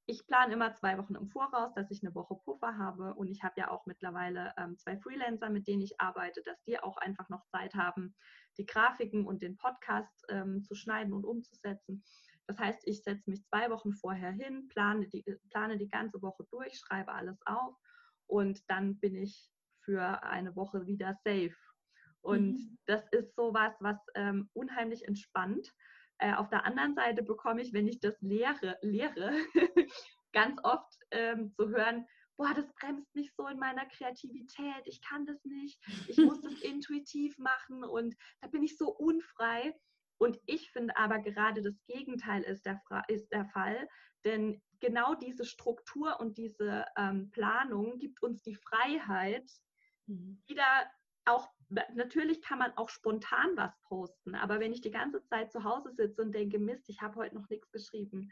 ich 0.06 0.26
plane 0.26 0.52
immer 0.52 0.74
zwei 0.74 0.98
Wochen 0.98 1.14
im 1.14 1.28
Voraus, 1.28 1.72
dass 1.74 1.90
ich 1.90 2.02
eine 2.02 2.14
Woche 2.14 2.34
Puffer 2.34 2.76
habe. 2.76 3.14
Und 3.14 3.28
ich 3.28 3.42
habe 3.42 3.54
ja 3.56 3.70
auch 3.70 3.86
mittlerweile 3.86 4.52
ähm, 4.56 4.76
zwei 4.76 4.96
Freelancer, 4.98 5.48
mit 5.48 5.68
denen 5.68 5.82
ich 5.82 6.00
arbeite, 6.00 6.42
dass 6.42 6.62
die 6.64 6.78
auch 6.80 6.96
einfach 6.96 7.28
noch 7.28 7.46
Zeit 7.46 7.74
haben, 7.74 8.14
die 8.58 8.66
Grafiken 8.66 9.26
und 9.26 9.42
den 9.42 9.56
Podcast 9.56 10.24
ähm, 10.28 10.64
zu 10.64 10.74
schneiden 10.74 11.12
und 11.12 11.24
umzusetzen. 11.24 12.04
Das 12.52 12.58
heißt, 12.58 12.86
ich 12.86 13.02
setze 13.02 13.30
mich 13.30 13.42
zwei 13.46 13.70
Wochen 13.70 13.94
vorher 13.94 14.30
hin, 14.30 14.68
plane 14.68 15.08
die, 15.08 15.24
plane 15.50 15.78
die 15.78 15.88
ganze 15.88 16.20
Woche 16.20 16.44
durch, 16.50 16.78
schreibe 16.78 17.12
alles 17.12 17.40
auf 17.46 17.74
und 18.26 18.60
dann 18.68 18.98
bin 19.00 19.16
ich 19.16 19.50
für 19.80 20.22
eine 20.22 20.54
Woche 20.54 20.86
wieder 20.86 21.14
safe. 21.24 21.56
Und 22.20 22.52
mhm. 22.52 22.78
das 22.86 23.02
ist 23.10 23.34
sowas, 23.34 23.74
was 23.80 23.98
ähm, 24.14 24.50
unheimlich 24.52 25.08
entspannt 25.08 25.72
äh, 26.18 26.34
auf 26.34 26.48
der 26.50 26.64
anderen 26.64 26.94
Seite 26.94 27.22
bekomme 27.22 27.62
ich, 27.62 27.72
wenn 27.72 27.88
ich 27.88 27.98
das 27.98 28.20
lehre, 28.20 28.78
lehre 28.82 29.32
ganz 30.32 30.60
oft 30.62 30.94
ähm, 31.10 31.52
zu 31.56 31.68
hören, 31.68 32.06
boah, 32.36 32.52
das 32.54 32.72
bremst 32.74 33.12
mich 33.14 33.32
so 33.34 33.46
in 33.48 33.58
meiner 33.58 33.86
Kreativität, 33.86 34.82
ich 34.84 35.00
kann 35.02 35.26
das 35.26 35.42
nicht, 35.44 35.80
ich 36.06 36.18
muss 36.18 36.40
das 36.40 36.52
intuitiv 36.62 37.38
machen 37.38 37.82
und 37.82 38.14
da 38.40 38.48
bin 38.48 38.62
ich 38.62 38.76
so 38.76 38.90
unfrei. 38.90 39.74
Und 40.22 40.38
ich 40.46 40.70
finde 40.70 40.96
aber 40.96 41.18
gerade 41.18 41.62
das 41.62 41.84
Gegenteil 41.84 42.44
ist 42.44 42.64
der, 42.64 42.80
ist 43.08 43.32
der 43.32 43.44
Fall, 43.46 43.88
denn 44.24 44.62
genau 44.78 45.16
diese 45.16 45.44
Struktur 45.44 46.20
und 46.20 46.38
diese 46.38 46.84
ähm, 46.96 47.32
Planung 47.32 47.98
gibt 47.98 48.22
uns 48.22 48.40
die 48.40 48.54
Freiheit, 48.54 49.50
mhm. 50.06 50.40
wieder 50.46 50.64
auch 51.24 51.48
natürlich 51.94 52.40
kann 52.40 52.60
man 52.60 52.70
auch 52.76 52.88
spontan 52.88 53.56
was 53.56 53.72
posten, 53.82 54.36
aber 54.36 54.60
wenn 54.60 54.72
ich 54.72 54.80
die 54.80 54.92
ganze 54.92 55.24
Zeit 55.24 55.50
zu 55.50 55.64
Hause 55.64 55.92
sitze 55.92 56.22
und 56.22 56.32
denke, 56.32 56.60
Mist, 56.60 56.88
ich 56.88 57.00
habe 57.00 57.16
heute 57.16 57.34
noch 57.34 57.48
nichts 57.48 57.72
geschrieben, 57.72 58.30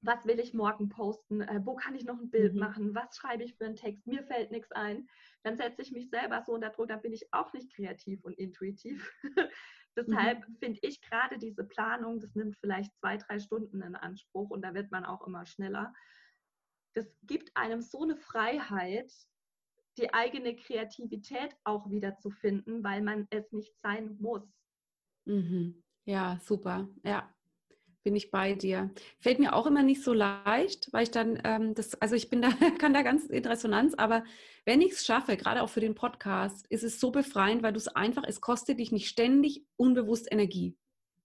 was 0.00 0.24
will 0.24 0.40
ich 0.40 0.54
morgen 0.54 0.88
posten, 0.88 1.42
äh, 1.42 1.60
wo 1.64 1.74
kann 1.74 1.96
ich 1.96 2.04
noch 2.04 2.18
ein 2.18 2.30
Bild 2.30 2.54
mhm. 2.54 2.60
machen, 2.60 2.94
was 2.94 3.14
schreibe 3.14 3.44
ich 3.44 3.56
für 3.56 3.66
einen 3.66 3.76
Text, 3.76 4.06
mir 4.06 4.22
fällt 4.22 4.52
nichts 4.52 4.72
ein, 4.72 5.06
dann 5.42 5.58
setze 5.58 5.82
ich 5.82 5.92
mich 5.92 6.08
selber 6.08 6.42
so 6.46 6.52
unter 6.52 6.70
Druck, 6.70 6.88
dann 6.88 7.02
bin 7.02 7.12
ich 7.12 7.28
auch 7.32 7.52
nicht 7.52 7.74
kreativ 7.74 8.24
und 8.24 8.38
intuitiv. 8.38 9.12
Deshalb 9.98 10.48
mhm. 10.48 10.56
finde 10.58 10.78
ich 10.82 11.00
gerade 11.00 11.38
diese 11.38 11.64
Planung, 11.64 12.20
das 12.20 12.34
nimmt 12.36 12.56
vielleicht 12.58 12.94
zwei, 12.98 13.16
drei 13.16 13.40
Stunden 13.40 13.82
in 13.82 13.96
Anspruch 13.96 14.50
und 14.50 14.62
da 14.62 14.74
wird 14.74 14.92
man 14.92 15.04
auch 15.04 15.26
immer 15.26 15.44
schneller. 15.44 15.92
Das 16.94 17.06
gibt 17.24 17.50
einem 17.56 17.82
so 17.82 18.02
eine 18.02 18.16
Freiheit, 18.16 19.12
die 19.98 20.14
eigene 20.14 20.54
Kreativität 20.54 21.56
auch 21.64 21.90
wieder 21.90 22.16
zu 22.18 22.30
finden, 22.30 22.84
weil 22.84 23.02
man 23.02 23.26
es 23.30 23.50
nicht 23.50 23.74
sein 23.82 24.16
muss. 24.20 24.48
Mhm. 25.24 25.82
Ja, 26.04 26.38
super. 26.40 26.88
Ja, 27.02 27.34
bin 28.08 28.16
ich 28.16 28.30
bei 28.30 28.54
dir. 28.54 28.90
Fällt 29.20 29.38
mir 29.38 29.52
auch 29.52 29.66
immer 29.66 29.82
nicht 29.82 30.02
so 30.02 30.14
leicht, 30.14 30.90
weil 30.94 31.02
ich 31.02 31.10
dann 31.10 31.38
ähm, 31.44 31.74
das, 31.74 31.94
also 31.96 32.14
ich 32.14 32.30
bin 32.30 32.40
da, 32.40 32.48
kann 32.78 32.94
da 32.94 33.02
ganz 33.02 33.26
in 33.26 33.44
Resonanz, 33.44 33.92
aber 33.92 34.24
wenn 34.64 34.80
ich 34.80 34.92
es 34.92 35.04
schaffe, 35.04 35.36
gerade 35.36 35.62
auch 35.62 35.68
für 35.68 35.80
den 35.80 35.94
Podcast, 35.94 36.64
ist 36.70 36.84
es 36.84 37.00
so 37.00 37.10
befreiend, 37.10 37.62
weil 37.62 37.74
du 37.74 37.76
es 37.76 37.88
einfach, 37.88 38.22
es 38.26 38.40
kostet 38.40 38.78
dich 38.78 38.92
nicht 38.92 39.10
ständig 39.10 39.66
unbewusst 39.76 40.32
Energie. 40.32 40.74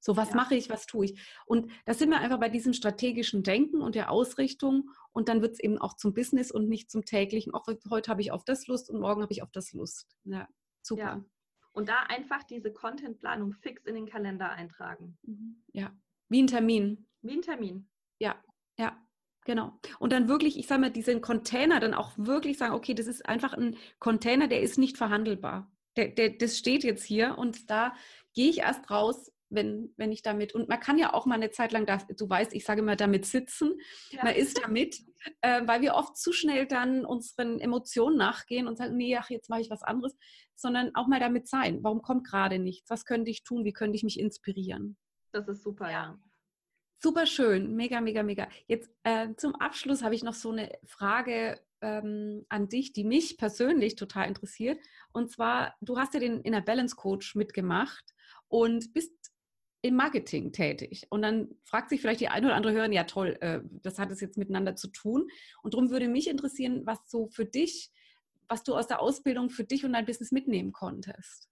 So, 0.01 0.17
was 0.17 0.31
ja. 0.31 0.35
mache 0.35 0.55
ich, 0.55 0.69
was 0.69 0.87
tue 0.87 1.05
ich? 1.05 1.21
Und 1.45 1.71
da 1.85 1.93
sind 1.93 2.09
wir 2.09 2.19
einfach 2.19 2.41
bei 2.41 2.49
diesem 2.49 2.73
strategischen 2.73 3.43
Denken 3.43 3.79
und 3.79 3.95
der 3.95 4.11
Ausrichtung 4.11 4.89
und 5.13 5.29
dann 5.29 5.41
wird 5.41 5.53
es 5.53 5.61
eben 5.61 5.77
auch 5.77 5.95
zum 5.95 6.13
Business 6.13 6.51
und 6.51 6.67
nicht 6.67 6.91
zum 6.91 7.05
täglichen. 7.05 7.53
Auch 7.53 7.65
heute 7.89 8.11
habe 8.11 8.19
ich 8.19 8.33
auf 8.33 8.43
das 8.43 8.67
Lust 8.67 8.89
und 8.89 8.99
morgen 8.99 9.21
habe 9.21 9.31
ich 9.31 9.41
auf 9.41 9.51
das 9.51 9.71
Lust. 9.71 10.17
Ja, 10.25 10.49
super. 10.81 11.01
Ja. 11.01 11.25
Und 11.71 11.87
da 11.87 12.03
einfach 12.09 12.43
diese 12.43 12.73
Contentplanung 12.73 13.53
fix 13.53 13.85
in 13.85 13.95
den 13.95 14.05
Kalender 14.05 14.51
eintragen. 14.51 15.17
Mhm. 15.23 15.63
Ja, 15.71 15.93
wie 16.33 16.41
ein 16.41 16.47
Termin. 16.47 17.05
Wie 17.21 17.33
ein 17.33 17.41
Termin. 17.41 17.87
Ja, 18.19 18.35
ja. 18.77 18.99
Genau. 19.45 19.77
Und 19.99 20.13
dann 20.13 20.27
wirklich, 20.27 20.57
ich 20.57 20.67
sage 20.67 20.81
mal, 20.81 20.89
diesen 20.89 21.21
Container 21.21 21.79
dann 21.79 21.93
auch 21.93 22.11
wirklich 22.15 22.57
sagen, 22.57 22.73
okay, 22.73 22.93
das 22.93 23.07
ist 23.07 23.25
einfach 23.27 23.53
ein 23.53 23.77
Container, 23.99 24.47
der 24.47 24.61
ist 24.61 24.77
nicht 24.77 24.97
verhandelbar. 24.97 25.71
Der, 25.97 26.07
der, 26.07 26.29
das 26.31 26.57
steht 26.57 26.83
jetzt 26.83 27.03
hier 27.03 27.37
und 27.37 27.69
da 27.69 27.93
gehe 28.33 28.49
ich 28.49 28.59
erst 28.59 28.89
raus, 28.89 29.31
wenn, 29.49 29.93
wenn 29.97 30.11
ich 30.11 30.23
damit, 30.23 30.55
und 30.55 30.69
man 30.69 30.79
kann 30.79 30.97
ja 30.97 31.13
auch 31.13 31.25
mal 31.25 31.35
eine 31.35 31.51
Zeit 31.51 31.71
lang, 31.71 31.85
da, 31.85 31.97
du 31.97 32.27
weißt, 32.27 32.53
ich 32.53 32.65
sage 32.65 32.81
immer 32.81 32.95
damit 32.95 33.25
sitzen, 33.25 33.73
ja. 34.09 34.23
man 34.23 34.33
ist 34.33 34.59
damit 34.63 35.03
äh, 35.41 35.61
weil 35.65 35.81
wir 35.81 35.95
oft 35.95 36.17
zu 36.17 36.31
schnell 36.31 36.65
dann 36.65 37.05
unseren 37.05 37.59
Emotionen 37.59 38.17
nachgehen 38.17 38.67
und 38.67 38.77
sagen, 38.77 38.95
nee, 38.95 39.15
ach, 39.17 39.29
jetzt 39.29 39.49
mache 39.49 39.61
ich 39.61 39.69
was 39.69 39.83
anderes, 39.83 40.15
sondern 40.55 40.95
auch 40.95 41.07
mal 41.07 41.19
damit 41.19 41.47
sein. 41.47 41.83
Warum 41.83 42.01
kommt 42.01 42.25
gerade 42.25 42.59
nichts? 42.59 42.89
Was 42.89 43.05
könnte 43.05 43.31
ich 43.31 43.43
tun? 43.43 43.65
Wie 43.65 43.73
könnte 43.73 43.95
ich 43.95 44.03
mich 44.03 44.19
inspirieren? 44.19 44.97
Das 45.33 45.47
ist 45.47 45.63
super, 45.63 45.91
ja. 45.91 46.17
Super 47.01 47.25
schön, 47.25 47.75
mega, 47.75 47.99
mega, 47.99 48.23
mega. 48.23 48.47
Jetzt 48.67 48.89
äh, 49.03 49.33
zum 49.35 49.55
Abschluss 49.55 50.03
habe 50.03 50.15
ich 50.15 50.23
noch 50.23 50.35
so 50.35 50.51
eine 50.51 50.71
Frage 50.85 51.59
ähm, 51.81 52.45
an 52.49 52.69
dich, 52.69 52.93
die 52.93 53.03
mich 53.03 53.37
persönlich 53.37 53.95
total 53.95 54.27
interessiert. 54.27 54.79
Und 55.11 55.29
zwar, 55.29 55.75
du 55.81 55.97
hast 55.97 56.13
ja 56.13 56.21
den 56.21 56.41
Inner 56.41 56.61
Balance 56.61 56.95
Coach 56.95 57.35
mitgemacht 57.35 58.13
und 58.47 58.93
bist 58.93 59.11
im 59.81 59.95
Marketing 59.95 60.53
tätig. 60.53 61.07
Und 61.09 61.23
dann 61.23 61.49
fragt 61.65 61.89
sich 61.89 61.99
vielleicht 61.99 62.21
die 62.21 62.29
eine 62.29 62.45
oder 62.45 62.55
andere 62.55 62.73
Hörerin, 62.73 62.93
ja 62.93 63.03
toll, 63.03 63.37
äh, 63.41 63.59
das 63.81 63.99
hat 63.99 64.11
es 64.11 64.21
jetzt 64.21 64.37
miteinander 64.37 64.77
zu 64.77 64.87
tun. 64.87 65.27
Und 65.61 65.73
darum 65.73 65.89
würde 65.89 66.07
mich 66.07 66.29
interessieren, 66.29 66.85
was 66.85 66.99
so 67.07 67.27
für 67.27 67.45
dich, 67.45 67.91
was 68.47 68.63
du 68.63 68.75
aus 68.75 68.87
der 68.87 69.01
Ausbildung 69.01 69.49
für 69.49 69.65
dich 69.65 69.83
und 69.83 69.93
dein 69.93 70.05
Business 70.05 70.31
mitnehmen 70.31 70.71
konntest. 70.71 71.49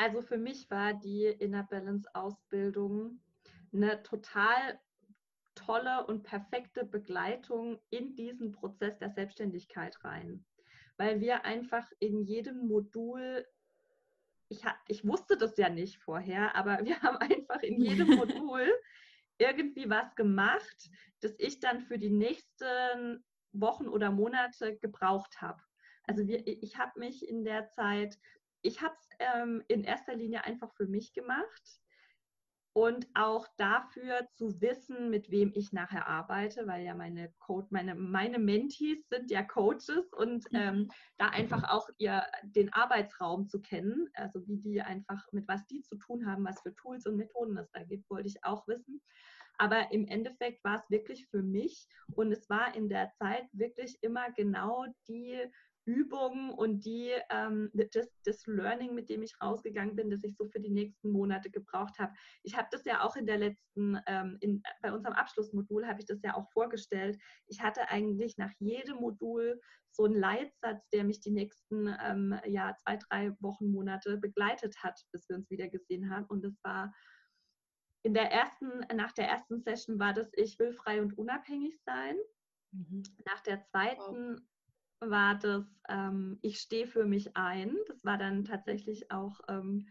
Also 0.00 0.22
für 0.22 0.38
mich 0.38 0.70
war 0.70 0.94
die 0.94 1.26
Inner 1.26 1.62
Balance 1.62 2.08
Ausbildung 2.14 3.20
eine 3.70 4.02
total 4.02 4.80
tolle 5.54 6.06
und 6.06 6.22
perfekte 6.22 6.86
Begleitung 6.86 7.78
in 7.90 8.14
diesen 8.16 8.50
Prozess 8.50 8.96
der 8.96 9.10
Selbstständigkeit 9.10 10.02
rein, 10.02 10.42
weil 10.96 11.20
wir 11.20 11.44
einfach 11.44 11.86
in 11.98 12.22
jedem 12.22 12.66
Modul 12.66 13.44
ich, 14.48 14.64
ich 14.88 15.06
wusste 15.06 15.36
das 15.36 15.58
ja 15.58 15.68
nicht 15.68 15.98
vorher, 15.98 16.56
aber 16.56 16.82
wir 16.82 17.02
haben 17.02 17.18
einfach 17.18 17.62
in 17.62 17.82
jedem 17.82 18.08
Modul 18.16 18.72
irgendwie 19.36 19.90
was 19.90 20.14
gemacht, 20.14 20.90
das 21.20 21.34
ich 21.36 21.60
dann 21.60 21.82
für 21.82 21.98
die 21.98 22.10
nächsten 22.10 23.22
Wochen 23.52 23.86
oder 23.86 24.10
Monate 24.10 24.78
gebraucht 24.78 25.42
habe. 25.42 25.62
Also 26.04 26.26
wir, 26.26 26.46
ich 26.46 26.78
habe 26.78 26.98
mich 26.98 27.28
in 27.28 27.44
der 27.44 27.68
Zeit, 27.68 28.18
ich 28.62 28.80
habe 28.82 28.94
es 28.98 29.08
ähm, 29.18 29.62
in 29.68 29.84
erster 29.84 30.14
Linie 30.14 30.44
einfach 30.44 30.72
für 30.74 30.86
mich 30.86 31.12
gemacht 31.12 31.80
und 32.72 33.08
auch 33.14 33.48
dafür 33.56 34.28
zu 34.34 34.60
wissen, 34.60 35.10
mit 35.10 35.30
wem 35.30 35.50
ich 35.54 35.72
nachher 35.72 36.06
arbeite, 36.06 36.66
weil 36.66 36.84
ja 36.84 36.94
meine 36.94 37.32
Code, 37.40 37.66
meine, 37.70 37.94
meine 37.96 38.38
Mentees 38.38 39.08
sind 39.08 39.30
ja 39.30 39.42
Coaches 39.42 40.12
und 40.12 40.50
mhm. 40.52 40.58
ähm, 40.58 40.90
da 41.18 41.28
einfach 41.30 41.68
auch 41.68 41.88
ihr 41.98 42.24
den 42.42 42.72
Arbeitsraum 42.72 43.48
zu 43.48 43.60
kennen, 43.60 44.08
also 44.14 44.46
wie 44.46 44.58
die 44.58 44.80
einfach, 44.80 45.20
mit 45.32 45.48
was 45.48 45.66
die 45.66 45.82
zu 45.82 45.96
tun 45.96 46.26
haben, 46.26 46.44
was 46.44 46.62
für 46.62 46.74
Tools 46.76 47.06
und 47.06 47.16
Methoden 47.16 47.56
es 47.58 47.70
da 47.72 47.82
gibt, 47.82 48.08
wollte 48.08 48.28
ich 48.28 48.44
auch 48.44 48.66
wissen. 48.68 49.02
Aber 49.58 49.92
im 49.92 50.06
Endeffekt 50.06 50.64
war 50.64 50.76
es 50.76 50.88
wirklich 50.90 51.26
für 51.26 51.42
mich 51.42 51.86
und 52.14 52.32
es 52.32 52.48
war 52.48 52.74
in 52.74 52.88
der 52.88 53.12
Zeit 53.18 53.46
wirklich 53.52 53.98
immer 54.00 54.30
genau 54.32 54.86
die 55.06 55.38
Übungen 55.90 56.50
und 56.50 56.84
die, 56.84 57.12
ähm, 57.30 57.70
das, 57.74 58.08
das 58.24 58.46
Learning, 58.46 58.94
mit 58.94 59.08
dem 59.10 59.22
ich 59.22 59.34
rausgegangen 59.42 59.96
bin, 59.96 60.10
das 60.10 60.22
ich 60.22 60.36
so 60.36 60.46
für 60.48 60.60
die 60.60 60.70
nächsten 60.70 61.10
Monate 61.10 61.50
gebraucht 61.50 61.98
habe. 61.98 62.12
Ich 62.42 62.56
habe 62.56 62.68
das 62.70 62.84
ja 62.84 63.02
auch 63.02 63.16
in 63.16 63.26
der 63.26 63.38
letzten, 63.38 63.98
ähm, 64.06 64.36
in, 64.40 64.62
bei 64.82 64.92
unserem 64.92 65.14
Abschlussmodul 65.14 65.86
habe 65.86 66.00
ich 66.00 66.06
das 66.06 66.22
ja 66.22 66.34
auch 66.34 66.48
vorgestellt. 66.52 67.18
Ich 67.46 67.60
hatte 67.60 67.88
eigentlich 67.90 68.38
nach 68.38 68.52
jedem 68.58 68.98
Modul 68.98 69.60
so 69.90 70.04
einen 70.04 70.14
Leitsatz, 70.14 70.88
der 70.90 71.04
mich 71.04 71.20
die 71.20 71.32
nächsten 71.32 71.94
ähm, 72.04 72.38
ja, 72.46 72.74
zwei, 72.76 72.96
drei 72.96 73.34
Wochen, 73.40 73.70
Monate 73.70 74.16
begleitet 74.16 74.76
hat, 74.82 75.00
bis 75.12 75.28
wir 75.28 75.36
uns 75.36 75.50
wieder 75.50 75.68
gesehen 75.68 76.10
haben. 76.10 76.26
Und 76.26 76.44
das 76.44 76.54
war 76.62 76.92
in 78.02 78.14
der 78.14 78.30
ersten, 78.30 78.80
nach 78.94 79.12
der 79.12 79.28
ersten 79.28 79.60
Session 79.60 79.98
war 79.98 80.14
das, 80.14 80.30
ich 80.34 80.58
will 80.58 80.72
frei 80.72 81.02
und 81.02 81.18
unabhängig 81.18 81.78
sein. 81.84 82.16
Mhm. 82.72 83.02
Nach 83.26 83.40
der 83.40 83.62
zweiten 83.64 84.48
war 85.00 85.38
das, 85.38 85.64
ähm, 85.88 86.38
ich 86.42 86.60
stehe 86.60 86.86
für 86.86 87.04
mich 87.04 87.36
ein. 87.36 87.76
Das 87.88 88.04
war 88.04 88.18
dann 88.18 88.44
tatsächlich 88.44 89.10
auch 89.10 89.40
ähm, 89.48 89.86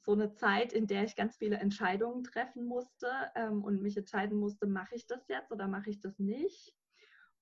so 0.00 0.12
eine 0.12 0.32
Zeit, 0.34 0.72
in 0.72 0.86
der 0.86 1.04
ich 1.04 1.16
ganz 1.16 1.36
viele 1.36 1.56
Entscheidungen 1.56 2.24
treffen 2.24 2.66
musste 2.66 3.08
ähm, 3.34 3.62
und 3.62 3.82
mich 3.82 3.96
entscheiden 3.96 4.38
musste, 4.38 4.66
mache 4.66 4.94
ich 4.94 5.06
das 5.06 5.26
jetzt 5.28 5.52
oder 5.52 5.68
mache 5.68 5.90
ich 5.90 6.00
das 6.00 6.18
nicht. 6.18 6.74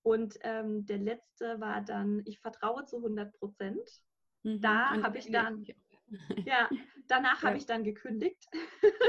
Und 0.03 0.39
ähm, 0.43 0.87
der 0.87 0.99
letzte 0.99 1.61
war 1.61 1.81
dann, 1.83 2.23
ich 2.25 2.41
vertraue 2.41 2.85
zu 2.85 2.97
100 2.97 3.33
Prozent. 3.39 4.03
Mhm, 4.43 4.61
da 4.61 5.03
habe 5.03 5.19
ich 5.19 5.31
dann, 5.31 5.67
ja, 6.47 6.69
danach 7.09 7.43
ja. 7.43 7.49
habe 7.49 7.59
ich 7.59 7.67
dann 7.67 7.85
gekündigt. 7.85 8.45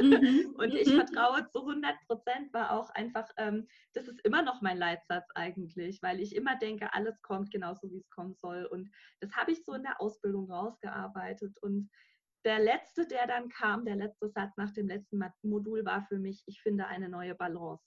Mhm. 0.01 0.55
und 0.57 0.73
ich 0.73 0.87
mhm. 0.87 1.05
vertraue 1.05 1.47
zu 1.49 1.59
100 1.59 1.95
Prozent 2.07 2.53
war 2.53 2.71
auch 2.71 2.89
einfach, 2.91 3.27
ähm, 3.37 3.67
das 3.93 4.07
ist 4.07 4.19
immer 4.25 4.41
noch 4.41 4.61
mein 4.61 4.77
Leitsatz 4.77 5.27
eigentlich, 5.35 6.01
weil 6.01 6.19
ich 6.19 6.35
immer 6.35 6.57
denke, 6.57 6.93
alles 6.93 7.21
kommt 7.21 7.51
genauso, 7.51 7.91
wie 7.91 7.99
es 7.99 8.09
kommen 8.09 8.35
soll. 8.35 8.65
Und 8.65 8.89
das 9.19 9.35
habe 9.35 9.51
ich 9.51 9.63
so 9.63 9.73
in 9.73 9.83
der 9.83 9.99
Ausbildung 10.01 10.51
rausgearbeitet. 10.51 11.57
Und 11.61 11.89
der 12.45 12.59
letzte, 12.59 13.05
der 13.05 13.27
dann 13.27 13.49
kam, 13.49 13.85
der 13.85 13.95
letzte 13.95 14.29
Satz 14.29 14.57
nach 14.57 14.71
dem 14.73 14.87
letzten 14.87 15.19
Modul 15.43 15.85
war 15.85 16.03
für 16.07 16.17
mich, 16.17 16.43
ich 16.47 16.61
finde 16.61 16.87
eine 16.87 17.09
neue 17.09 17.35
Balance 17.35 17.83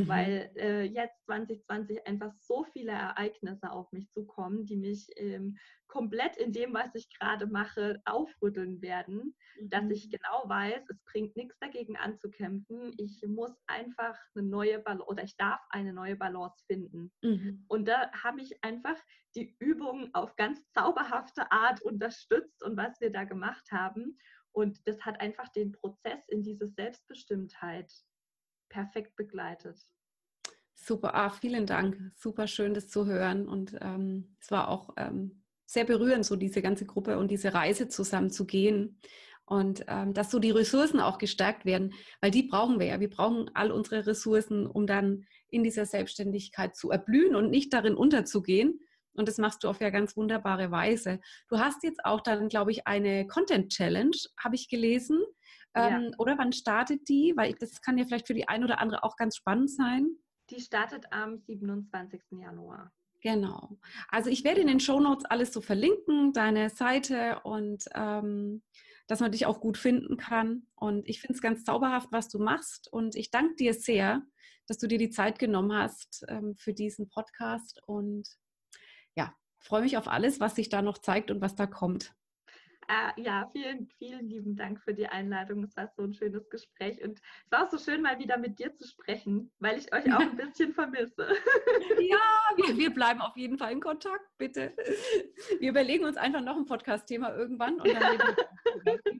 mhm. 0.00 0.08
weil 0.08 0.50
äh, 0.56 0.82
jetzt 0.82 1.24
2020 1.26 2.06
einfach 2.06 2.32
so 2.38 2.64
viele 2.72 2.92
Ereignisse 2.92 3.70
auf 3.70 3.90
mich 3.92 4.10
zukommen, 4.10 4.64
die 4.64 4.76
mich 4.76 5.08
ähm, 5.16 5.56
komplett 5.86 6.36
in 6.36 6.52
dem, 6.52 6.74
was 6.74 6.94
ich 6.94 7.08
gerade 7.18 7.46
mache, 7.46 8.00
aufrütteln 8.04 8.82
werden, 8.82 9.34
mhm. 9.60 9.70
dass 9.70 9.90
ich 9.90 10.10
genau 10.10 10.42
weiß, 10.46 10.82
es 10.88 11.02
bringt 11.04 11.36
nichts 11.36 11.56
dagegen 11.60 11.96
anzukämpfen. 11.96 12.92
Ich 12.98 13.22
muss 13.26 13.52
einfach 13.66 14.16
eine 14.34 14.46
neue 14.46 14.78
Balance 14.80 15.06
oder 15.06 15.24
ich 15.24 15.36
darf 15.36 15.60
eine 15.70 15.92
neue 15.92 16.16
Balance 16.16 16.64
finden. 16.66 17.12
Mhm. 17.22 17.64
Und 17.68 17.88
da 17.88 18.10
habe 18.12 18.40
ich 18.40 18.62
einfach 18.62 18.96
die 19.34 19.56
Übung 19.58 20.10
auf 20.14 20.36
ganz 20.36 20.60
zauberhafte 20.72 21.50
Art 21.50 21.82
unterstützt 21.82 22.62
und 22.62 22.76
was 22.76 23.00
wir 23.00 23.10
da 23.10 23.24
gemacht 23.24 23.70
haben. 23.70 24.18
Und 24.52 24.86
das 24.86 25.00
hat 25.02 25.20
einfach 25.20 25.48
den 25.48 25.72
Prozess 25.72 26.28
in 26.28 26.42
diese 26.42 26.68
Selbstbestimmtheit 26.68 27.92
perfekt 28.74 29.14
begleitet. 29.14 29.78
Super, 30.74 31.14
ah, 31.14 31.30
vielen 31.30 31.64
Dank. 31.64 31.96
Super 32.16 32.48
schön, 32.48 32.74
das 32.74 32.88
zu 32.88 33.06
hören. 33.06 33.48
Und 33.48 33.76
ähm, 33.80 34.36
es 34.40 34.50
war 34.50 34.68
auch 34.68 34.90
ähm, 34.96 35.44
sehr 35.64 35.84
berührend, 35.84 36.26
so 36.26 36.34
diese 36.34 36.60
ganze 36.60 36.84
Gruppe 36.84 37.16
und 37.18 37.30
diese 37.30 37.54
Reise 37.54 37.86
zusammen 37.88 38.30
zu 38.30 38.44
gehen. 38.46 38.98
Und 39.46 39.84
ähm, 39.86 40.12
dass 40.12 40.32
so 40.32 40.40
die 40.40 40.50
Ressourcen 40.50 40.98
auch 40.98 41.18
gestärkt 41.18 41.64
werden, 41.64 41.94
weil 42.20 42.32
die 42.32 42.42
brauchen 42.42 42.80
wir 42.80 42.86
ja. 42.86 42.98
Wir 42.98 43.10
brauchen 43.10 43.48
all 43.54 43.70
unsere 43.70 44.06
Ressourcen, 44.06 44.66
um 44.66 44.86
dann 44.88 45.24
in 45.48 45.62
dieser 45.62 45.86
Selbstständigkeit 45.86 46.74
zu 46.74 46.90
erblühen 46.90 47.36
und 47.36 47.50
nicht 47.50 47.72
darin 47.72 47.94
unterzugehen. 47.94 48.80
Und 49.12 49.28
das 49.28 49.38
machst 49.38 49.62
du 49.62 49.68
auf 49.68 49.80
ja 49.80 49.90
ganz 49.90 50.16
wunderbare 50.16 50.72
Weise. 50.72 51.20
Du 51.48 51.58
hast 51.60 51.84
jetzt 51.84 52.04
auch 52.04 52.22
dann, 52.22 52.48
glaube 52.48 52.72
ich, 52.72 52.88
eine 52.88 53.28
Content 53.28 53.70
Challenge, 53.70 54.16
habe 54.42 54.56
ich 54.56 54.68
gelesen. 54.68 55.20
Ähm, 55.74 56.10
ja. 56.10 56.18
Oder 56.18 56.38
wann 56.38 56.52
startet 56.52 57.08
die? 57.08 57.32
Weil 57.36 57.54
das 57.54 57.80
kann 57.80 57.98
ja 57.98 58.04
vielleicht 58.04 58.26
für 58.26 58.34
die 58.34 58.48
eine 58.48 58.64
oder 58.64 58.80
andere 58.80 59.04
auch 59.04 59.16
ganz 59.16 59.36
spannend 59.36 59.70
sein. 59.70 60.08
Die 60.50 60.60
startet 60.60 61.06
am 61.10 61.38
27. 61.38 62.20
Januar. 62.32 62.92
Genau. 63.22 63.78
Also 64.08 64.28
ich 64.28 64.44
werde 64.44 64.60
in 64.60 64.66
den 64.66 64.80
Show 64.80 65.00
Notes 65.00 65.24
alles 65.24 65.52
so 65.52 65.62
verlinken, 65.62 66.34
deine 66.34 66.68
Seite 66.68 67.40
und 67.42 67.84
ähm, 67.94 68.62
dass 69.06 69.20
man 69.20 69.32
dich 69.32 69.46
auch 69.46 69.60
gut 69.60 69.78
finden 69.78 70.18
kann. 70.18 70.66
Und 70.76 71.08
ich 71.08 71.20
finde 71.20 71.34
es 71.34 71.40
ganz 71.40 71.64
zauberhaft, 71.64 72.08
was 72.12 72.28
du 72.28 72.38
machst. 72.38 72.92
Und 72.92 73.16
ich 73.16 73.30
danke 73.30 73.54
dir 73.56 73.72
sehr, 73.72 74.22
dass 74.66 74.78
du 74.78 74.86
dir 74.86 74.98
die 74.98 75.10
Zeit 75.10 75.38
genommen 75.38 75.72
hast 75.72 76.24
ähm, 76.28 76.54
für 76.56 76.74
diesen 76.74 77.08
Podcast. 77.08 77.80
Und 77.86 78.28
ja, 79.16 79.34
freue 79.58 79.82
mich 79.82 79.96
auf 79.96 80.08
alles, 80.08 80.40
was 80.40 80.54
sich 80.54 80.68
da 80.68 80.82
noch 80.82 80.98
zeigt 80.98 81.30
und 81.30 81.40
was 81.40 81.54
da 81.54 81.66
kommt. 81.66 82.14
Äh, 82.88 83.22
ja, 83.22 83.48
vielen, 83.52 83.88
vielen 83.98 84.28
lieben 84.28 84.56
Dank 84.56 84.80
für 84.80 84.94
die 84.94 85.06
Einladung. 85.06 85.62
Es 85.64 85.76
war 85.76 85.90
so 85.96 86.02
ein 86.02 86.14
schönes 86.14 86.48
Gespräch 86.50 87.02
und 87.02 87.18
es 87.18 87.52
war 87.52 87.64
auch 87.64 87.70
so 87.70 87.78
schön, 87.78 88.02
mal 88.02 88.18
wieder 88.18 88.36
mit 88.36 88.58
dir 88.58 88.74
zu 88.74 88.86
sprechen, 88.86 89.52
weil 89.58 89.78
ich 89.78 89.92
euch 89.92 90.12
auch 90.12 90.20
ein 90.20 90.36
bisschen 90.36 90.72
vermisse. 90.72 91.28
ja, 92.00 92.18
wir, 92.56 92.76
wir 92.76 92.90
bleiben 92.92 93.20
auf 93.20 93.36
jeden 93.36 93.58
Fall 93.58 93.72
in 93.72 93.80
Kontakt, 93.80 94.26
bitte. 94.38 94.74
Wir 95.60 95.70
überlegen 95.70 96.04
uns 96.04 96.16
einfach 96.16 96.40
noch 96.40 96.56
ein 96.56 96.66
Podcast-Thema 96.66 97.34
irgendwann 97.34 97.80
und 97.80 97.88
dann, 97.92 98.18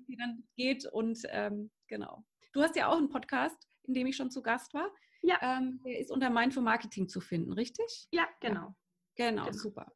wie 0.07 0.17
dann 0.17 0.45
geht. 0.57 0.87
Und 0.87 1.19
ähm, 1.31 1.71
genau. 1.89 2.25
Du 2.53 2.63
hast 2.63 2.77
ja 2.77 2.89
auch 2.89 2.99
einen 2.99 3.09
Podcast, 3.09 3.67
in 3.85 3.95
dem 3.95 4.07
ich 4.07 4.17
schon 4.17 4.31
zu 4.31 4.43
Gast 4.43 4.75
war. 4.75 4.91
Ja. 5.23 5.39
Ähm, 5.41 5.81
der 5.85 5.99
ist 5.99 6.11
unter 6.11 6.31
Mindful 6.31 6.63
Marketing 6.63 7.09
zu 7.09 7.21
finden, 7.21 7.53
richtig? 7.53 8.07
Ja, 8.11 8.29
genau. 8.41 8.61
Ja. 8.61 8.75
Genau, 9.17 9.45
genau, 9.45 9.53
super. 9.53 9.93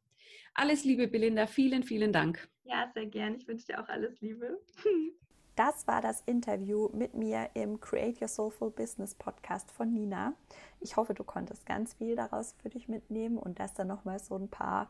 Alles 0.53 0.83
Liebe, 0.83 1.07
Belinda. 1.07 1.47
Vielen, 1.47 1.83
vielen 1.83 2.11
Dank. 2.11 2.49
Ja, 2.63 2.89
sehr 2.93 3.05
gern. 3.05 3.35
Ich 3.35 3.47
wünsche 3.47 3.65
dir 3.67 3.81
auch 3.81 3.89
alles 3.89 4.19
Liebe. 4.21 4.59
Das 5.55 5.87
war 5.87 5.99
das 5.99 6.21
Interview 6.21 6.87
mit 6.93 7.15
mir 7.15 7.49
im 7.53 7.81
Create 7.81 8.21
Your 8.21 8.29
Soulful 8.29 8.71
Business 8.71 9.13
Podcast 9.13 9.69
von 9.73 9.91
Nina. 9.91 10.33
Ich 10.79 10.95
hoffe, 10.95 11.13
du 11.13 11.25
konntest 11.25 11.65
ganz 11.65 11.95
viel 11.95 12.15
daraus 12.15 12.55
für 12.61 12.69
dich 12.69 12.87
mitnehmen 12.87 13.37
und 13.37 13.59
dass 13.59 13.73
da 13.73 13.83
nochmal 13.83 14.19
so 14.19 14.37
ein 14.37 14.47
paar 14.47 14.89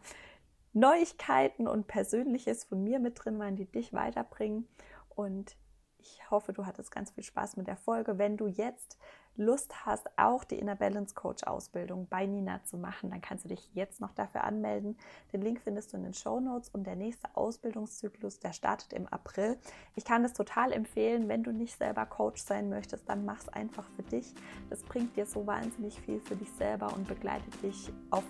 Neuigkeiten 0.73 1.67
und 1.67 1.87
Persönliches 1.87 2.65
von 2.65 2.83
mir 2.83 2.99
mit 2.99 3.15
drin 3.15 3.39
waren, 3.39 3.55
die 3.55 3.65
dich 3.65 3.93
weiterbringen. 3.93 4.67
Und 5.09 5.55
ich 5.97 6.29
hoffe, 6.29 6.53
du 6.53 6.67
hattest 6.67 6.91
ganz 6.91 7.09
viel 7.09 7.23
Spaß 7.23 7.57
mit 7.57 7.65
der 7.65 7.77
Folge. 7.77 8.19
Wenn 8.19 8.37
du 8.37 8.45
jetzt 8.45 8.99
Lust 9.39 9.85
hast, 9.85 10.09
auch 10.17 10.43
die 10.43 10.59
Inner 10.59 10.75
Balance 10.75 11.15
Coach 11.15 11.43
Ausbildung 11.43 12.07
bei 12.09 12.25
Nina 12.25 12.61
zu 12.65 12.77
machen, 12.77 13.09
dann 13.09 13.21
kannst 13.21 13.45
du 13.45 13.49
dich 13.49 13.73
jetzt 13.73 14.01
noch 14.01 14.13
dafür 14.13 14.43
anmelden. 14.43 14.97
Den 15.31 15.41
Link 15.41 15.61
findest 15.63 15.93
du 15.93 15.97
in 15.97 16.03
den 16.03 16.13
Show 16.13 16.39
Notes 16.39 16.69
und 16.69 16.85
der 16.85 16.97
nächste 16.97 17.29
Ausbildungszyklus, 17.35 18.39
der 18.39 18.51
startet 18.51 18.91
im 18.93 19.07
April. 19.07 19.57
Ich 19.95 20.03
kann 20.03 20.23
das 20.23 20.33
total 20.33 20.73
empfehlen, 20.73 21.29
wenn 21.29 21.43
du 21.43 21.51
nicht 21.51 21.77
selber 21.77 22.05
Coach 22.05 22.41
sein 22.41 22.69
möchtest, 22.69 23.07
dann 23.07 23.23
mach 23.23 23.39
es 23.39 23.49
einfach 23.49 23.89
für 23.95 24.03
dich. 24.03 24.33
Das 24.69 24.83
bringt 24.83 25.15
dir 25.15 25.25
so 25.25 25.47
wahnsinnig 25.47 25.99
viel 26.01 26.19
für 26.19 26.35
dich 26.35 26.51
selber 26.51 26.93
und 26.93 27.07
begleitet 27.07 27.63
dich 27.63 27.91
auf 28.09 28.25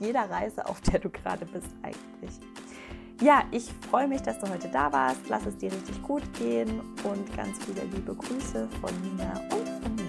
jeder 0.00 0.30
Reise, 0.30 0.66
auf 0.66 0.80
der 0.80 0.98
du 0.98 1.10
gerade 1.10 1.44
bist 1.44 1.68
eigentlich. 1.82 2.40
Ja, 3.20 3.44
ich 3.52 3.70
freue 3.90 4.08
mich, 4.08 4.22
dass 4.22 4.40
du 4.40 4.48
heute 4.48 4.68
da 4.68 4.92
warst. 4.92 5.28
Lass 5.28 5.46
es 5.46 5.56
dir 5.56 5.70
richtig 5.70 6.02
gut 6.02 6.22
gehen 6.34 6.80
und 7.04 7.36
ganz 7.36 7.64
viele 7.64 7.84
liebe 7.84 8.14
Grüße 8.14 8.68
von 8.80 8.90
Nina 9.02 9.40
und 9.52 9.68
von 9.82 9.94
mir. 9.94 10.03